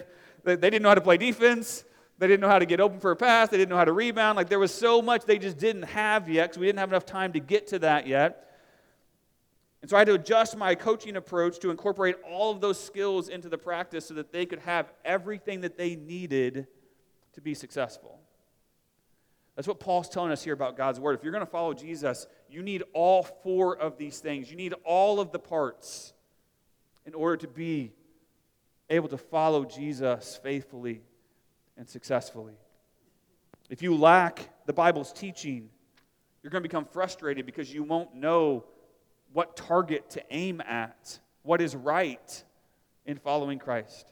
they, 0.44 0.56
they 0.56 0.70
didn't 0.70 0.82
know 0.82 0.88
how 0.88 0.94
to 0.94 1.02
play 1.02 1.18
defense. 1.18 1.84
They 2.18 2.26
didn't 2.26 2.40
know 2.40 2.48
how 2.48 2.58
to 2.58 2.66
get 2.66 2.80
open 2.80 2.98
for 2.98 3.10
a 3.10 3.16
pass. 3.16 3.50
They 3.50 3.58
didn't 3.58 3.68
know 3.68 3.76
how 3.76 3.84
to 3.84 3.92
rebound. 3.92 4.36
Like 4.36 4.48
there 4.48 4.58
was 4.58 4.74
so 4.74 5.00
much 5.00 5.24
they 5.24 5.38
just 5.38 5.58
didn't 5.58 5.82
have 5.82 6.28
yet 6.28 6.48
because 6.48 6.58
we 6.58 6.66
didn't 6.66 6.80
have 6.80 6.88
enough 6.88 7.06
time 7.06 7.32
to 7.34 7.40
get 7.40 7.68
to 7.68 7.78
that 7.80 8.06
yet. 8.06 8.47
And 9.80 9.90
so 9.90 9.96
I 9.96 10.00
had 10.00 10.08
to 10.08 10.14
adjust 10.14 10.56
my 10.56 10.74
coaching 10.74 11.16
approach 11.16 11.60
to 11.60 11.70
incorporate 11.70 12.16
all 12.28 12.50
of 12.50 12.60
those 12.60 12.82
skills 12.82 13.28
into 13.28 13.48
the 13.48 13.58
practice 13.58 14.06
so 14.06 14.14
that 14.14 14.32
they 14.32 14.44
could 14.44 14.58
have 14.60 14.92
everything 15.04 15.60
that 15.60 15.76
they 15.78 15.94
needed 15.94 16.66
to 17.34 17.40
be 17.40 17.54
successful. 17.54 18.18
That's 19.54 19.68
what 19.68 19.80
Paul's 19.80 20.08
telling 20.08 20.30
us 20.30 20.42
here 20.42 20.54
about 20.54 20.76
God's 20.76 21.00
Word. 21.00 21.16
If 21.16 21.22
you're 21.22 21.32
going 21.32 21.44
to 21.44 21.50
follow 21.50 21.74
Jesus, 21.74 22.26
you 22.48 22.62
need 22.62 22.82
all 22.92 23.22
four 23.22 23.76
of 23.76 23.98
these 23.98 24.18
things. 24.20 24.50
You 24.50 24.56
need 24.56 24.74
all 24.84 25.20
of 25.20 25.32
the 25.32 25.38
parts 25.38 26.12
in 27.06 27.14
order 27.14 27.36
to 27.38 27.48
be 27.48 27.92
able 28.90 29.08
to 29.08 29.18
follow 29.18 29.64
Jesus 29.64 30.38
faithfully 30.42 31.02
and 31.76 31.88
successfully. 31.88 32.54
If 33.70 33.82
you 33.82 33.96
lack 33.96 34.48
the 34.66 34.72
Bible's 34.72 35.12
teaching, 35.12 35.70
you're 36.42 36.50
going 36.50 36.62
to 36.62 36.68
become 36.68 36.84
frustrated 36.84 37.44
because 37.44 37.72
you 37.72 37.82
won't 37.82 38.14
know 38.14 38.64
what 39.32 39.56
target 39.56 40.10
to 40.10 40.22
aim 40.30 40.60
at, 40.60 41.18
what 41.42 41.60
is 41.60 41.74
right 41.76 42.44
in 43.06 43.16
following 43.16 43.58
Christ. 43.58 44.10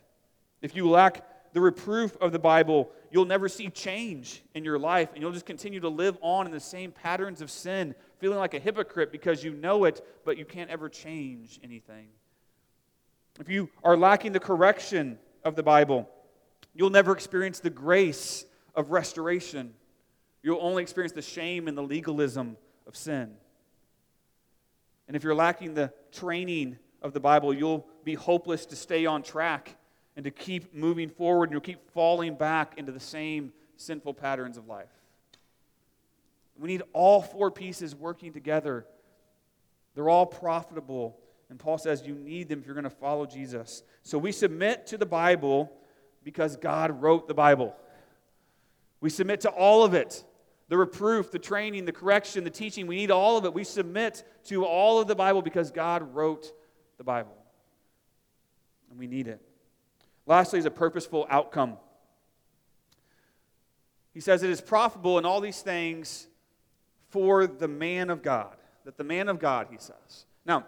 If 0.62 0.74
you 0.74 0.88
lack 0.88 1.52
the 1.52 1.60
reproof 1.60 2.16
of 2.20 2.32
the 2.32 2.38
Bible, 2.38 2.90
you'll 3.10 3.24
never 3.24 3.48
see 3.48 3.70
change 3.70 4.42
in 4.54 4.64
your 4.64 4.78
life, 4.78 5.10
and 5.14 5.22
you'll 5.22 5.32
just 5.32 5.46
continue 5.46 5.80
to 5.80 5.88
live 5.88 6.18
on 6.20 6.46
in 6.46 6.52
the 6.52 6.60
same 6.60 6.92
patterns 6.92 7.40
of 7.40 7.50
sin, 7.50 7.94
feeling 8.18 8.38
like 8.38 8.54
a 8.54 8.58
hypocrite 8.58 9.12
because 9.12 9.42
you 9.42 9.52
know 9.54 9.84
it, 9.84 10.04
but 10.24 10.36
you 10.36 10.44
can't 10.44 10.70
ever 10.70 10.88
change 10.88 11.58
anything. 11.62 12.08
If 13.40 13.48
you 13.48 13.70
are 13.84 13.96
lacking 13.96 14.32
the 14.32 14.40
correction 14.40 15.18
of 15.44 15.56
the 15.56 15.62
Bible, 15.62 16.08
you'll 16.74 16.90
never 16.90 17.12
experience 17.12 17.60
the 17.60 17.70
grace 17.70 18.44
of 18.74 18.90
restoration. 18.90 19.74
You'll 20.42 20.60
only 20.60 20.82
experience 20.82 21.12
the 21.12 21.22
shame 21.22 21.68
and 21.68 21.76
the 21.76 21.82
legalism 21.82 22.56
of 22.86 22.96
sin. 22.96 23.34
And 25.06 25.16
if 25.16 25.22
you're 25.22 25.34
lacking 25.34 25.74
the 25.74 25.92
training 26.12 26.78
of 27.02 27.12
the 27.12 27.20
Bible, 27.20 27.52
you'll 27.54 27.86
be 28.04 28.14
hopeless 28.14 28.66
to 28.66 28.76
stay 28.76 29.06
on 29.06 29.22
track 29.22 29.76
and 30.16 30.24
to 30.24 30.30
keep 30.30 30.74
moving 30.74 31.10
forward, 31.10 31.44
and 31.44 31.52
you'll 31.52 31.60
keep 31.60 31.90
falling 31.90 32.34
back 32.34 32.78
into 32.78 32.90
the 32.90 33.00
same 33.00 33.52
sinful 33.76 34.14
patterns 34.14 34.56
of 34.56 34.66
life. 34.66 34.88
We 36.58 36.68
need 36.68 36.82
all 36.94 37.20
four 37.20 37.50
pieces 37.50 37.94
working 37.94 38.32
together. 38.32 38.86
They're 39.94 40.08
all 40.08 40.26
profitable 40.26 41.18
and 41.48 41.58
Paul 41.58 41.78
says 41.78 42.02
you 42.04 42.14
need 42.14 42.48
them 42.48 42.60
if 42.60 42.66
you're 42.66 42.74
going 42.74 42.84
to 42.84 42.90
follow 42.90 43.26
Jesus. 43.26 43.82
So 44.02 44.18
we 44.18 44.32
submit 44.32 44.86
to 44.88 44.98
the 44.98 45.06
Bible 45.06 45.72
because 46.24 46.56
God 46.56 47.02
wrote 47.02 47.28
the 47.28 47.34
Bible. 47.34 47.74
We 49.00 49.10
submit 49.10 49.42
to 49.42 49.50
all 49.50 49.84
of 49.84 49.94
it 49.94 50.24
the 50.68 50.76
reproof, 50.76 51.30
the 51.30 51.38
training, 51.38 51.84
the 51.84 51.92
correction, 51.92 52.44
the 52.44 52.50
teaching. 52.50 52.86
We 52.86 52.96
need 52.96 53.10
all 53.10 53.36
of 53.36 53.44
it. 53.44 53.54
We 53.54 53.64
submit 53.64 54.24
to 54.46 54.64
all 54.64 55.00
of 55.00 55.06
the 55.06 55.14
Bible 55.14 55.42
because 55.42 55.70
God 55.70 56.14
wrote 56.14 56.52
the 56.98 57.04
Bible. 57.04 57.36
And 58.90 58.98
we 58.98 59.06
need 59.06 59.28
it. 59.28 59.40
Lastly, 60.26 60.58
is 60.58 60.64
a 60.64 60.70
purposeful 60.70 61.26
outcome. 61.30 61.76
He 64.12 64.20
says 64.20 64.42
it 64.42 64.50
is 64.50 64.60
profitable 64.60 65.18
in 65.18 65.26
all 65.26 65.40
these 65.40 65.62
things 65.62 66.26
for 67.10 67.46
the 67.46 67.68
man 67.68 68.10
of 68.10 68.22
God. 68.22 68.56
That 68.84 68.96
the 68.96 69.04
man 69.04 69.28
of 69.28 69.38
God, 69.38 69.68
he 69.70 69.78
says. 69.78 70.26
Now, 70.44 70.64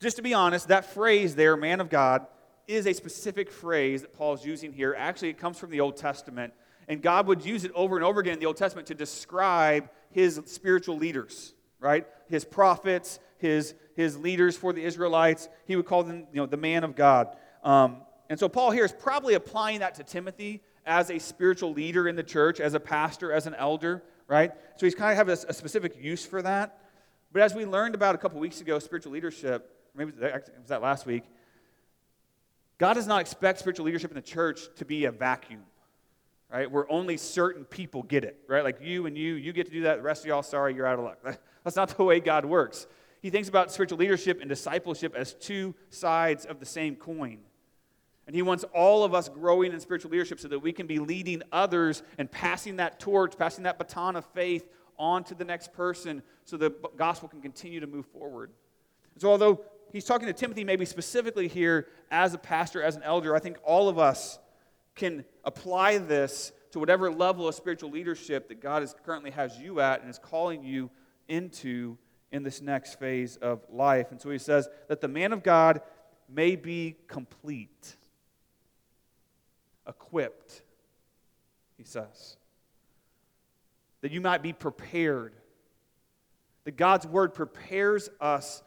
just 0.00 0.16
to 0.16 0.22
be 0.22 0.34
honest, 0.34 0.68
that 0.68 0.86
phrase 0.86 1.34
there, 1.34 1.56
man 1.56 1.80
of 1.80 1.88
God, 1.88 2.26
is 2.66 2.86
a 2.86 2.92
specific 2.92 3.50
phrase 3.50 4.02
that 4.02 4.14
Paul's 4.14 4.44
using 4.44 4.72
here. 4.72 4.94
Actually, 4.96 5.30
it 5.30 5.38
comes 5.38 5.58
from 5.58 5.70
the 5.70 5.80
Old 5.80 5.96
Testament. 5.96 6.52
And 6.92 7.00
God 7.00 7.26
would 7.26 7.42
use 7.42 7.64
it 7.64 7.72
over 7.74 7.96
and 7.96 8.04
over 8.04 8.20
again 8.20 8.34
in 8.34 8.38
the 8.38 8.44
Old 8.44 8.58
Testament 8.58 8.88
to 8.88 8.94
describe 8.94 9.88
his 10.10 10.38
spiritual 10.44 10.98
leaders, 10.98 11.54
right? 11.80 12.06
His 12.28 12.44
prophets, 12.44 13.18
his, 13.38 13.72
his 13.96 14.18
leaders 14.18 14.58
for 14.58 14.74
the 14.74 14.84
Israelites. 14.84 15.48
He 15.64 15.74
would 15.74 15.86
call 15.86 16.02
them 16.04 16.26
you 16.34 16.42
know, 16.42 16.44
the 16.44 16.58
man 16.58 16.84
of 16.84 16.94
God. 16.94 17.34
Um, 17.64 18.02
and 18.28 18.38
so 18.38 18.46
Paul 18.46 18.72
here 18.72 18.84
is 18.84 18.92
probably 18.92 19.32
applying 19.32 19.78
that 19.78 19.94
to 19.94 20.04
Timothy 20.04 20.60
as 20.84 21.08
a 21.08 21.18
spiritual 21.18 21.72
leader 21.72 22.08
in 22.08 22.14
the 22.14 22.22
church, 22.22 22.60
as 22.60 22.74
a 22.74 22.80
pastor, 22.80 23.32
as 23.32 23.46
an 23.46 23.54
elder, 23.54 24.02
right? 24.28 24.52
So 24.76 24.84
he's 24.84 24.94
kind 24.94 25.12
of 25.12 25.16
having 25.16 25.32
a, 25.32 25.50
a 25.50 25.54
specific 25.54 25.96
use 25.98 26.26
for 26.26 26.42
that. 26.42 26.78
But 27.32 27.40
as 27.40 27.54
we 27.54 27.64
learned 27.64 27.94
about 27.94 28.14
a 28.14 28.18
couple 28.18 28.38
weeks 28.38 28.60
ago, 28.60 28.78
spiritual 28.78 29.12
leadership, 29.12 29.74
maybe 29.94 30.12
it 30.20 30.20
was 30.20 30.68
that 30.68 30.82
last 30.82 31.06
week, 31.06 31.22
God 32.76 32.92
does 32.92 33.06
not 33.06 33.22
expect 33.22 33.60
spiritual 33.60 33.86
leadership 33.86 34.10
in 34.10 34.14
the 34.14 34.20
church 34.20 34.60
to 34.76 34.84
be 34.84 35.06
a 35.06 35.10
vacuum, 35.10 35.62
right? 36.52 36.70
Where 36.70 36.90
only 36.92 37.16
certain 37.16 37.64
people 37.64 38.02
get 38.02 38.24
it, 38.24 38.38
right? 38.46 38.62
Like 38.62 38.80
you 38.82 39.06
and 39.06 39.16
you, 39.16 39.34
you 39.34 39.52
get 39.52 39.66
to 39.66 39.72
do 39.72 39.82
that. 39.82 39.96
The 39.96 40.02
rest 40.02 40.22
of 40.22 40.28
y'all, 40.28 40.42
sorry, 40.42 40.74
you're 40.74 40.86
out 40.86 40.98
of 40.98 41.04
luck. 41.04 41.18
That's 41.64 41.76
not 41.76 41.96
the 41.96 42.04
way 42.04 42.20
God 42.20 42.44
works. 42.44 42.86
He 43.22 43.30
thinks 43.30 43.48
about 43.48 43.72
spiritual 43.72 43.98
leadership 43.98 44.40
and 44.40 44.48
discipleship 44.48 45.14
as 45.14 45.32
two 45.34 45.74
sides 45.90 46.44
of 46.44 46.60
the 46.60 46.66
same 46.66 46.96
coin. 46.96 47.38
And 48.26 48.36
he 48.36 48.42
wants 48.42 48.64
all 48.74 49.02
of 49.04 49.14
us 49.14 49.28
growing 49.28 49.72
in 49.72 49.80
spiritual 49.80 50.10
leadership 50.10 50.40
so 50.40 50.48
that 50.48 50.58
we 50.58 50.72
can 50.72 50.86
be 50.86 50.98
leading 50.98 51.42
others 51.50 52.02
and 52.18 52.30
passing 52.30 52.76
that 52.76 53.00
torch, 53.00 53.36
passing 53.36 53.64
that 53.64 53.78
baton 53.78 54.16
of 54.16 54.24
faith 54.26 54.68
on 54.98 55.24
to 55.24 55.34
the 55.34 55.44
next 55.44 55.72
person 55.72 56.22
so 56.44 56.56
the 56.56 56.70
gospel 56.96 57.28
can 57.28 57.40
continue 57.40 57.80
to 57.80 57.86
move 57.86 58.06
forward. 58.06 58.50
So, 59.18 59.30
although 59.30 59.64
he's 59.92 60.04
talking 60.04 60.26
to 60.26 60.32
Timothy 60.32 60.64
maybe 60.64 60.84
specifically 60.84 61.48
here 61.48 61.88
as 62.10 62.34
a 62.34 62.38
pastor, 62.38 62.82
as 62.82 62.96
an 62.96 63.02
elder, 63.02 63.34
I 63.34 63.40
think 63.40 63.58
all 63.64 63.88
of 63.88 63.98
us 63.98 64.38
can 64.94 65.24
apply 65.44 65.98
this 65.98 66.52
to 66.72 66.78
whatever 66.78 67.10
level 67.10 67.48
of 67.48 67.54
spiritual 67.54 67.90
leadership 67.90 68.48
that 68.48 68.60
God 68.60 68.82
is, 68.82 68.94
currently 69.04 69.30
has 69.30 69.58
you 69.58 69.80
at 69.80 70.00
and 70.00 70.10
is 70.10 70.18
calling 70.18 70.64
you 70.64 70.90
into 71.28 71.96
in 72.30 72.42
this 72.42 72.62
next 72.62 72.98
phase 72.98 73.36
of 73.36 73.62
life. 73.70 74.10
And 74.10 74.20
so 74.20 74.30
he 74.30 74.38
says 74.38 74.68
that 74.88 75.00
the 75.00 75.08
man 75.08 75.32
of 75.32 75.42
God 75.42 75.82
may 76.28 76.56
be 76.56 76.96
complete, 77.08 77.96
equipped, 79.86 80.62
he 81.76 81.84
says. 81.84 82.36
That 84.00 84.12
you 84.12 84.20
might 84.20 84.42
be 84.42 84.52
prepared. 84.52 85.34
That 86.64 86.76
God's 86.76 87.06
word 87.06 87.34
prepares 87.34 88.08
us 88.20 88.62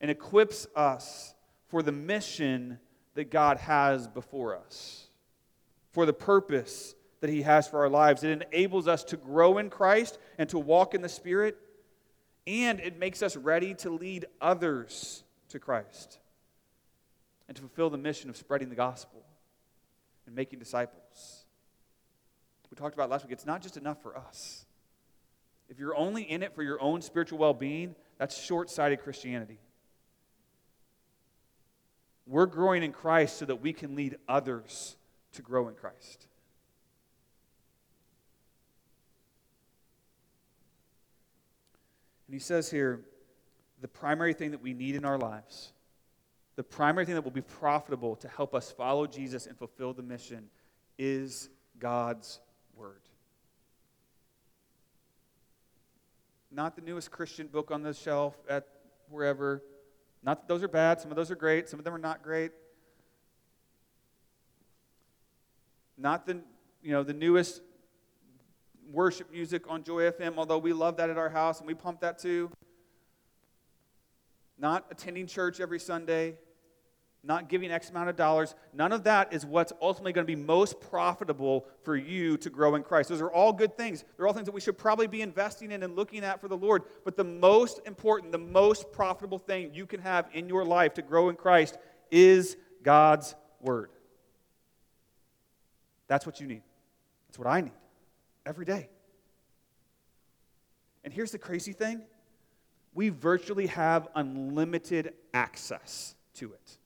and 0.00 0.10
equips 0.10 0.66
us 0.76 1.34
for 1.68 1.82
the 1.82 1.92
mission 1.92 2.78
that 3.14 3.30
God 3.30 3.56
has 3.56 4.06
before 4.06 4.56
us, 4.56 5.05
for 5.96 6.04
the 6.04 6.12
purpose 6.12 6.94
that 7.22 7.30
He 7.30 7.40
has 7.40 7.66
for 7.66 7.78
our 7.78 7.88
lives. 7.88 8.22
It 8.22 8.42
enables 8.52 8.86
us 8.86 9.02
to 9.04 9.16
grow 9.16 9.56
in 9.56 9.70
Christ 9.70 10.18
and 10.36 10.46
to 10.50 10.58
walk 10.58 10.92
in 10.94 11.00
the 11.00 11.08
Spirit, 11.08 11.56
and 12.46 12.80
it 12.80 12.98
makes 12.98 13.22
us 13.22 13.34
ready 13.34 13.72
to 13.76 13.88
lead 13.88 14.26
others 14.38 15.24
to 15.48 15.58
Christ 15.58 16.18
and 17.48 17.56
to 17.56 17.62
fulfill 17.62 17.88
the 17.88 17.96
mission 17.96 18.28
of 18.28 18.36
spreading 18.36 18.68
the 18.68 18.74
gospel 18.74 19.22
and 20.26 20.34
making 20.34 20.58
disciples. 20.58 21.46
We 22.70 22.76
talked 22.76 22.92
about 22.92 23.08
last 23.08 23.24
week, 23.24 23.32
it's 23.32 23.46
not 23.46 23.62
just 23.62 23.78
enough 23.78 24.02
for 24.02 24.18
us. 24.18 24.66
If 25.70 25.78
you're 25.78 25.96
only 25.96 26.24
in 26.24 26.42
it 26.42 26.54
for 26.54 26.62
your 26.62 26.78
own 26.82 27.00
spiritual 27.00 27.38
well 27.38 27.54
being, 27.54 27.94
that's 28.18 28.38
short 28.38 28.68
sighted 28.68 29.00
Christianity. 29.00 29.60
We're 32.26 32.44
growing 32.44 32.82
in 32.82 32.92
Christ 32.92 33.38
so 33.38 33.46
that 33.46 33.62
we 33.62 33.72
can 33.72 33.94
lead 33.94 34.18
others 34.28 34.96
to 35.36 35.42
grow 35.42 35.68
in 35.68 35.74
Christ. 35.74 36.26
And 42.26 42.34
he 42.34 42.40
says 42.40 42.70
here 42.70 43.00
the 43.80 43.88
primary 43.88 44.34
thing 44.34 44.50
that 44.50 44.62
we 44.62 44.74
need 44.74 44.96
in 44.96 45.04
our 45.04 45.18
lives, 45.18 45.72
the 46.56 46.62
primary 46.62 47.06
thing 47.06 47.14
that 47.14 47.22
will 47.22 47.30
be 47.30 47.42
profitable 47.42 48.16
to 48.16 48.28
help 48.28 48.54
us 48.54 48.70
follow 48.70 49.06
Jesus 49.06 49.46
and 49.46 49.56
fulfill 49.56 49.92
the 49.92 50.02
mission 50.02 50.48
is 50.98 51.50
God's 51.78 52.40
Word. 52.74 53.02
Not 56.50 56.74
the 56.74 56.82
newest 56.82 57.10
Christian 57.10 57.46
book 57.46 57.70
on 57.70 57.82
the 57.82 57.92
shelf 57.92 58.34
at 58.48 58.66
wherever 59.10 59.62
not 60.22 60.40
that 60.40 60.48
those 60.48 60.62
are 60.64 60.68
bad, 60.68 61.00
some 61.00 61.10
of 61.12 61.16
those 61.16 61.30
are 61.30 61.36
great, 61.36 61.68
some 61.68 61.78
of 61.78 61.84
them 61.84 61.94
are 61.94 61.98
not 61.98 62.22
great. 62.22 62.50
Not 65.98 66.26
the, 66.26 66.40
you 66.82 66.92
know, 66.92 67.02
the 67.02 67.14
newest 67.14 67.62
worship 68.90 69.30
music 69.32 69.64
on 69.68 69.82
Joy 69.82 70.10
FM, 70.10 70.34
although 70.36 70.58
we 70.58 70.72
love 70.72 70.96
that 70.98 71.10
at 71.10 71.18
our 71.18 71.28
house 71.28 71.58
and 71.58 71.66
we 71.66 71.74
pump 71.74 72.00
that 72.00 72.18
too. 72.18 72.50
Not 74.58 74.86
attending 74.90 75.26
church 75.26 75.60
every 75.60 75.80
Sunday 75.80 76.36
not 77.26 77.48
giving 77.48 77.70
X 77.70 77.90
amount 77.90 78.08
of 78.08 78.16
dollars. 78.16 78.54
None 78.72 78.92
of 78.92 79.04
that 79.04 79.32
is 79.32 79.44
what's 79.44 79.72
ultimately 79.82 80.12
going 80.12 80.26
to 80.26 80.32
be 80.32 80.40
most 80.40 80.80
profitable 80.80 81.66
for 81.82 81.96
you 81.96 82.36
to 82.38 82.50
grow 82.50 82.74
in 82.76 82.82
Christ. 82.82 83.08
Those 83.08 83.20
are 83.20 83.30
all 83.30 83.52
good 83.52 83.76
things. 83.76 84.04
They're 84.16 84.26
all 84.26 84.32
things 84.32 84.46
that 84.46 84.54
we 84.54 84.60
should 84.60 84.78
probably 84.78 85.06
be 85.06 85.22
investing 85.22 85.72
in 85.72 85.82
and 85.82 85.96
looking 85.96 86.24
at 86.24 86.40
for 86.40 86.48
the 86.48 86.56
Lord. 86.56 86.84
But 87.04 87.16
the 87.16 87.24
most 87.24 87.80
important, 87.84 88.32
the 88.32 88.38
most 88.38 88.92
profitable 88.92 89.38
thing 89.38 89.74
you 89.74 89.86
can 89.86 90.00
have 90.00 90.28
in 90.32 90.48
your 90.48 90.64
life 90.64 90.94
to 90.94 91.02
grow 91.02 91.28
in 91.28 91.36
Christ 91.36 91.78
is 92.10 92.56
God's 92.82 93.34
Word. 93.60 93.90
That's 96.08 96.26
what 96.26 96.40
you 96.40 96.46
need. 96.46 96.62
That's 97.28 97.38
what 97.38 97.48
I 97.48 97.60
need 97.60 97.72
every 98.44 98.64
day. 98.64 98.88
And 101.04 101.12
here's 101.12 101.30
the 101.30 101.38
crazy 101.38 101.72
thing 101.72 102.02
we 102.94 103.10
virtually 103.10 103.66
have 103.66 104.08
unlimited 104.14 105.12
access 105.34 106.14
to 106.34 106.52
it. 106.52 106.78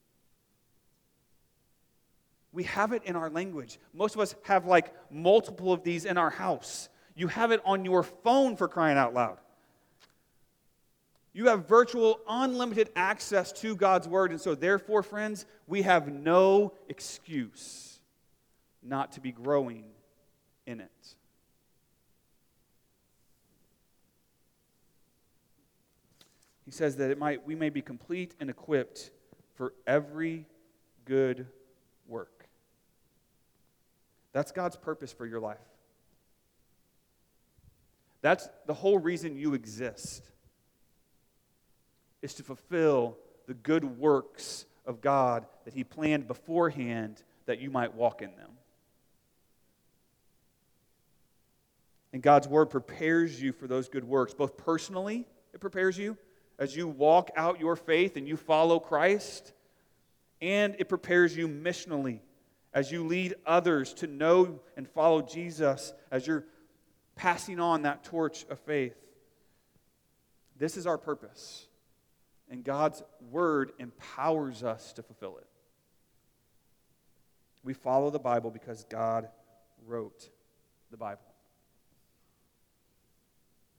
We 2.53 2.65
have 2.65 2.93
it 2.93 3.05
in 3.05 3.15
our 3.15 3.31
language. 3.31 3.79
Most 3.95 4.17
of 4.17 4.21
us 4.21 4.35
have 4.43 4.67
like 4.67 4.93
multiple 5.11 5.73
of 5.73 5.85
these 5.85 6.05
in 6.05 6.19
our 6.19 6.31
house. 6.31 6.89
You 7.15 7.29
have 7.29 7.53
it 7.53 7.61
on 7.65 7.85
your 7.85 8.03
phone 8.03 8.57
for 8.57 8.67
crying 8.67 8.99
out 8.99 9.15
loud. 9.15 9.39
You 11.33 11.47
have 11.47 11.69
virtual, 11.69 12.19
unlimited 12.29 12.91
access 12.97 13.53
to 13.53 13.77
God's 13.77 14.09
Word. 14.09 14.33
And 14.33 14.41
so, 14.41 14.57
therefore, 14.57 15.05
friends, 15.05 15.47
we 15.69 15.83
have 15.83 16.09
no 16.09 16.73
excuse 16.89 17.90
not 18.83 19.13
to 19.13 19.21
be 19.21 19.33
growing 19.33 19.85
in 20.67 20.81
it. 20.81 21.15
He 26.65 26.71
says 26.71 26.97
that 26.97 27.11
it 27.11 27.19
might, 27.19 27.45
we 27.45 27.55
may 27.55 27.69
be 27.69 27.83
complete 27.83 28.35
and 28.39 28.49
equipped 28.49 29.11
for 29.55 29.75
every 29.87 30.47
good 31.05 31.47
work. 32.07 32.47
That's 34.33 34.53
God's 34.53 34.77
purpose 34.77 35.13
for 35.13 35.27
your 35.27 35.41
life. 35.41 35.59
That's 38.23 38.49
the 38.67 38.75
whole 38.75 38.99
reason 38.99 39.37
you 39.37 39.55
exist, 39.55 40.23
is 42.23 42.35
to 42.35 42.43
fulfill 42.43 43.17
the 43.49 43.55
good 43.55 43.99
works 43.99 44.67
of 44.87 45.01
God 45.01 45.47
that 45.65 45.75
He 45.75 45.83
planned 45.83 46.29
beforehand 46.29 47.23
that 47.47 47.61
you 47.61 47.71
might 47.71 47.95
walk 47.95 48.23
in 48.23 48.31
them. 48.37 48.51
And 52.13 52.23
God's 52.23 52.49
Word 52.49 52.67
prepares 52.67 53.41
you 53.41 53.53
for 53.53 53.67
those 53.67 53.89
good 53.89 54.05
works, 54.05 54.35
both 54.35 54.57
personally, 54.57 55.27
it 55.53 55.61
prepares 55.61 55.97
you 55.97 56.17
as 56.59 56.77
you 56.77 56.87
walk 56.87 57.31
out 57.37 57.61
your 57.61 57.77
faith 57.77 58.17
and 58.17 58.29
you 58.29 58.37
follow 58.37 58.79
Christ, 58.79 59.53
and 60.43 60.77
it 60.79 60.89
prepares 60.89 61.37
you 61.37 61.49
missionally 61.49 62.21
as 62.73 62.93
you 62.93 63.05
lead 63.05 63.35
others 63.47 63.95
to 63.95 64.07
know 64.07 64.61
and 64.77 64.89
follow 64.89 65.23
Jesus, 65.23 65.93
as 66.11 66.27
you're 66.27 66.45
passing 67.17 67.59
on 67.59 67.83
that 67.83 68.05
torch 68.05 68.45
of 68.51 68.59
faith. 68.61 68.95
This 70.57 70.77
is 70.77 70.87
our 70.87 70.99
purpose. 70.99 71.67
And 72.51 72.65
God's 72.65 73.03
word 73.31 73.73
empowers 73.79 74.63
us 74.63 74.93
to 74.95 75.03
fulfill 75.03 75.39
it. 75.39 75.47
We 77.63 77.75
follow 77.75 78.11
the 78.11 78.19
Bible 78.19 78.51
because 78.51 78.85
God 78.85 79.29
wrote 79.87 80.29
the 80.91 80.97
Bible. 80.97 81.30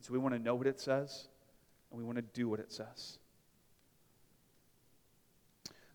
So 0.02 0.14
we 0.14 0.20
want 0.20 0.34
to 0.34 0.40
know 0.40 0.56
what 0.56 0.68
it 0.68 0.80
says, 0.80 1.28
and 1.92 2.00
we 2.00 2.04
want 2.04 2.18
to 2.18 2.24
do 2.24 2.50
what 2.50 2.60
it 2.60 2.72
says. 2.72 3.20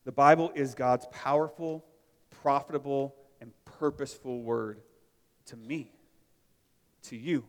The 0.05 0.13
Bible 0.13 0.53
is 0.55 0.75
God's 0.75 1.07
powerful 1.11 1.85
profitable 2.31 3.15
and 3.41 3.53
purposeful 3.65 4.41
word 4.41 4.81
to 5.47 5.57
me, 5.57 5.91
to 7.03 7.17
you. 7.17 7.45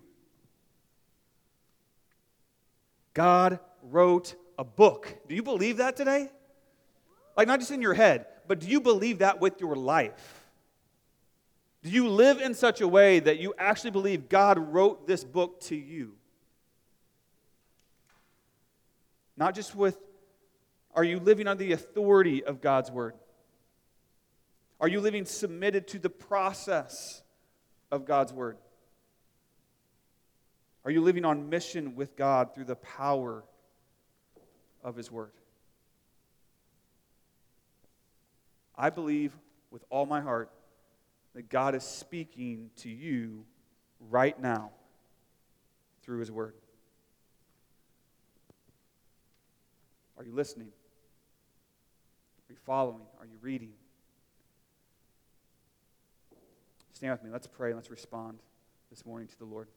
God 3.14 3.60
wrote 3.84 4.36
a 4.58 4.64
book. 4.64 5.16
Do 5.28 5.36
you 5.36 5.44
believe 5.44 5.78
that 5.78 5.96
today? 5.96 6.30
Like, 7.36 7.48
not 7.48 7.60
just 7.60 7.72
in 7.72 7.82
your 7.82 7.94
head, 7.94 8.26
but 8.48 8.60
do 8.60 8.68
you 8.68 8.82
believe 8.82 9.20
that 9.20 9.40
with 9.40 9.62
your 9.62 9.76
life? 9.76 10.48
Do 11.84 11.92
you 11.92 12.08
live 12.08 12.42
in 12.42 12.56
such 12.56 12.82
a 12.82 12.88
way 12.88 13.20
that 13.20 13.38
you 13.38 13.54
actually 13.58 13.92
believe 13.92 14.30
God 14.30 14.58
wrote 14.58 15.06
this 15.06 15.24
book 15.24 15.62
to 15.62 15.76
you? 15.76 16.17
Not 19.38 19.56
just 19.56 19.76
with 19.76 19.98
Are 20.94 21.04
you 21.04 21.20
living 21.20 21.48
under 21.48 21.64
the 21.64 21.74
authority 21.74 22.44
of 22.44 22.60
God's 22.60 22.92
word? 22.92 23.14
Are 24.80 24.88
you 24.88 25.00
living 25.00 25.26
submitted 25.26 25.88
to 25.90 26.00
the 26.00 26.10
process 26.10 27.22
of 27.92 28.06
God's 28.06 28.34
word? 28.34 28.58
Are 30.86 30.92
you 30.92 31.02
living 31.02 31.26
on 31.26 31.50
mission 31.50 31.96
with 31.96 32.16
God 32.16 32.56
through 32.56 32.66
the 32.66 32.76
power 32.76 33.44
of 34.84 34.96
his 34.96 35.12
word? 35.12 35.32
I 38.76 38.90
believe 38.90 39.36
with 39.72 39.84
all 39.90 40.06
my 40.06 40.22
heart 40.22 40.52
that 41.34 41.50
God 41.50 41.76
is 41.76 41.84
speaking 41.84 42.70
to 42.78 42.90
you 42.90 43.46
right 44.10 44.40
now 44.40 44.72
through 46.04 46.20
his 46.20 46.32
word. 46.32 46.54
Are 50.18 50.24
you 50.24 50.34
listening? 50.34 50.70
Are 52.50 52.54
you 52.54 52.58
following? 52.66 53.02
Are 53.20 53.26
you 53.26 53.38
reading? 53.42 53.70
Stand 56.94 57.12
with 57.12 57.24
me. 57.24 57.30
Let's 57.30 57.46
pray 57.46 57.76
let's 57.76 57.92
respond 57.92 58.40
this 58.90 59.06
morning 59.06 59.28
to 59.28 59.38
the 59.38 59.46
Lord. 59.46 59.68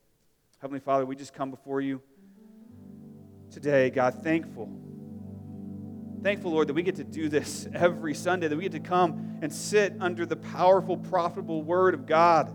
Heavenly 0.61 0.81
Father, 0.81 1.05
we 1.05 1.15
just 1.15 1.35
come 1.35 1.51
before 1.51 1.83
you 1.83 2.01
today, 3.51 3.91
God, 3.91 4.23
thankful. 4.23 4.71
Thankful, 6.23 6.53
Lord, 6.53 6.69
that 6.69 6.75
we 6.75 6.83
get 6.83 6.97
to 6.97 7.05
do 7.05 7.29
this 7.29 7.69
every 7.75 8.15
Sunday, 8.15 8.49
that 8.49 8.57
we 8.57 8.63
get 8.63 8.73
to 8.73 8.81
come 8.81 9.39
and 9.43 9.53
sit 9.53 9.95
under 10.01 10.25
the 10.25 10.37
powerful, 10.37 10.97
profitable 10.97 11.63
Word 11.63 11.93
of 11.93 12.07
God. 12.07 12.51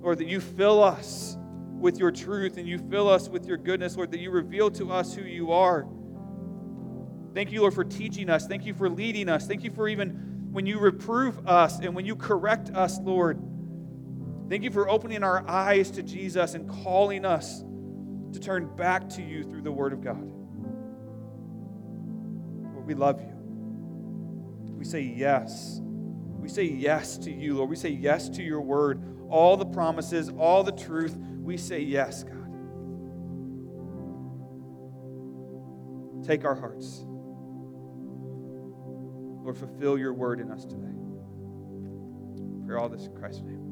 Lord, 0.00 0.18
that 0.18 0.28
you 0.28 0.40
fill 0.40 0.82
us 0.82 1.36
with 1.84 1.98
your 1.98 2.10
truth 2.10 2.56
and 2.56 2.66
you 2.66 2.78
fill 2.78 3.10
us 3.10 3.28
with 3.28 3.46
your 3.46 3.58
goodness, 3.58 3.94
Lord, 3.94 4.10
that 4.12 4.18
you 4.18 4.30
reveal 4.30 4.70
to 4.70 4.90
us 4.90 5.14
who 5.14 5.20
you 5.20 5.52
are. 5.52 5.86
Thank 7.34 7.52
you, 7.52 7.60
Lord, 7.60 7.74
for 7.74 7.84
teaching 7.84 8.30
us. 8.30 8.46
Thank 8.46 8.64
you 8.64 8.72
for 8.72 8.88
leading 8.88 9.28
us. 9.28 9.46
Thank 9.46 9.64
you 9.64 9.70
for 9.70 9.86
even 9.86 10.48
when 10.50 10.64
you 10.64 10.78
reprove 10.78 11.46
us 11.46 11.80
and 11.80 11.94
when 11.94 12.06
you 12.06 12.16
correct 12.16 12.70
us, 12.70 12.98
Lord. 13.00 13.38
Thank 14.48 14.62
you 14.62 14.70
for 14.70 14.88
opening 14.88 15.22
our 15.22 15.46
eyes 15.46 15.90
to 15.90 16.02
Jesus 16.02 16.54
and 16.54 16.66
calling 16.68 17.26
us 17.26 17.62
to 18.32 18.40
turn 18.40 18.74
back 18.76 19.10
to 19.10 19.22
you 19.22 19.44
through 19.44 19.62
the 19.62 19.72
Word 19.72 19.92
of 19.92 20.02
God. 20.02 20.22
Lord, 22.72 22.86
we 22.86 22.94
love 22.94 23.20
you. 23.20 23.34
We 24.72 24.84
say 24.86 25.02
yes. 25.02 25.80
We 25.82 26.48
say 26.48 26.64
yes 26.64 27.18
to 27.18 27.30
you, 27.30 27.56
Lord. 27.56 27.68
We 27.68 27.76
say 27.76 27.90
yes 27.90 28.30
to 28.30 28.42
your 28.42 28.62
Word. 28.62 29.02
All 29.28 29.58
the 29.58 29.66
promises, 29.66 30.30
all 30.38 30.62
the 30.62 30.72
truth, 30.72 31.16
we 31.44 31.58
say 31.58 31.80
yes, 31.80 32.24
God. 32.24 32.34
Take 36.24 36.46
our 36.46 36.54
hearts. 36.54 37.04
Lord, 39.44 39.58
fulfill 39.58 39.98
your 39.98 40.14
word 40.14 40.40
in 40.40 40.50
us 40.50 40.64
today. 40.64 40.88
Pray 42.66 42.78
all 42.78 42.88
this 42.88 43.04
in 43.04 43.14
Christ's 43.14 43.42
name. 43.42 43.63